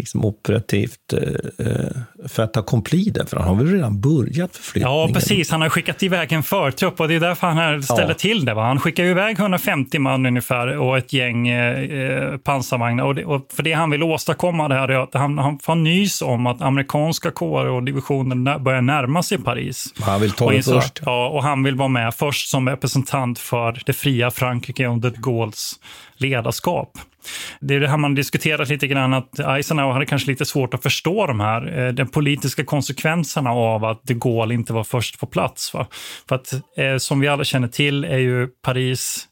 liksom 0.00 0.24
operativt 0.24 1.12
eh, 1.12 1.66
eh, 1.66 2.28
fait 2.28 2.56
accompli 2.56 3.04
där, 3.10 3.24
för 3.24 3.36
han 3.36 3.48
har 3.48 3.54
väl 3.54 3.72
redan 3.72 4.00
börjat 4.00 4.56
förflyttningen. 4.56 4.98
Ja, 4.98 5.10
precis. 5.14 5.50
Han 5.50 5.60
har 5.62 5.68
skickat 5.68 6.02
iväg 6.02 6.32
en 6.32 6.42
förtrupp 6.42 7.00
och 7.00 7.08
det 7.08 7.14
är 7.14 7.20
därför 7.20 7.46
han 7.46 7.82
ställer 7.82 8.08
Ja. 8.08 8.14
till 8.14 8.44
det. 8.44 8.54
Va? 8.54 8.62
Han 8.66 8.80
skickar 8.80 9.04
iväg 9.04 9.38
150 9.38 9.98
man 9.98 10.26
ungefär 10.26 10.78
och 10.78 10.98
ett 10.98 11.12
gäng 11.12 11.48
eh, 11.48 12.36
pansarvagnar. 12.36 13.04
Och, 13.04 13.14
det, 13.14 13.24
och 13.24 13.46
för 13.52 13.62
det 13.62 13.72
han 13.72 13.90
vill 13.90 14.02
åstadkomma 14.02 14.68
det 14.68 14.74
här 14.74 14.88
är 14.88 14.98
att 15.02 15.14
han, 15.14 15.38
han 15.38 15.58
får 15.58 15.74
nys 15.74 16.22
om 16.22 16.46
att 16.46 16.62
amerikanska 16.62 17.30
kårer 17.30 17.70
och 17.70 17.82
divisioner 17.82 18.58
börjar 18.58 18.82
närma 18.82 19.22
sig 19.22 19.38
Paris. 19.38 19.94
Han 20.00 20.20
vill 20.20 20.30
ta 20.30 20.44
och 20.44 20.50
det 20.50 20.56
inser- 20.56 20.80
först. 20.80 21.00
Ja, 21.06 21.28
och 21.28 21.42
han 21.42 21.62
vill 21.62 21.74
vara 21.74 21.88
med 21.88 22.14
först 22.14 22.48
som 22.50 22.68
representant 22.68 23.38
för 23.38 23.82
det 23.86 23.92
fria 23.92 24.30
Frankrike 24.30 24.86
under 24.86 25.10
de 25.10 25.16
Gaulles 25.20 25.72
ledarskap. 26.16 26.92
Det 27.60 27.74
är 27.74 27.80
det 27.80 27.88
här 27.88 27.96
man 27.96 28.14
diskuterat 28.14 28.68
lite 28.68 28.86
grann, 28.86 29.14
att 29.14 29.38
Eisenhower 29.38 29.92
hade 29.92 30.06
kanske 30.06 30.30
lite 30.30 30.44
svårt 30.44 30.74
att 30.74 30.82
förstå 30.82 31.26
de 31.26 31.40
här, 31.40 31.78
eh, 31.78 31.92
de 31.92 32.06
politiska 32.06 32.64
konsekvenserna 32.64 33.50
av 33.50 33.84
att 33.84 34.00
de 34.04 34.14
Gaulle 34.14 34.54
inte 34.54 34.72
var 34.72 34.84
först 34.84 35.20
på 35.20 35.26
plats. 35.26 35.74
Va? 35.74 35.86
För 36.28 36.34
att 36.34 36.52
eh, 36.52 36.96
som 36.98 37.20
vi 37.20 37.28
alla 37.28 37.44
känner 37.44 37.68
till 37.68 38.04
är 38.04 38.18
ju 38.18 38.48
Paris 38.62 39.28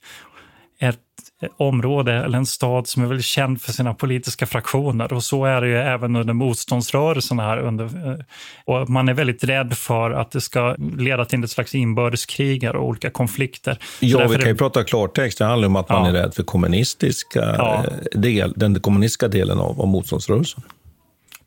område 1.56 2.12
eller 2.12 2.38
en 2.38 2.46
stad 2.46 2.86
som 2.86 3.02
är 3.02 3.06
väldigt 3.06 3.26
känd 3.26 3.60
för 3.60 3.72
sina 3.72 3.94
politiska 3.94 4.46
fraktioner 4.46 5.12
och 5.12 5.22
så 5.24 5.44
är 5.44 5.60
det 5.60 5.68
ju 5.68 5.76
även 5.78 6.16
under 6.16 6.34
motståndsrörelsen 6.34 7.38
här. 7.38 7.58
Under, 7.58 7.84
eh, 7.84 8.16
och 8.64 8.88
man 8.90 9.08
är 9.08 9.14
väldigt 9.14 9.44
rädd 9.44 9.74
för 9.78 10.10
att 10.10 10.30
det 10.30 10.40
ska 10.40 10.74
leda 10.98 11.24
till 11.24 11.44
ett 11.44 11.50
slags 11.50 11.74
inbördeskrig 11.74 12.70
och 12.74 12.84
olika 12.86 13.10
konflikter. 13.10 13.78
Ja, 14.00 14.18
vi 14.28 14.34
kan 14.36 14.46
ju 14.46 14.52
det- 14.52 14.58
prata 14.58 14.84
klartext. 14.84 15.38
Det 15.38 15.44
handlar 15.44 15.68
om 15.68 15.76
att 15.76 15.88
man 15.88 16.02
Ja. 16.04 16.08
är 16.08 16.22
rädd 16.22 16.34
för 16.34 16.42
kommunistiska 16.42 17.40
Ja. 17.58 17.84
eh, 18.14 18.20
del, 18.20 18.52
den 18.56 18.80
kommunistiska 18.80 19.28
delen 19.28 19.58
av, 19.58 19.80
av 19.80 19.88
motståndsrörelsen. 19.88 20.62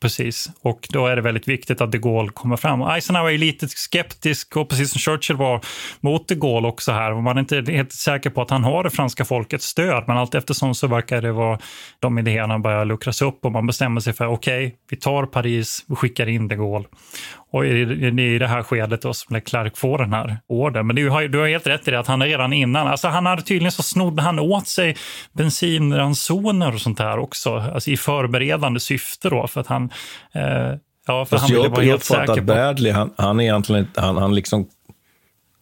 Precis, 0.02 0.50
och 0.62 0.88
då 0.90 1.08
är 1.08 1.16
det 1.16 1.22
väldigt 1.22 1.48
viktigt 1.48 1.82
att 1.82 1.92
de 1.92 1.98
Gaulle 1.98 2.32
kommer 2.32 2.58
fram. 2.58 2.82
Och 2.82 2.96
Eisenhower 2.96 3.32
är 3.32 3.38
lite 3.38 3.68
skeptisk, 3.68 4.58
och 4.58 4.70
precis 4.70 4.92
som 4.92 5.00
Churchill 5.00 5.36
var, 5.36 5.62
mot 6.00 6.28
de 6.28 6.36
Gaulle 6.36 6.68
också 6.68 6.92
här. 6.92 7.22
Man 7.22 7.38
är 7.38 7.42
inte 7.42 7.72
helt 7.72 7.92
säker 7.94 8.30
på 8.30 8.42
att 8.42 8.50
han 8.50 8.64
har 8.64 8.84
det 8.84 8.90
franska 8.90 9.26
folkets 9.26 9.66
stöd, 9.66 10.04
men 10.08 10.18
allt 10.18 10.36
eftersom 10.36 10.76
så 10.76 10.88
verkar 10.88 11.22
det 11.22 11.32
vara 11.32 11.60
de 12.00 12.20
idéerna 12.20 12.60
börjar 12.60 12.86
luckras 12.86 13.22
upp 13.22 13.46
och 13.46 13.52
man 13.52 13.68
bestämmer 13.68 14.02
sig 14.02 14.14
för 14.14 14.26
okej, 14.26 14.76
vi 14.90 14.98
tar 14.98 15.26
Paris, 15.26 15.86
vi 15.88 15.96
skickar 15.96 16.30
in 16.30 16.48
de 16.48 16.56
Gaulle. 16.56 16.86
Och 17.54 17.66
i, 17.66 17.82
är 17.82 18.20
i 18.20 18.40
det 18.40 18.48
här 18.48 18.64
skedet 18.64 19.02
då 19.02 19.14
som 19.14 19.36
Leclerc 19.36 19.74
får 19.76 19.98
den 19.98 20.14
här 20.14 20.38
ordern. 20.48 20.88
Men 20.88 20.96
du 20.96 21.10
har, 21.10 21.22
du 21.22 21.40
har 21.40 21.48
helt 21.48 21.68
rätt 21.68 21.88
i 21.88 21.92
det 21.92 22.00
att 22.00 22.08
han 22.08 22.24
redan 22.24 22.54
innan, 22.54 22.88
alltså 22.88 23.08
han 23.08 23.26
hade 23.26 23.42
tydligen 23.42 23.72
så 23.72 23.84
snodde 23.84 24.22
han 24.22 24.40
åt 24.40 24.68
sig 24.68 24.96
bensinransoner 25.34 26.74
och 26.74 26.82
sånt 26.82 26.98
där 26.98 27.20
också, 27.20 27.56
alltså 27.56 27.92
i 27.92 27.98
förberedande 27.98 28.80
syfte 28.80 29.30
då, 29.30 29.48
för 29.48 29.62
att 29.62 29.68
han, 29.68 29.91
eh, 30.32 30.42
ja, 31.08 31.26
för 31.26 31.38
Fast 31.38 31.50
han 31.50 31.58
ville 31.58 31.70
vara 31.70 31.82
helt 31.82 32.04
säker 32.04 32.36
på. 32.36 32.42
Bradley, 32.42 32.92
han, 32.92 33.14
han, 33.16 33.40
är 33.40 33.44
egentligen, 33.44 33.88
han, 33.96 34.18
han 34.18 34.36
liksom 34.36 34.68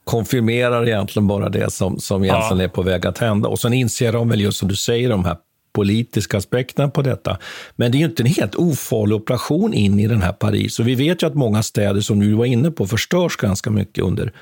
konfirmerar 0.03 0.87
egentligen 0.87 1.27
bara 1.27 1.49
det 1.49 1.73
som, 1.73 1.99
som 1.99 2.23
egentligen 2.23 2.61
är 2.61 2.67
på 2.67 2.81
väg 2.81 3.05
att 3.05 3.17
hända. 3.17 3.49
Och 3.49 3.59
sen 3.59 3.73
inser 3.73 4.13
de 4.13 4.29
väl 4.29 4.41
just 4.41 4.57
som 4.57 4.67
du 4.67 4.75
säger, 4.75 5.09
de 5.09 5.25
här 5.25 5.37
politiska 5.73 6.37
aspekterna 6.37 6.89
på 6.89 7.01
detta. 7.01 7.37
Men 7.75 7.91
det 7.91 7.97
är 7.97 7.99
ju 7.99 8.05
inte 8.05 8.23
en 8.23 8.27
helt 8.27 8.55
ofarlig 8.55 9.15
operation 9.15 9.73
in 9.73 9.99
i 9.99 10.07
den 10.07 10.21
här 10.21 10.31
Paris. 10.31 10.79
Och 10.79 10.87
vi 10.87 10.95
vet 10.95 11.23
ju 11.23 11.27
att 11.27 11.35
många 11.35 11.63
städer, 11.63 12.01
som 12.01 12.19
du 12.19 12.33
var 12.33 12.45
inne 12.45 12.71
på, 12.71 12.87
förstörs 12.87 13.35
ganska 13.35 13.69
mycket 13.69 14.03
under, 14.03 14.33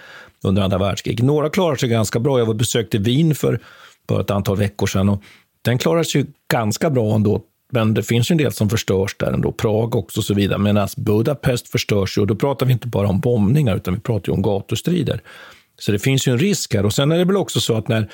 under 0.44 0.62
andra 0.62 0.78
världskriget. 0.78 1.26
Några 1.26 1.50
klarar 1.50 1.76
sig 1.76 1.90
ganska 1.90 2.20
bra. 2.20 2.40
Jag 2.40 2.46
var 2.46 2.54
besökte 2.54 2.98
Wien 2.98 3.36
för, 3.36 3.60
för 4.08 4.22
ett 4.22 4.32
antal 4.32 4.58
veckor 4.58 4.88
sedan. 4.88 5.10
Och 5.10 5.24
den 5.62 5.78
klarar 5.78 6.04
sig 6.04 6.26
ganska 6.52 6.90
bra 6.90 7.16
ändå. 7.16 7.42
Men 7.70 7.93
det 7.93 8.03
finns 8.03 8.32
ju 8.32 8.34
en 8.34 8.38
del 8.38 8.51
som 8.51 8.70
förstörs 8.70 9.15
där 9.18 9.32
ändå. 9.32 9.51
Prag 9.51 9.95
också 9.95 10.20
och 10.20 10.24
så 10.24 10.34
vidare. 10.34 10.59
Medan 10.59 10.88
Budapest 10.97 11.68
förstörs 11.68 12.18
ju. 12.18 12.22
Och 12.22 12.28
då 12.28 12.36
pratar 12.36 12.65
vi 12.65 12.74
inte 12.74 12.88
bara 12.88 13.07
om 13.07 13.20
bombningar, 13.20 13.76
utan 13.76 13.93
vi 13.93 13.99
pratar 13.99 14.28
ju 14.28 14.34
om 14.34 14.41
gatustrider. 14.41 15.22
Så 15.80 15.91
det 15.91 15.99
finns 15.99 16.28
ju 16.28 16.32
en 16.32 16.39
risk 16.39 16.74
här. 16.74 16.86
Och 16.86 16.93
sen 16.93 17.11
är 17.11 17.18
det 17.18 17.26
väl 17.26 17.38
också 17.38 17.61
så 17.61 17.78
att 17.78 17.88
när, 17.88 18.09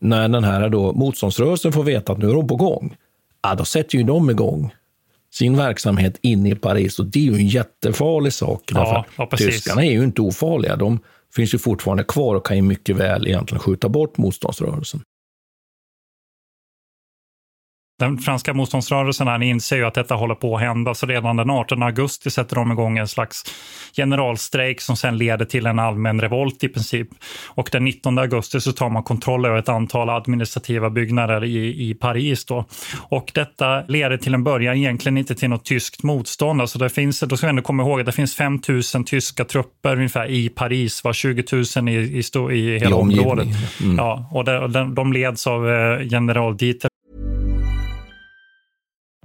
när 0.00 0.28
den 0.28 0.44
här 0.44 0.68
då 0.68 0.92
motståndsrörelsen 0.92 1.72
får 1.72 1.82
veta 1.82 2.12
att 2.12 2.18
nu 2.18 2.30
är 2.30 2.34
de 2.34 2.48
på 2.48 2.56
gång, 2.56 2.96
ja, 3.42 3.54
då 3.54 3.64
sätter 3.64 3.98
ju 3.98 4.04
de 4.04 4.30
igång 4.30 4.74
sin 5.32 5.56
verksamhet 5.56 6.18
inne 6.20 6.50
i 6.50 6.54
Paris. 6.54 6.98
Och 6.98 7.06
det 7.06 7.18
är 7.18 7.22
ju 7.22 7.34
en 7.34 7.48
jättefarlig 7.48 8.32
sak. 8.32 8.62
Ja, 8.66 9.04
ja, 9.16 9.28
tyskarna 9.36 9.84
är 9.84 9.90
ju 9.90 10.04
inte 10.04 10.22
ofarliga. 10.22 10.76
De 10.76 10.98
finns 11.34 11.54
ju 11.54 11.58
fortfarande 11.58 12.04
kvar 12.04 12.34
och 12.34 12.46
kan 12.46 12.56
ju 12.56 12.62
mycket 12.62 12.96
väl 12.96 13.26
egentligen 13.26 13.60
skjuta 13.60 13.88
bort 13.88 14.16
motståndsrörelsen. 14.16 15.00
Den 18.02 18.18
franska 18.18 18.54
motståndsrörelsen 18.54 19.28
här 19.28 19.42
inser 19.42 19.76
ju 19.76 19.84
att 19.84 19.94
detta 19.94 20.14
håller 20.14 20.34
på 20.34 20.56
att 20.56 20.62
hända, 20.62 20.94
så 20.94 21.06
redan 21.06 21.36
den 21.36 21.50
18 21.50 21.82
augusti 21.82 22.30
sätter 22.30 22.56
de 22.56 22.72
igång 22.72 22.98
en 22.98 23.08
slags 23.08 23.44
generalstrejk 23.96 24.80
som 24.80 24.96
sen 24.96 25.18
leder 25.18 25.44
till 25.44 25.66
en 25.66 25.78
allmän 25.78 26.20
revolt 26.20 26.64
i 26.64 26.68
princip. 26.68 27.08
Och 27.48 27.68
den 27.72 27.84
19 27.84 28.18
augusti 28.18 28.60
så 28.60 28.72
tar 28.72 28.90
man 28.90 29.02
kontroll 29.02 29.46
över 29.46 29.58
ett 29.58 29.68
antal 29.68 30.10
administrativa 30.10 30.90
byggnader 30.90 31.44
i, 31.44 31.90
i 31.90 31.94
Paris. 31.94 32.44
Då. 32.44 32.64
Och 32.98 33.30
detta 33.34 33.82
leder 33.88 34.16
till 34.16 34.34
en 34.34 34.44
början 34.44 34.76
egentligen 34.76 35.18
inte 35.18 35.34
till 35.34 35.48
något 35.48 35.64
tyskt 35.64 36.02
motstånd. 36.02 36.60
Alltså 36.60 36.78
det 36.78 36.90
finns, 36.90 37.20
då 37.20 37.36
ska 37.36 37.46
vi 37.46 37.50
ändå 37.50 37.62
komma 37.62 37.82
ihåg 37.82 38.00
att 38.00 38.06
det 38.06 38.12
finns 38.12 38.36
5 38.36 38.60
000 38.68 39.04
tyska 39.06 39.44
trupper 39.44 39.96
ungefär 39.96 40.30
i 40.30 40.48
Paris, 40.48 41.04
var 41.04 41.12
20 41.12 41.44
000 41.76 41.88
i, 41.88 41.92
i, 41.92 42.22
i 42.52 42.78
hela 42.78 42.96
I 42.96 43.00
området. 43.00 43.48
Mm. 43.82 43.96
Ja, 43.96 44.28
och 44.30 44.44
de, 44.44 44.72
de, 44.72 44.94
de 44.94 45.12
leds 45.12 45.46
av 45.46 45.70
eh, 45.70 46.06
general 46.06 46.56
Dieter 46.56 46.92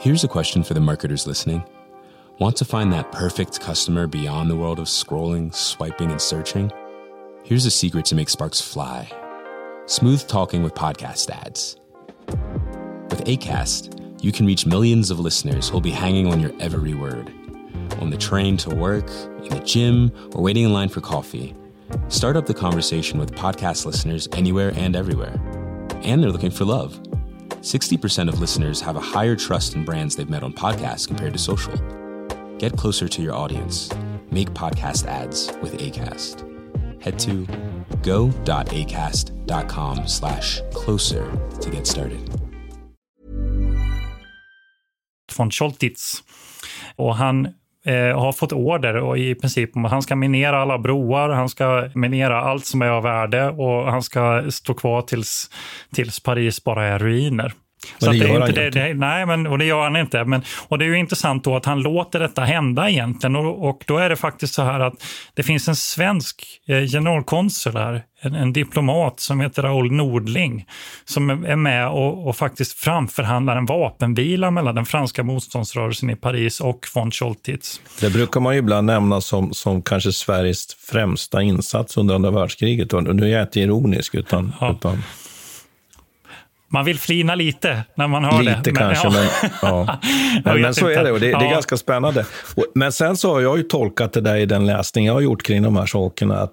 Here's 0.00 0.24
a 0.24 0.28
question 0.28 0.62
for 0.62 0.72
the 0.72 0.80
marketers 0.80 1.26
listening. 1.26 1.62
Want 2.38 2.56
to 2.56 2.64
find 2.64 2.90
that 2.90 3.12
perfect 3.12 3.60
customer 3.60 4.06
beyond 4.06 4.48
the 4.48 4.56
world 4.56 4.78
of 4.78 4.86
scrolling, 4.86 5.54
swiping, 5.54 6.10
and 6.10 6.18
searching? 6.18 6.72
Here's 7.44 7.66
a 7.66 7.70
secret 7.70 8.06
to 8.06 8.14
make 8.14 8.30
sparks 8.30 8.62
fly 8.62 9.12
smooth 9.84 10.26
talking 10.26 10.62
with 10.62 10.72
podcast 10.72 11.28
ads. 11.28 11.76
With 13.10 13.26
ACAST, 13.26 14.24
you 14.24 14.32
can 14.32 14.46
reach 14.46 14.64
millions 14.64 15.10
of 15.10 15.20
listeners 15.20 15.68
who'll 15.68 15.82
be 15.82 15.90
hanging 15.90 16.28
on 16.28 16.40
your 16.40 16.52
every 16.60 16.94
word. 16.94 17.30
On 18.00 18.08
the 18.08 18.16
train 18.16 18.56
to 18.56 18.74
work, 18.74 19.10
in 19.44 19.50
the 19.50 19.62
gym, 19.66 20.10
or 20.34 20.42
waiting 20.42 20.64
in 20.64 20.72
line 20.72 20.88
for 20.88 21.02
coffee. 21.02 21.54
Start 22.08 22.38
up 22.38 22.46
the 22.46 22.54
conversation 22.54 23.18
with 23.18 23.32
podcast 23.32 23.84
listeners 23.84 24.28
anywhere 24.32 24.72
and 24.76 24.96
everywhere. 24.96 25.38
And 26.02 26.22
they're 26.22 26.30
looking 26.30 26.50
for 26.50 26.64
love. 26.64 26.98
60% 27.60 28.28
of 28.28 28.40
listeners 28.40 28.80
have 28.80 28.96
a 28.96 29.00
higher 29.00 29.36
trust 29.36 29.74
in 29.74 29.84
brands 29.84 30.16
they've 30.16 30.28
met 30.28 30.42
on 30.42 30.52
podcasts 30.52 31.06
compared 31.06 31.32
to 31.34 31.38
social. 31.38 31.74
Get 32.58 32.76
closer 32.76 33.08
to 33.08 33.22
your 33.22 33.34
audience. 33.34 33.90
Make 34.30 34.50
podcast 34.50 35.06
ads 35.06 35.52
with 35.62 35.78
ACAST. 35.78 36.46
Head 37.02 37.18
to 37.20 37.46
go.acast.com 38.02 40.06
slash 40.06 40.60
closer 40.72 41.30
to 41.60 41.70
get 41.70 41.86
started. 41.86 42.20
Von 45.32 45.50
Scholtitz. 45.50 46.22
Och 46.96 47.16
han 47.16 47.54
eh, 47.84 48.20
har 48.20 48.32
fått 48.32 48.52
order 48.52 48.94
och 48.94 49.18
i 49.18 49.34
princip 49.34 49.76
om 49.76 49.84
att 49.84 49.90
han 49.90 50.02
ska 50.02 50.16
minera 50.16 50.62
alla 50.62 50.78
broar, 50.78 51.28
han 51.28 51.48
ska 51.48 51.90
minera 51.94 52.40
allt 52.40 52.66
som 52.66 52.82
är 52.82 52.88
av 52.88 53.02
värde 53.02 53.48
och 53.48 53.92
han 53.92 54.02
ska 54.02 54.44
stå 54.50 54.74
kvar 54.74 55.02
tills, 55.02 55.50
tills 55.94 56.20
Paris 56.20 56.64
bara 56.64 56.86
är 56.86 56.98
ruiner. 56.98 57.52
Så 57.98 58.04
det 58.04 58.10
att 58.10 58.16
gör 58.16 58.40
han 58.40 58.48
inte 58.48 58.60
det, 58.60 58.70
det, 58.70 58.94
nej, 58.94 59.26
men, 59.26 59.46
och 59.46 59.58
det 59.58 59.64
gör 59.64 59.82
han 59.82 59.96
inte. 59.96 60.24
Men, 60.24 60.42
och 60.68 60.78
det 60.78 60.84
är 60.84 60.86
ju 60.86 60.98
intressant 60.98 61.44
då 61.44 61.56
att 61.56 61.64
han 61.64 61.80
låter 61.80 62.18
detta 62.20 62.44
hända 62.44 62.90
egentligen. 62.90 63.36
Och, 63.36 63.68
och 63.68 63.84
då 63.86 63.98
är 63.98 64.08
det 64.08 64.16
faktiskt 64.16 64.54
så 64.54 64.62
här 64.62 64.80
att 64.80 64.94
det 65.34 65.42
finns 65.42 65.68
en 65.68 65.76
svensk 65.76 66.60
eh, 66.68 66.82
generalkonsul 66.86 67.76
här, 67.76 68.02
en, 68.22 68.34
en 68.34 68.52
diplomat 68.52 69.20
som 69.20 69.40
heter 69.40 69.62
Raoul 69.62 69.92
Nordling, 69.92 70.64
som 71.04 71.30
är- 71.30 71.56
med 71.56 71.88
och, 71.88 72.28
och 72.28 72.36
faktiskt 72.36 72.72
framförhandlar 72.78 73.56
en 73.56 73.66
vapenvila 73.66 74.50
mellan 74.50 74.74
den 74.74 74.84
franska 74.84 75.22
motståndsrörelsen 75.22 76.10
i 76.10 76.16
Paris 76.16 76.60
och 76.60 76.86
von 76.94 77.10
Scholtitz. 77.10 77.80
Det 78.00 78.10
brukar 78.10 78.40
man 78.40 78.52
ju 78.52 78.58
ibland 78.58 78.86
nämna 78.86 79.20
som, 79.20 79.52
som 79.54 79.82
kanske 79.82 80.12
Sveriges 80.12 80.66
främsta 80.90 81.42
insats 81.42 81.96
under 81.96 82.14
andra 82.14 82.30
världskriget. 82.30 82.92
Och 82.92 83.16
nu 83.16 83.24
är 83.24 83.28
jag 83.28 83.42
inte 83.42 83.60
ironisk, 83.60 84.14
utan, 84.14 84.52
utan 84.70 85.02
Man 86.72 86.84
vill 86.84 86.98
flina 86.98 87.34
lite 87.34 87.84
när 87.94 88.08
man 88.08 88.24
hör 88.24 88.42
det. 88.42 88.56
lite 88.56 88.70
kanske. 88.72 89.08
ja. 89.08 89.12
Men, 89.12 89.26
ja. 89.62 89.98
Men, 90.44 90.60
men 90.60 90.74
så 90.74 90.88
inte. 90.88 91.00
är 91.00 91.04
det 91.04 91.12
och 91.12 91.20
det, 91.20 91.26
det 91.26 91.32
är 91.32 91.42
Ja. 91.42 91.50
ganska 91.50 91.76
spännande. 91.76 92.26
Men 92.74 92.92
sen 92.92 93.16
så 93.16 93.32
har 93.32 93.40
jag 93.40 93.56
ju 93.56 93.62
tolkat 93.62 94.12
det 94.12 94.20
där 94.20 94.36
i 94.36 94.46
den 94.46 94.66
läsning 94.66 95.06
jag 95.06 95.12
har 95.14 95.20
gjort 95.20 95.42
kring 95.42 95.62
de 95.62 95.76
här 95.76 95.86
sakerna, 95.86 96.36
att 96.36 96.52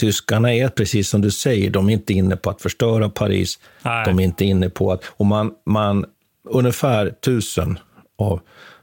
tyskarna 0.00 0.54
är 0.54 0.68
precis 0.68 1.08
som 1.08 1.20
du 1.20 1.30
säger, 1.30 1.70
de 1.70 1.88
är 1.88 1.92
inte 1.92 2.12
inne 2.12 2.36
på 2.36 2.50
att 2.50 2.62
förstöra 2.62 3.08
Paris. 3.08 3.58
Nej. 3.82 4.04
De 4.04 4.18
är 4.20 4.24
inte 4.24 4.44
inne 4.44 4.70
på 4.70 4.92
att... 4.92 5.04
Och 5.16 5.26
man, 5.26 5.50
man, 5.66 6.04
ungefär 6.50 7.10
tusen 7.24 7.78
av, 8.18 8.40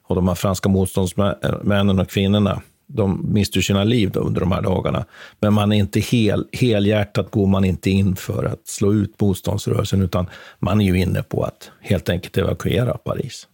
av 0.07 0.15
de 0.15 0.27
här 0.27 0.35
franska 0.35 0.69
motståndsmännen 0.69 1.99
och 1.99 2.09
kvinnorna, 2.09 2.61
de 2.93 3.33
mister 3.33 3.57
ju 3.57 3.63
sina 3.63 3.83
liv 3.83 4.11
då 4.11 4.19
under 4.19 4.41
de 4.41 4.51
här 4.51 4.61
dagarna. 4.61 5.05
Men 5.39 5.53
man 5.53 5.71
är 5.71 5.77
inte 5.77 5.99
hel, 5.99 6.45
helhjärtat 6.51 7.31
går 7.31 7.47
man 7.47 7.65
inte 7.65 7.89
in 7.89 8.15
för 8.15 8.43
att 8.43 8.67
slå 8.67 8.93
ut 8.93 9.21
motståndsrörelsen, 9.21 10.01
utan 10.01 10.29
man 10.59 10.81
är 10.81 10.85
ju 10.85 10.99
inne 10.99 11.23
på 11.23 11.43
att 11.43 11.71
helt 11.81 12.09
enkelt 12.09 12.37
evakuera 12.37 12.97
Paris. 12.97 13.47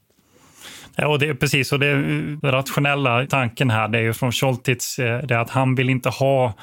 Ja, 0.96 1.08
och 1.08 1.20
det 1.20 1.30
är 1.30 1.34
precis. 1.34 1.72
Och 1.72 1.80
det, 1.80 1.94
den 2.42 2.52
rationella 2.52 3.26
tanken 3.26 3.70
här 3.70 3.88
det 3.88 3.98
är 3.98 4.02
ju 4.02 4.14
från 4.14 4.32
Scholtitz 4.32 5.00
eh, 5.00 5.24
det 5.24 5.36
är 5.36 5.40
att 5.40 5.50
han 5.50 5.76
vill 5.76 5.90
inte 5.90 6.10
ha 6.10 6.54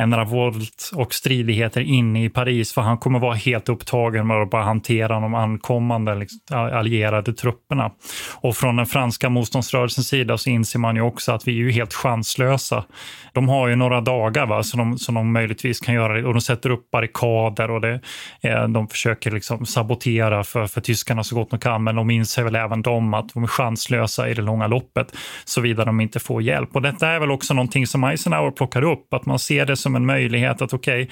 en 0.00 0.16
revolt 0.16 0.90
och 0.94 1.14
stridigheter 1.14 1.80
inne 1.80 2.24
i 2.24 2.28
Paris 2.28 2.72
för 2.72 2.82
han 2.82 2.98
kommer 2.98 3.18
vara 3.18 3.34
helt 3.34 3.68
upptagen 3.68 4.26
med 4.26 4.36
att 4.36 4.50
bara 4.50 4.62
hantera 4.62 5.20
de 5.20 5.34
ankommande 5.34 6.14
liksom, 6.14 6.40
allierade 6.50 7.32
trupperna. 7.32 7.90
Och 8.34 8.56
från 8.56 8.76
den 8.76 8.86
franska 8.86 9.28
motståndsrörelsens 9.28 10.08
sida 10.08 10.38
så 10.38 10.50
inser 10.50 10.78
man 10.78 10.96
ju 10.96 11.02
också 11.02 11.32
att 11.32 11.48
vi 11.48 11.52
är 11.52 11.56
ju 11.56 11.70
helt 11.70 11.94
chanslösa. 11.94 12.84
De 13.32 13.48
har 13.48 13.68
ju 13.68 13.76
några 13.76 14.00
dagar 14.00 14.46
va, 14.46 14.62
som, 14.62 14.78
de, 14.78 14.98
som 14.98 15.14
de 15.14 15.32
möjligtvis 15.32 15.80
kan 15.80 15.94
göra 15.94 16.12
det 16.12 16.24
och 16.24 16.34
de 16.34 16.40
sätter 16.40 16.70
upp 16.70 16.90
barrikader 16.90 17.70
och 17.70 17.80
det, 17.80 18.00
eh, 18.42 18.68
de 18.68 18.88
försöker 18.88 19.30
liksom 19.30 19.66
sabotera 19.66 20.44
för, 20.44 20.66
för 20.66 20.80
tyskarna 20.80 21.24
så 21.24 21.34
gott 21.34 21.50
de 21.50 21.58
kan 21.60 21.84
men 21.84 21.96
de 21.96 22.10
inser 22.10 22.42
väl 22.42 22.56
även 22.56 22.82
de 22.82 23.14
att 23.14 23.34
de 23.34 23.42
är 23.42 23.46
chanslösa 23.46 24.28
i 24.28 24.34
det 24.34 24.42
långa 24.42 24.66
loppet 24.66 25.16
såvida 25.44 25.84
de 25.84 26.00
inte 26.00 26.20
får 26.20 26.42
hjälp. 26.42 26.76
Och 26.76 26.82
detta 26.82 27.08
är 27.08 27.20
väl 27.20 27.30
också 27.30 27.54
någonting 27.54 27.86
som 27.86 28.04
Eisenhower 28.04 28.50
plockar 28.50 28.82
upp, 28.82 29.14
att 29.14 29.26
man 29.26 29.38
ser 29.38 29.66
det 29.66 29.76
som 29.76 29.89
som 29.90 29.96
en 29.96 30.06
möjlighet 30.06 30.62
att 30.62 30.72
okej, 30.72 31.10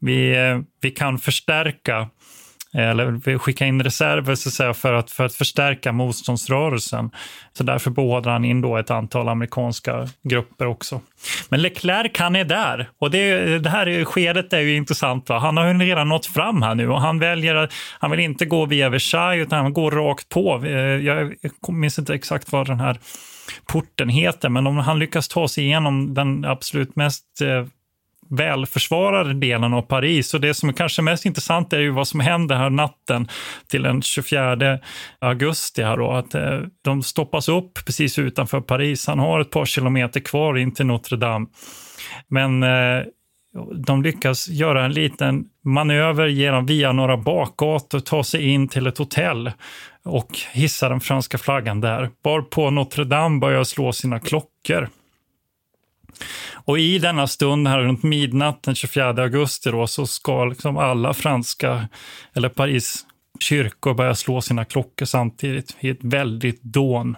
vi, 0.00 0.36
eh, 0.36 0.58
vi 0.80 0.90
kan 0.90 1.18
förstärka 1.18 2.08
eh, 2.74 2.90
eller 2.90 3.38
skicka 3.38 3.66
in 3.66 3.82
reserver 3.82 4.34
så 4.34 4.48
att 4.48 4.52
säga, 4.52 4.74
för, 4.74 4.92
att, 4.92 5.10
för 5.10 5.24
att 5.24 5.34
förstärka 5.34 5.92
motståndsrörelsen. 5.92 7.10
Så 7.52 7.64
därför 7.64 7.90
beordrar 7.90 8.32
han 8.32 8.44
in 8.44 8.60
då 8.60 8.76
ett 8.76 8.90
antal 8.90 9.28
amerikanska 9.28 10.08
grupper 10.22 10.66
också. 10.66 11.00
Men 11.48 11.62
Leclerc 11.62 12.18
han 12.18 12.36
är 12.36 12.44
där 12.44 12.90
och 12.98 13.10
det, 13.10 13.58
det 13.58 13.70
här 13.70 14.04
skedet 14.04 14.52
är 14.52 14.60
ju 14.60 14.76
intressant. 14.76 15.28
Va? 15.28 15.38
Han 15.38 15.56
har 15.56 15.66
ju 15.66 15.78
redan 15.78 16.08
nått 16.08 16.26
fram 16.26 16.62
här 16.62 16.74
nu 16.74 16.88
och 16.88 17.00
han 17.00 17.18
väljer 17.18 17.54
att 17.54 17.72
han 17.98 18.10
vill 18.10 18.20
inte 18.20 18.44
gå 18.44 18.66
via 18.66 18.88
Versailles 18.88 19.46
utan 19.46 19.62
han 19.62 19.72
går 19.72 19.90
rakt 19.90 20.28
på. 20.28 20.62
Eh, 20.64 20.72
jag 20.78 21.34
minns 21.68 21.98
inte 21.98 22.14
exakt 22.14 22.52
vad 22.52 22.66
den 22.66 22.80
här 22.80 22.98
porten 23.66 24.08
heter 24.08 24.48
men 24.48 24.66
om 24.66 24.76
han 24.76 24.98
lyckas 24.98 25.28
ta 25.28 25.48
sig 25.48 25.64
igenom 25.64 26.14
den 26.14 26.44
absolut 26.44 26.96
mest 26.96 27.24
välförsvarade 28.30 29.34
delen 29.34 29.74
av 29.74 29.82
Paris. 29.82 30.34
Och 30.34 30.40
det 30.40 30.54
som 30.54 30.68
är 30.68 30.72
kanske 30.72 31.02
mest 31.02 31.26
intressant 31.26 31.72
är 31.72 31.80
ju 31.80 31.90
vad 31.90 32.08
som 32.08 32.20
händer 32.20 32.56
här 32.56 32.70
natten 32.70 33.28
till 33.68 33.82
den 33.82 34.02
24 34.02 34.78
augusti. 35.18 35.82
Här 35.82 35.96
då, 35.96 36.10
att 36.10 36.34
eh, 36.34 36.60
de 36.82 37.02
stoppas 37.02 37.48
upp 37.48 37.84
precis 37.86 38.18
utanför 38.18 38.60
Paris. 38.60 39.06
Han 39.06 39.18
har 39.18 39.40
ett 39.40 39.50
par 39.50 39.64
kilometer 39.64 40.20
kvar 40.20 40.58
in 40.58 40.74
till 40.74 40.86
Notre 40.86 41.16
Dame. 41.16 41.46
Men 42.28 42.62
eh, 42.62 43.02
de 43.86 44.02
lyckas 44.02 44.48
göra 44.48 44.84
en 44.84 44.92
liten 44.92 45.44
manöver 45.64 46.26
genom, 46.26 46.66
via 46.66 46.92
några 46.92 47.16
bakgator, 47.16 48.00
ta 48.00 48.24
sig 48.24 48.48
in 48.48 48.68
till 48.68 48.86
ett 48.86 48.98
hotell 48.98 49.52
och 50.04 50.38
hissa 50.52 50.88
den 50.88 51.00
franska 51.00 51.38
flaggan 51.38 51.80
där. 51.80 52.10
Varpå 52.22 52.70
Notre 52.70 53.04
Dame 53.04 53.40
börjar 53.40 53.64
slå 53.64 53.92
sina 53.92 54.20
klockor. 54.20 54.88
Och 56.70 56.78
i 56.78 56.98
denna 56.98 57.26
stund, 57.26 57.68
här 57.68 57.78
runt 57.78 58.02
midnatt 58.02 58.62
den 58.62 58.74
24 58.74 59.08
augusti, 59.08 59.70
då, 59.70 59.86
så 59.86 60.06
ska 60.06 60.44
liksom 60.44 60.76
alla 60.76 61.14
franska, 61.14 61.88
eller 62.32 62.48
Paris 62.48 63.06
kyrkor 63.40 63.94
börja 63.94 64.14
slå 64.14 64.40
sina 64.40 64.64
klockor 64.64 65.06
samtidigt 65.06 65.76
i 65.80 65.88
ett 65.88 66.04
väldigt 66.04 66.62
dån. 66.62 67.16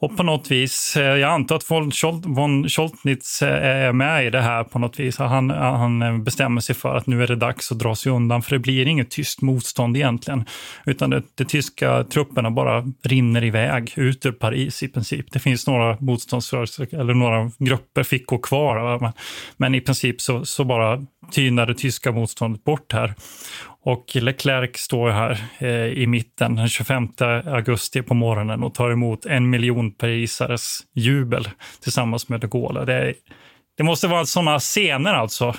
Och 0.00 0.16
på 0.16 0.22
något 0.22 0.50
vis, 0.50 0.96
eh, 0.96 1.16
jag 1.16 1.30
antar 1.30 1.56
att 1.56 1.70
von, 1.70 1.90
Scholt, 1.90 2.26
von 2.26 2.68
Scholtnitz 2.68 3.42
eh, 3.42 3.66
är 3.66 3.92
med 3.92 4.26
i 4.26 4.30
det 4.30 4.40
här 4.40 4.64
på 4.64 4.78
något 4.78 5.00
vis. 5.00 5.18
Han, 5.18 5.50
eh, 5.50 5.56
han 5.56 6.24
bestämmer 6.24 6.60
sig 6.60 6.74
för 6.74 6.96
att 6.96 7.06
nu 7.06 7.22
är 7.22 7.26
det 7.26 7.36
dags 7.36 7.72
att 7.72 7.78
dra 7.78 7.94
sig 7.94 8.12
undan, 8.12 8.42
för 8.42 8.50
det 8.50 8.58
blir 8.58 8.86
inget 8.86 9.10
tyst 9.10 9.42
motstånd 9.42 9.96
egentligen. 9.96 10.44
Utan 10.86 11.10
det, 11.10 11.22
de 11.34 11.44
tyska 11.44 12.04
trupperna 12.04 12.50
bara 12.50 12.84
rinner 13.02 13.44
iväg 13.44 13.92
ut 13.96 14.26
ur 14.26 14.32
Paris 14.32 14.82
i 14.82 14.88
princip. 14.88 15.32
Det 15.32 15.38
finns 15.38 15.66
några 15.66 15.96
motståndsrörelser, 16.00 16.94
eller 16.94 17.14
några 17.14 17.50
grupper 17.58 18.02
fick 18.02 18.26
gå 18.26 18.38
kvar. 18.38 18.98
Men, 19.00 19.12
men 19.56 19.74
i 19.74 19.80
princip 19.80 20.20
så, 20.20 20.44
så 20.44 20.64
bara 20.64 21.06
tynar 21.30 21.66
det 21.66 21.74
tyska 21.74 22.12
motståndet 22.12 22.64
bort 22.64 22.92
här. 22.92 23.14
Och 23.86 24.16
Leclerc 24.16 24.76
står 24.76 25.10
här 25.10 25.44
eh, 25.58 25.68
i 25.70 26.06
mitten 26.06 26.54
den 26.56 26.68
25 26.68 27.08
augusti 27.46 28.02
på 28.02 28.14
morgonen 28.14 28.62
och 28.62 28.74
tar 28.74 28.90
emot 28.90 29.26
en 29.26 29.50
miljon 29.50 29.92
parisares 29.92 30.78
jubel 30.94 31.48
tillsammans 31.82 32.28
med 32.28 32.40
de 32.40 32.46
Gaulle. 32.46 32.84
Det, 32.84 33.14
det 33.76 33.82
måste 33.82 34.06
vara 34.08 34.26
sådana 34.26 34.58
scener 34.58 35.14
alltså. 35.14 35.54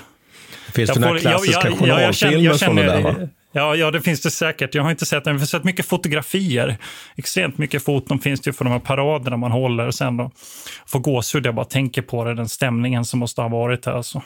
Finns 0.74 0.88
Jag 0.88 0.96
det 0.96 1.00
några 1.00 1.12
jag- 1.14 1.20
klassiska 1.22 1.68
jag- 1.68 1.88
jag- 1.88 2.02
jag 2.02 2.14
känner- 2.14 2.38
journalfilmer 2.38 2.82
jag 2.84 2.96
det 2.96 3.02
där? 3.02 3.20
Va? 3.20 3.28
Ja, 3.52 3.74
ja, 3.74 3.90
det 3.90 4.00
finns 4.00 4.20
det 4.20 4.30
säkert. 4.30 4.74
Jag 4.74 4.82
har 4.82 4.90
inte 4.90 5.06
sett 5.06 5.24
det, 5.24 5.30
men 5.30 5.36
jag 5.36 5.40
har 5.42 5.46
sett 5.46 5.64
mycket 5.64 5.86
fotografier. 5.86 6.76
Extremt 7.16 7.58
mycket 7.58 7.84
foton 7.84 8.18
finns 8.18 8.40
det 8.40 8.48
ju 8.48 8.52
för 8.52 8.64
de 8.64 8.70
här 8.72 8.78
paraderna 8.80 9.36
man 9.36 9.52
håller. 9.52 9.86
Och 9.86 9.94
sen 9.94 10.16
då 10.16 10.30
får 10.86 10.98
gåshud, 11.00 11.46
jag 11.46 11.54
bara 11.54 11.64
tänker 11.64 12.02
på 12.02 12.24
det, 12.24 12.34
den 12.34 12.48
stämningen 12.48 13.04
som 13.04 13.20
måste 13.20 13.40
ha 13.42 13.48
varit 13.48 13.86
här. 13.86 13.92
Alltså. 13.92 14.22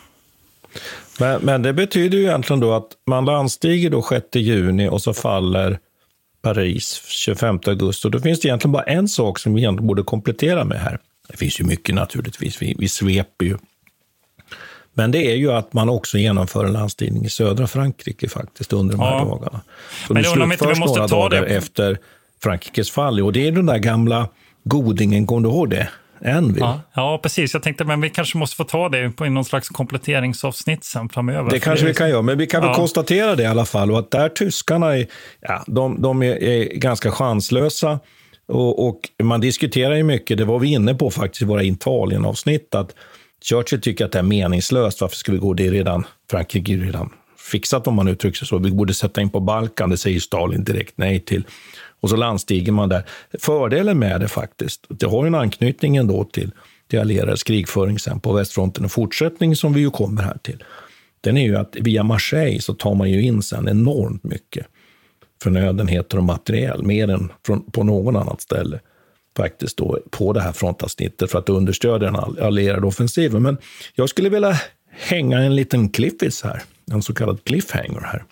Men, 1.21 1.41
men 1.43 1.63
det 1.63 1.73
betyder 1.73 2.19
ju 2.19 2.25
egentligen 2.25 2.61
då 2.61 2.73
att 2.73 2.89
man 3.07 3.25
landstiger 3.25 3.91
då 3.91 4.03
6 4.03 4.27
juni 4.35 4.89
och 4.89 5.03
så 5.03 5.15
faller 5.15 5.79
Paris 6.43 7.03
25 7.07 7.61
augusti. 7.67 8.07
Och 8.09 8.11
då 8.13 8.21
finns 8.21 8.41
det 8.41 8.49
egentligen 8.49 8.73
bara 8.73 8.83
en 8.83 9.09
sak 9.09 9.39
som 9.39 9.55
vi 9.55 9.61
egentligen 9.61 9.87
borde 9.87 10.03
komplettera 10.03 10.65
med 10.65 10.81
här. 10.81 10.99
Det 11.29 11.37
finns 11.37 11.61
ju 11.61 11.65
mycket 11.65 11.95
naturligtvis, 11.95 12.63
vi, 12.63 12.75
vi 12.79 12.89
sveper 12.89 13.45
ju. 13.47 13.57
Men 14.95 15.11
det 15.11 15.31
är 15.33 15.35
ju 15.37 15.53
att 15.53 15.73
man 15.73 15.89
också 15.89 16.19
genomför 16.19 16.65
en 16.65 16.73
landstigning 16.73 17.25
i 17.25 17.29
södra 17.31 17.67
Frankrike 17.67 18.29
faktiskt 18.29 18.73
under 18.73 18.93
de 18.97 19.01
här 19.01 19.11
Ja. 19.19 19.25
dagarna. 19.25 19.61
Så 20.07 20.13
Men 20.15 20.23
vi 20.23 20.29
slutförs 20.29 20.79
några 20.79 21.09
ta 21.09 21.17
dagar 21.29 21.43
det- 21.43 21.47
efter 21.57 21.99
Frankrikes 22.43 22.91
fall. 22.91 23.21
Och 23.21 23.33
det 23.33 23.47
är 23.49 23.53
den 23.53 23.67
där 23.67 23.79
gamla 23.79 24.29
godingen, 24.65 25.27
kommer 25.27 25.49
du 25.49 25.55
ihåg 25.55 25.71
det? 25.71 25.89
Envil. 26.25 26.57
Ja, 26.61 26.81
ja, 26.95 27.21
precis. 27.23 27.55
Jag 27.55 27.63
tänkte 27.63 27.85
men 27.85 28.01
vi 28.01 28.11
kanske 28.11 28.39
måste 28.39 28.57
få 28.57 28.65
ta 28.65 28.89
det 28.89 29.11
på 29.11 29.27
i 29.27 29.31
någon 29.31 29.45
slags 29.45 29.69
kompletteringsavsnitt 29.69 30.85
sen 30.85 31.09
framöver. 31.09 31.51
Det 31.51 31.59
kanske 31.61 31.85
är- 31.87 31.89
vi 31.89 31.95
kan 31.95 32.11
göra, 32.11 32.23
men 32.23 32.39
vi 32.39 32.47
kan 32.47 32.61
väl 32.61 32.71
Ja. 32.71 32.75
konstatera 32.77 33.35
det 33.37 33.43
i 33.43 33.47
alla 33.47 33.65
fall. 33.65 33.91
Och 33.91 33.99
att 33.99 34.11
där 34.11 34.29
tyskarna 34.29 34.97
är, 34.97 35.07
ja, 35.41 35.65
de, 35.67 36.03
de 36.03 36.23
är, 36.23 36.43
är 36.43 36.65
ganska 36.75 37.11
chanslösa. 37.11 38.01
Och, 38.49 38.89
och 38.89 39.01
man 39.23 39.41
diskuterar 39.41 39.95
ju 39.95 40.03
mycket, 40.03 40.39
det 40.39 40.45
var 40.45 40.59
vi 40.59 40.73
inne 40.73 40.95
på 40.95 41.11
faktiskt 41.11 41.43
i 41.43 41.45
våra 41.45 41.63
Italien-avsnitt, 41.63 42.75
att 42.75 42.95
Churchill 43.45 43.81
tycker 43.81 44.05
att 44.05 44.13
det 44.13 44.19
är 44.19 44.23
meningslöst. 44.23 45.01
Varför 45.01 45.17
ska 45.17 45.33
vi 45.33 45.39
gå? 45.39 45.55
Det 45.55 45.71
redan, 45.71 46.05
Frankrike 46.31 46.73
är 46.73 46.77
redan 46.77 47.11
fixat 47.53 47.87
om 47.87 47.95
man 47.95 48.09
uttrycker 48.09 48.39
sig 48.39 48.49
så. 48.49 48.59
Vi 48.59 48.71
borde 48.71 48.95
sätta 48.95 49.21
in 49.21 49.31
på 49.31 49.41
Balkan, 49.41 49.91
det 49.91 49.97
säger 49.97 50.21
Stalin 50.21 50.65
direkt 50.65 50.93
nej 50.97 51.21
till. 51.21 51.45
Och 52.03 52.11
så 52.11 52.17
landstiger 52.17 52.73
man 52.73 52.89
där. 52.89 53.05
Fördelen 53.39 53.99
med 53.99 54.21
det 54.21 54.29
faktiskt, 54.29 54.87
det 54.89 55.07
har 55.07 55.25
ju 55.25 55.27
en 55.27 55.35
anknytning 55.35 55.97
ändå 55.97 56.25
till, 56.25 56.51
till 56.89 57.01
allierades 57.01 57.43
krigföring 57.43 57.99
sen 57.99 58.21
på 58.21 58.33
västfronten 58.33 58.85
och 58.85 58.93
fortsättning 58.93 59.57
som 59.57 59.73
vi 59.73 59.81
ju 59.81 59.91
kommer 59.91 60.23
här 60.23 60.39
till. 60.43 60.65
Den 61.21 61.37
är 61.37 61.45
ju 61.45 61.57
att 61.57 61.77
via 61.81 62.03
Marseille 62.03 62.61
så 62.61 62.75
tar 62.75 62.95
man 62.95 63.11
ju 63.11 63.23
in 63.23 63.43
sen 63.43 63.69
enormt 63.69 64.25
mycket 64.25 64.67
förnödenheter 65.43 66.19
och 66.19 66.25
materiel, 66.25 66.83
mer 66.83 67.11
än 67.11 67.33
från, 67.47 67.71
på 67.71 67.85
någon 67.85 68.17
annat 68.17 68.41
ställe 68.41 68.81
faktiskt 69.37 69.77
då 69.77 69.99
på 70.11 70.33
det 70.33 70.41
här 70.41 70.53
frontavsnittet 70.53 71.31
för 71.31 71.39
att 71.39 71.49
understödja 71.49 72.11
den 72.11 72.17
allierade 72.17 72.87
offensiven. 72.87 73.43
Men 73.43 73.59
jag 73.95 74.09
skulle 74.09 74.29
vilja 74.29 74.57
hänga 74.91 75.39
en 75.39 75.57
liten 75.57 75.89
cliffis 75.89 76.43
här, 76.43 76.63
en 76.93 77.03
så 77.03 77.15
kallad 77.15 77.45
cliffhanger 77.45 78.01
här. 78.01 78.25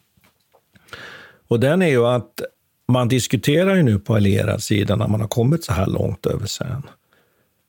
Och 1.49 1.61
den 1.61 1.83
är 1.83 1.89
ju 1.89 2.07
att 2.07 2.43
man 2.91 3.09
diskuterar 3.09 3.75
ju 3.75 3.83
nu 3.83 3.99
på 3.99 4.15
allierad 4.15 4.63
sida 4.63 4.97
när 4.97 5.09
man 5.09 5.21
har 5.21 5.29
kommit 5.29 5.65
så 5.65 5.73
här 5.73 5.87
långt 5.87 6.27
över 6.27 6.47
sen. 6.47 6.83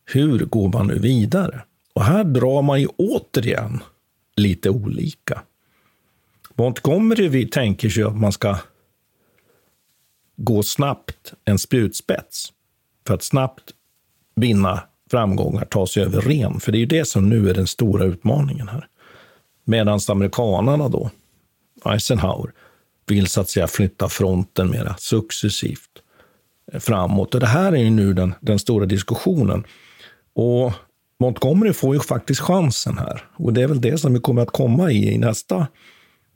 Hur 0.05 0.45
går 0.45 0.69
man 0.69 0.87
nu 0.87 0.99
vidare? 0.99 1.61
Och 1.93 2.03
här 2.03 2.23
drar 2.23 2.61
man 2.61 2.81
ju 2.81 2.87
återigen 2.87 3.83
lite 4.35 4.69
olika. 4.69 5.41
Montgomery 6.55 7.27
vi 7.27 7.47
tänker 7.47 7.89
sig 7.89 8.03
att 8.03 8.17
man 8.17 8.31
ska 8.31 8.57
gå 10.35 10.63
snabbt 10.63 11.33
en 11.45 11.59
spjutspets 11.59 12.53
för 13.07 13.13
att 13.13 13.23
snabbt 13.23 13.63
vinna 14.35 14.83
framgångar, 15.11 15.65
ta 15.65 15.87
sig 15.87 16.03
över 16.03 16.21
ren. 16.21 16.59
För 16.59 16.71
det 16.71 16.77
är 16.77 16.79
ju 16.79 16.85
det 16.85 17.05
som 17.05 17.29
nu 17.29 17.49
är 17.49 17.53
den 17.53 17.67
stora 17.67 18.05
utmaningen 18.05 18.67
här. 18.67 18.87
Medan 19.63 19.99
amerikanerna 20.09 20.89
då, 20.89 21.09
Eisenhower, 21.85 22.51
vill 23.11 23.27
så 23.27 23.41
att 23.41 23.49
säga 23.49 23.67
flytta 23.67 24.09
fronten 24.09 24.69
mera 24.69 24.95
successivt 24.97 25.89
framåt. 26.79 27.33
Och 27.33 27.39
det 27.39 27.47
här 27.47 27.71
är 27.71 27.77
ju 27.77 27.89
nu 27.89 28.13
den, 28.13 28.33
den 28.39 28.59
stora 28.59 28.85
diskussionen. 28.85 29.63
Och 30.33 30.73
Montgomery 31.19 31.73
får 31.73 31.95
ju 31.95 32.01
faktiskt 32.01 32.41
chansen 32.41 32.97
här. 32.97 33.23
Och 33.35 33.53
det 33.53 33.61
är 33.61 33.67
väl 33.67 33.81
det 33.81 33.97
som 33.97 34.13
vi 34.13 34.19
kommer 34.19 34.41
att 34.41 34.51
komma 34.51 34.91
i 34.91 35.13
i 35.13 35.17
nästa 35.17 35.67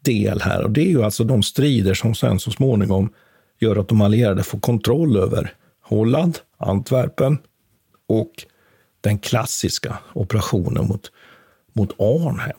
del 0.02 0.42
här. 0.42 0.64
Och 0.64 0.72
det 0.72 0.82
är 0.82 0.90
ju 0.90 1.04
alltså 1.04 1.24
de 1.24 1.44
strider 1.44 1.94
som 1.94 2.16
sen 2.16 2.40
så 2.40 2.52
småningom 2.52 3.10
gör 3.60 3.76
att 3.76 3.88
de 3.88 4.02
allierade 4.02 4.44
får 4.44 4.60
kontroll 4.60 5.18
över 5.18 5.54
Holland, 5.82 6.40
Antwerpen 6.58 7.38
och 8.08 8.32
den 9.02 9.20
klassiska 9.20 9.98
operationen 10.14 10.88
mot, 10.88 11.12
mot 11.74 12.00
Arnhem, 12.00 12.58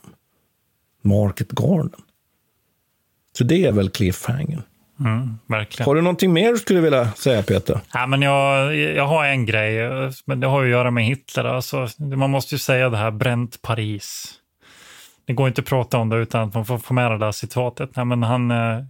Market 1.02 1.50
Garden. 1.50 2.00
Så 3.39 3.45
det 3.45 3.64
är 3.64 3.72
väl 3.72 3.91
cliffhangern. 3.91 4.62
Mm, 5.01 5.39
verkligen. 5.47 5.87
Har 5.87 5.95
du 5.95 6.03
någonting 6.03 6.32
mer 6.32 6.53
du 6.53 6.59
skulle 6.59 6.80
vilja 6.80 7.12
säga, 7.12 7.43
Peter? 7.43 7.80
Ja, 7.93 8.07
men 8.07 8.22
jag, 8.22 8.76
jag 8.76 9.07
har 9.07 9.24
en 9.24 9.47
grej, 9.47 9.91
men 10.24 10.41
det 10.41 10.47
har 10.47 10.62
ju 10.62 10.68
att 10.68 10.78
göra 10.78 10.91
med 10.91 11.05
Hitler. 11.05 11.45
Alltså, 11.45 11.89
man 11.99 12.30
måste 12.30 12.55
ju 12.55 12.59
säga 12.59 12.89
det 12.89 12.97
här, 12.97 13.11
bränt 13.11 13.62
Paris. 13.62 14.34
Det 15.26 15.32
går 15.32 15.49
inte 15.49 15.61
att 15.61 15.66
prata 15.66 15.99
om 15.99 16.09
det 16.09 16.16
utan 16.16 16.49
att 16.49 16.55
man 16.55 16.64
får 16.64 16.78
få 16.78 16.95
med 16.95 17.11
det 17.11 17.18
där 17.18 17.32
citatet. 17.32 17.97
Nej, 17.97 18.05
men 18.05 18.22
han, 18.22 18.51
eh, 18.51 18.84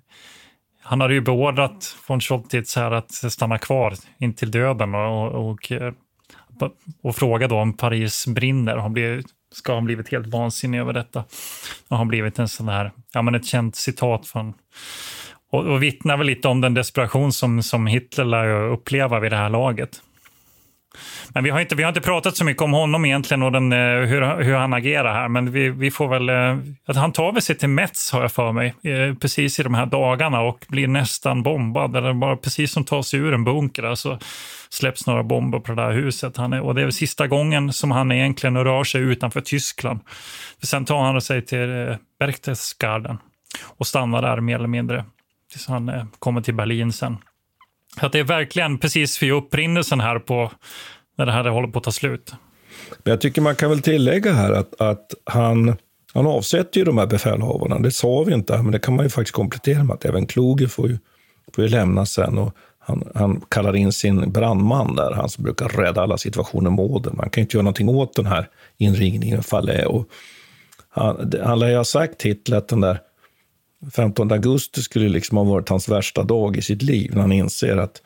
han 0.82 1.01
hade 1.01 1.14
ju 1.14 1.20
beordrat 1.20 1.97
von 2.09 2.20
Scholtitz 2.20 2.76
här 2.76 2.90
att 2.90 3.12
stanna 3.12 3.59
kvar 3.59 3.94
in 4.18 4.34
till 4.34 4.51
döden 4.51 4.94
och, 4.94 5.32
och, 5.32 5.51
och, 5.51 5.72
eh, 5.72 5.92
och 7.03 7.16
fråga 7.16 7.49
då 7.49 7.57
om 7.57 7.76
Paris 7.76 8.26
brinner. 8.26 8.76
Han 8.76 8.92
blev, 8.92 9.22
ska 9.57 9.74
ha 9.74 9.80
blivit 9.80 10.09
helt 10.09 10.26
vansinnig 10.26 10.78
över 10.78 10.92
detta. 10.92 11.24
Och 11.88 11.98
har 11.98 12.04
blivit 12.04 12.38
en 12.38 12.48
sån 12.48 12.68
här, 12.68 12.92
ja 13.12 13.22
men 13.22 13.34
ett 13.34 13.46
känt 13.46 13.76
citat 13.76 14.26
från 14.26 14.54
och, 15.52 15.64
och 15.64 15.82
vittnar 15.82 16.16
väl 16.16 16.26
lite 16.26 16.48
om 16.48 16.61
den 16.61 16.74
desperation 16.74 17.32
som, 17.32 17.62
som 17.62 17.86
Hitler 17.86 18.24
lär 18.24 18.68
uppleva 18.68 19.20
vid 19.20 19.32
det 19.32 19.36
här 19.36 19.50
laget. 19.50 20.02
Men 21.28 21.44
vi 21.44 21.51
har 21.51 21.61
inte, 21.61 21.74
vi 21.74 21.82
har 21.82 21.88
inte 21.88 22.01
pratat 22.01 22.36
så 22.36 22.44
mycket 22.44 22.62
om 22.62 22.72
honom 22.72 23.05
egentligen 23.05 23.42
och 23.42 23.53
den, 23.53 23.72
eh, 23.72 23.78
hur, 23.78 24.42
hur 24.42 24.55
han 24.55 24.72
agerar 24.72 25.14
här. 25.14 25.28
Men 25.28 25.53
vi, 25.53 25.70
vi 25.70 25.90
får 25.90 26.09
väl... 26.09 26.28
Eh, 26.28 26.59
att 26.86 26.97
han 26.97 27.12
tar 27.12 27.32
väl 27.32 27.42
sig 27.42 27.57
till 27.57 27.68
Metz 27.68 28.12
har 28.12 28.22
jag 28.22 28.32
för 28.32 28.53
mig. 28.53 28.74
Eh, 28.82 29.14
precis 29.14 29.61
i 29.61 29.62
de 29.62 29.74
här 29.74 29.86
dagarna 29.86 30.40
och 30.40 30.66
blir 30.68 30.88
nästan 30.88 31.42
bombad. 31.42 31.97
Eller 31.97 32.12
bara 32.12 32.36
precis 32.36 32.72
som 32.72 32.84
tar 32.84 33.03
sig 33.03 33.20
ur 33.20 33.34
en 33.34 33.44
bunker. 33.44 33.82
Alltså 33.82 34.18
släpps 34.68 35.07
några 35.07 35.22
bomber 35.22 35.59
på 35.59 35.72
det 35.72 35.82
där 35.82 35.92
huset. 35.92 36.36
Han 36.36 36.53
är, 36.53 36.61
och 36.61 36.74
det 36.74 36.80
är 36.80 36.84
väl 36.84 36.92
sista 36.92 37.26
gången 37.26 37.72
som 37.72 37.90
han 37.90 38.12
egentligen 38.12 38.64
rör 38.64 38.84
sig 38.84 39.01
utanför 39.01 39.40
Tyskland. 39.40 40.01
För 40.61 40.66
sen 40.66 40.84
tar 40.84 41.03
han 41.03 41.20
sig 41.20 41.44
till 41.44 41.97
Berchtesgaden 42.18 43.18
och 43.64 43.86
stannar 43.86 44.22
där 44.22 44.40
mer 44.40 44.55
eller 44.55 44.68
mindre 44.68 45.05
tills 45.53 45.66
han 45.66 46.11
kommer 46.18 46.40
till 46.40 46.55
Berlin 46.55 46.92
sen. 46.92 47.16
Så 48.01 48.07
att 48.07 48.12
det 48.12 48.18
är 48.18 48.24
verkligen 48.24 48.78
precis 48.78 49.22
vid 49.22 49.32
upprinnelsen 49.32 50.01
här 50.01 50.18
på 50.18 50.53
när 51.18 51.26
det 51.26 51.32
här 51.32 51.44
håller 51.44 51.68
på 51.68 51.78
att 51.78 51.84
ta 51.84 51.92
slut. 51.92 52.34
Men 53.05 53.11
jag 53.11 53.20
tycker 53.20 53.42
man 53.42 53.57
kan 53.57 53.70
väl 53.70 53.82
tillägga 53.82 54.32
här 54.32 54.53
att, 54.53 54.80
att 54.80 55.14
han, 55.24 55.76
han 56.14 56.26
avsätter 56.26 56.78
ju 56.78 56.84
de 56.84 56.99
här 56.99 57.07
befälhavarna. 57.07 57.78
Det 57.78 57.90
sa 57.90 58.22
vi 58.22 58.34
inte, 58.34 58.62
men 58.62 58.72
det 58.72 58.78
kan 58.78 58.97
man 58.97 59.05
ju 59.05 59.11
faktiskt 59.11 59.34
komplettera 59.34 59.84
med 59.84 59.94
att 59.94 60.05
även 60.05 60.26
Kloge 60.26 60.68
får 60.68 60.88
ju, 60.88 60.99
får 61.55 61.64
ju 61.64 61.70
lämna 61.70 62.07
sen. 62.07 62.38
Och 62.38 62.57
han, 62.78 63.09
han 63.14 63.40
kallar 63.49 63.76
in 63.76 63.92
sin 63.92 64.32
brandman 64.32 64.97
där, 64.97 65.12
han 65.12 65.28
som 65.28 65.44
brukar 65.44 65.68
rädda 65.68 66.03
alla 66.03 66.18
situationer 66.18 66.70
med 66.70 66.84
åden. 66.84 67.14
Man 67.16 67.30
kan 67.30 67.40
ju 67.40 67.42
inte 67.42 67.57
göra 67.57 67.62
någonting 67.62 67.88
åt 67.88 68.14
den 68.14 68.26
här 68.26 68.49
inringningen 68.76 69.42
Och 69.86 70.09
han, 70.88 71.32
han 71.44 71.59
lär 71.59 71.68
ju 71.68 71.76
ha 71.76 71.84
sagt 71.84 72.22
Hitler 72.22 72.57
att 72.57 72.68
den 72.68 72.80
där 72.80 72.99
15 73.92 74.32
augusti 74.32 74.82
skulle 74.82 75.08
liksom 75.08 75.36
ha 75.36 75.44
varit 75.44 75.68
hans 75.68 75.88
värsta 75.88 76.22
dag 76.22 76.56
i 76.56 76.62
sitt 76.62 76.82
liv 76.82 77.14
när 77.14 77.20
han 77.20 77.32
inser 77.32 77.76
att 77.76 78.02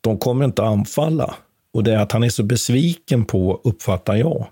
de 0.00 0.18
kommer 0.18 0.44
inte 0.44 0.62
anfalla. 0.62 1.34
Och 1.72 1.84
det 1.84 1.92
är 1.92 1.98
att 1.98 2.12
han 2.12 2.24
är 2.24 2.28
så 2.28 2.42
besviken 2.42 3.24
på, 3.24 3.60
uppfattar 3.64 4.16
jag, 4.16 4.46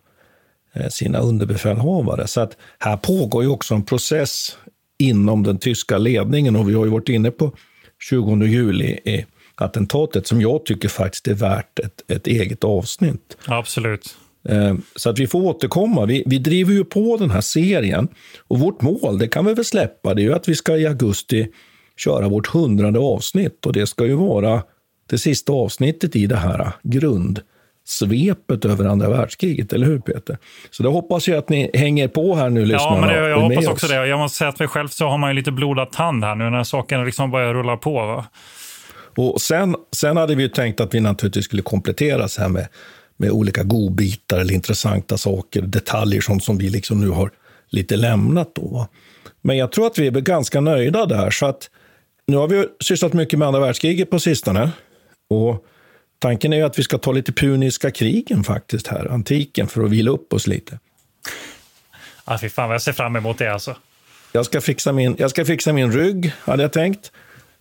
eh, 0.72 0.88
sina 0.88 1.18
underbefälhavare. 1.18 2.26
Så 2.26 2.40
att 2.40 2.56
här 2.78 2.96
pågår 2.96 3.42
ju 3.42 3.48
också 3.48 3.74
en 3.74 3.84
process 3.84 4.58
inom 4.98 5.42
den 5.42 5.58
tyska 5.58 5.98
ledningen 5.98 6.56
och 6.56 6.68
vi 6.68 6.74
har 6.74 6.84
ju 6.84 6.90
varit 6.90 7.08
inne 7.08 7.30
på 7.30 7.52
20 8.10 8.44
juli 8.44 8.86
i 9.04 9.26
attentatet 9.54 10.26
som 10.26 10.40
jag 10.40 10.64
tycker 10.64 10.88
faktiskt 10.88 11.28
är 11.28 11.34
värt 11.34 11.78
ett, 11.78 12.10
ett 12.10 12.26
eget 12.26 12.64
avsnitt. 12.64 13.36
Absolut. 13.46 14.16
Eh, 14.49 14.74
Så 14.97 15.11
att 15.11 15.18
vi 15.18 15.26
får 15.26 15.42
återkomma. 15.42 16.07
Vi, 16.07 16.22
vi 16.26 16.38
driver 16.38 16.72
ju 16.72 16.84
på 16.84 17.16
den 17.16 17.30
här 17.30 17.40
serien 17.40 18.09
och 18.49 18.59
vårt 18.59 18.82
mål, 18.82 19.18
det 19.18 19.28
kan 19.28 19.45
vi 19.47 19.55
väl 19.55 19.64
släppa, 19.64 20.14
det 20.14 20.22
är 20.22 20.24
ju 20.24 20.34
att 20.34 20.49
vi 20.49 20.55
ska 20.55 20.76
i 20.76 20.86
augusti 20.86 21.49
köra 21.97 22.28
vårt 22.28 22.47
hundrade 22.47 22.99
avsnitt 22.99 23.66
och 23.66 23.72
det 23.72 23.86
ska 23.86 24.07
ju 24.07 24.14
vara 24.14 24.62
det 25.11 25.18
sista 25.18 25.53
avsnittet 25.53 26.16
i 26.16 26.26
det 26.26 26.36
här 26.36 26.72
grundsvepet 26.82 28.64
över 28.64 28.84
andra 28.84 29.09
världskriget, 29.09 29.72
eller 29.72 29.86
hur 29.86 29.99
Peter? 29.99 30.38
Så 30.70 30.82
det 30.82 30.88
hoppas 30.88 31.28
jag 31.28 31.38
att 31.38 31.49
ni 31.49 31.70
hänger 31.74 32.09
på 32.09 32.34
här 32.34 32.51
nu, 32.51 32.64
lyssnarna. 32.66 32.95
Ja, 32.97 33.01
men 33.01 33.09
det, 33.09 33.28
jag 33.28 33.40
hoppas 33.40 33.66
också 33.66 33.86
oss. 33.86 33.92
det. 33.92 34.07
Jag 34.07 34.18
måste 34.18 34.38
säga 34.38 34.49
att 34.49 34.59
för 34.59 34.66
själv 34.66 34.88
så 34.88 35.09
har 35.09 35.18
man 35.18 35.30
ju 35.30 35.36
lite 35.36 35.53
blodad 35.53 35.92
tand 35.92 36.24
här 36.24 36.34
nu 36.34 36.51
när 36.51 36.64
saken 36.64 37.05
liksom 37.05 37.30
börjar 37.30 37.55
rulla 37.55 37.76
på. 37.76 37.92
Va? 37.92 38.26
Och 39.16 39.40
sen, 39.40 39.76
sen 39.92 40.16
hade 40.16 40.34
vi 40.34 40.42
ju 40.42 40.49
tänkt 40.49 40.80
att 40.80 40.95
vi 40.95 41.01
naturligtvis 41.01 41.45
skulle 41.45 41.62
komplettera 41.62 42.28
så 42.28 42.40
här 42.42 42.49
med, 42.49 42.68
med 43.16 43.30
olika 43.30 43.62
godbitar 43.62 44.38
eller 44.38 44.54
intressanta 44.54 45.18
saker, 45.18 45.62
detaljer, 45.62 46.20
sånt 46.20 46.44
som 46.44 46.58
vi 46.58 46.70
liksom 46.70 47.00
nu 47.00 47.08
har 47.08 47.30
lite 47.68 47.96
lämnat. 47.96 48.54
Då, 48.54 48.68
va? 48.68 48.88
Men 49.42 49.56
jag 49.56 49.72
tror 49.72 49.86
att 49.86 49.98
vi 49.98 50.06
är 50.06 50.10
ganska 50.10 50.60
nöjda 50.60 51.06
där. 51.06 51.30
Så 51.30 51.46
att 51.46 51.70
nu 52.26 52.36
har 52.36 52.48
vi 52.48 52.66
sysslat 52.80 53.12
mycket 53.12 53.38
med 53.38 53.48
andra 53.48 53.60
världskriget 53.60 54.10
på 54.10 54.20
sistone. 54.20 54.70
Och 55.30 55.64
tanken 56.18 56.52
är 56.52 56.56
ju 56.56 56.62
att 56.62 56.78
vi 56.78 56.82
ska 56.82 56.98
ta 56.98 57.12
lite 57.12 57.32
puniska 57.32 57.90
krigen 57.90 58.44
faktiskt 58.44 58.86
här, 58.86 59.06
antiken, 59.06 59.68
för 59.68 59.84
att 59.84 59.90
vila 59.90 60.10
upp 60.10 60.32
oss 60.32 60.46
lite. 60.46 60.78
Ja, 62.26 62.38
fy 62.40 62.48
fan 62.48 62.68
vad 62.68 62.74
jag 62.74 62.82
ser 62.82 62.92
fram 62.92 63.16
emot 63.16 63.38
det 63.38 63.52
alltså. 63.52 63.76
Jag 64.32 64.44
ska 64.46 64.60
fixa 64.60 64.92
min, 64.92 65.16
jag 65.18 65.30
ska 65.30 65.44
fixa 65.44 65.72
min 65.72 65.92
rygg, 65.92 66.32
hade 66.40 66.62
jag 66.62 66.72
tänkt. 66.72 67.12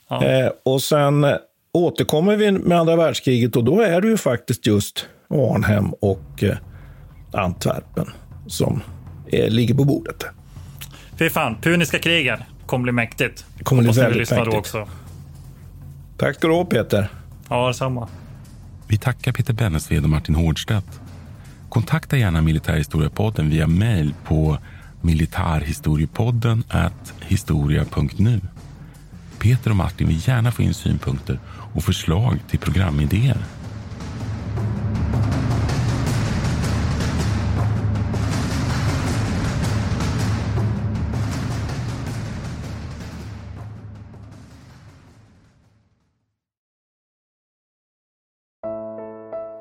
Ja. 0.08 0.26
Eh, 0.26 0.52
och 0.64 0.82
sen 0.82 1.28
återkommer 1.72 2.36
vi 2.36 2.52
med 2.52 2.80
andra 2.80 2.96
världskriget 2.96 3.56
och 3.56 3.64
då 3.64 3.82
är 3.82 4.02
det 4.02 4.08
ju 4.08 4.18
faktiskt 4.18 4.66
just 4.66 5.06
Arnhem 5.34 5.94
och 5.94 6.44
eh, 6.44 6.58
Antwerpen 7.32 8.06
som 8.48 8.82
är, 9.32 9.50
ligger 9.50 9.76
på 9.76 9.84
bordet. 9.84 10.26
Fy 11.16 11.30
fan, 11.30 11.58
Puniska 11.62 12.00
krigen 12.00 12.40
kommer 12.66 12.84
bli 12.84 12.92
mäktigt. 12.92 13.46
Det 13.58 13.64
kommer 13.64 13.84
bli 13.84 13.92
väldigt 13.92 14.32
mäktigt. 14.32 14.56
Också. 14.56 14.88
Tack 16.18 16.36
ska 16.36 16.48
du 16.48 16.54
ha 16.54 16.66
Peter. 16.66 17.08
Ja, 17.50 17.68
detsamma. 17.68 18.08
Vi 18.88 18.98
tackar 18.98 19.32
Peter 19.32 19.54
Bennesved 19.54 20.04
och 20.04 20.10
Martin 20.10 20.36
Hårdstedt. 20.36 21.02
Kontakta 21.70 22.18
gärna 22.18 22.42
Militärhistoriepodden 22.42 23.50
via 23.50 23.68
mejl 23.68 24.14
på 24.26 24.58
militarhistoriepodden 25.02 26.64
historia.nu. 27.22 28.42
Peter 29.40 29.70
och 29.70 29.76
Martin 29.76 30.08
vill 30.08 30.28
gärna 30.28 30.52
få 30.52 30.62
in 30.62 30.74
synpunkter 30.74 31.40
och 31.74 31.84
förslag 31.84 32.40
till 32.50 32.60
programidéer. 32.60 33.38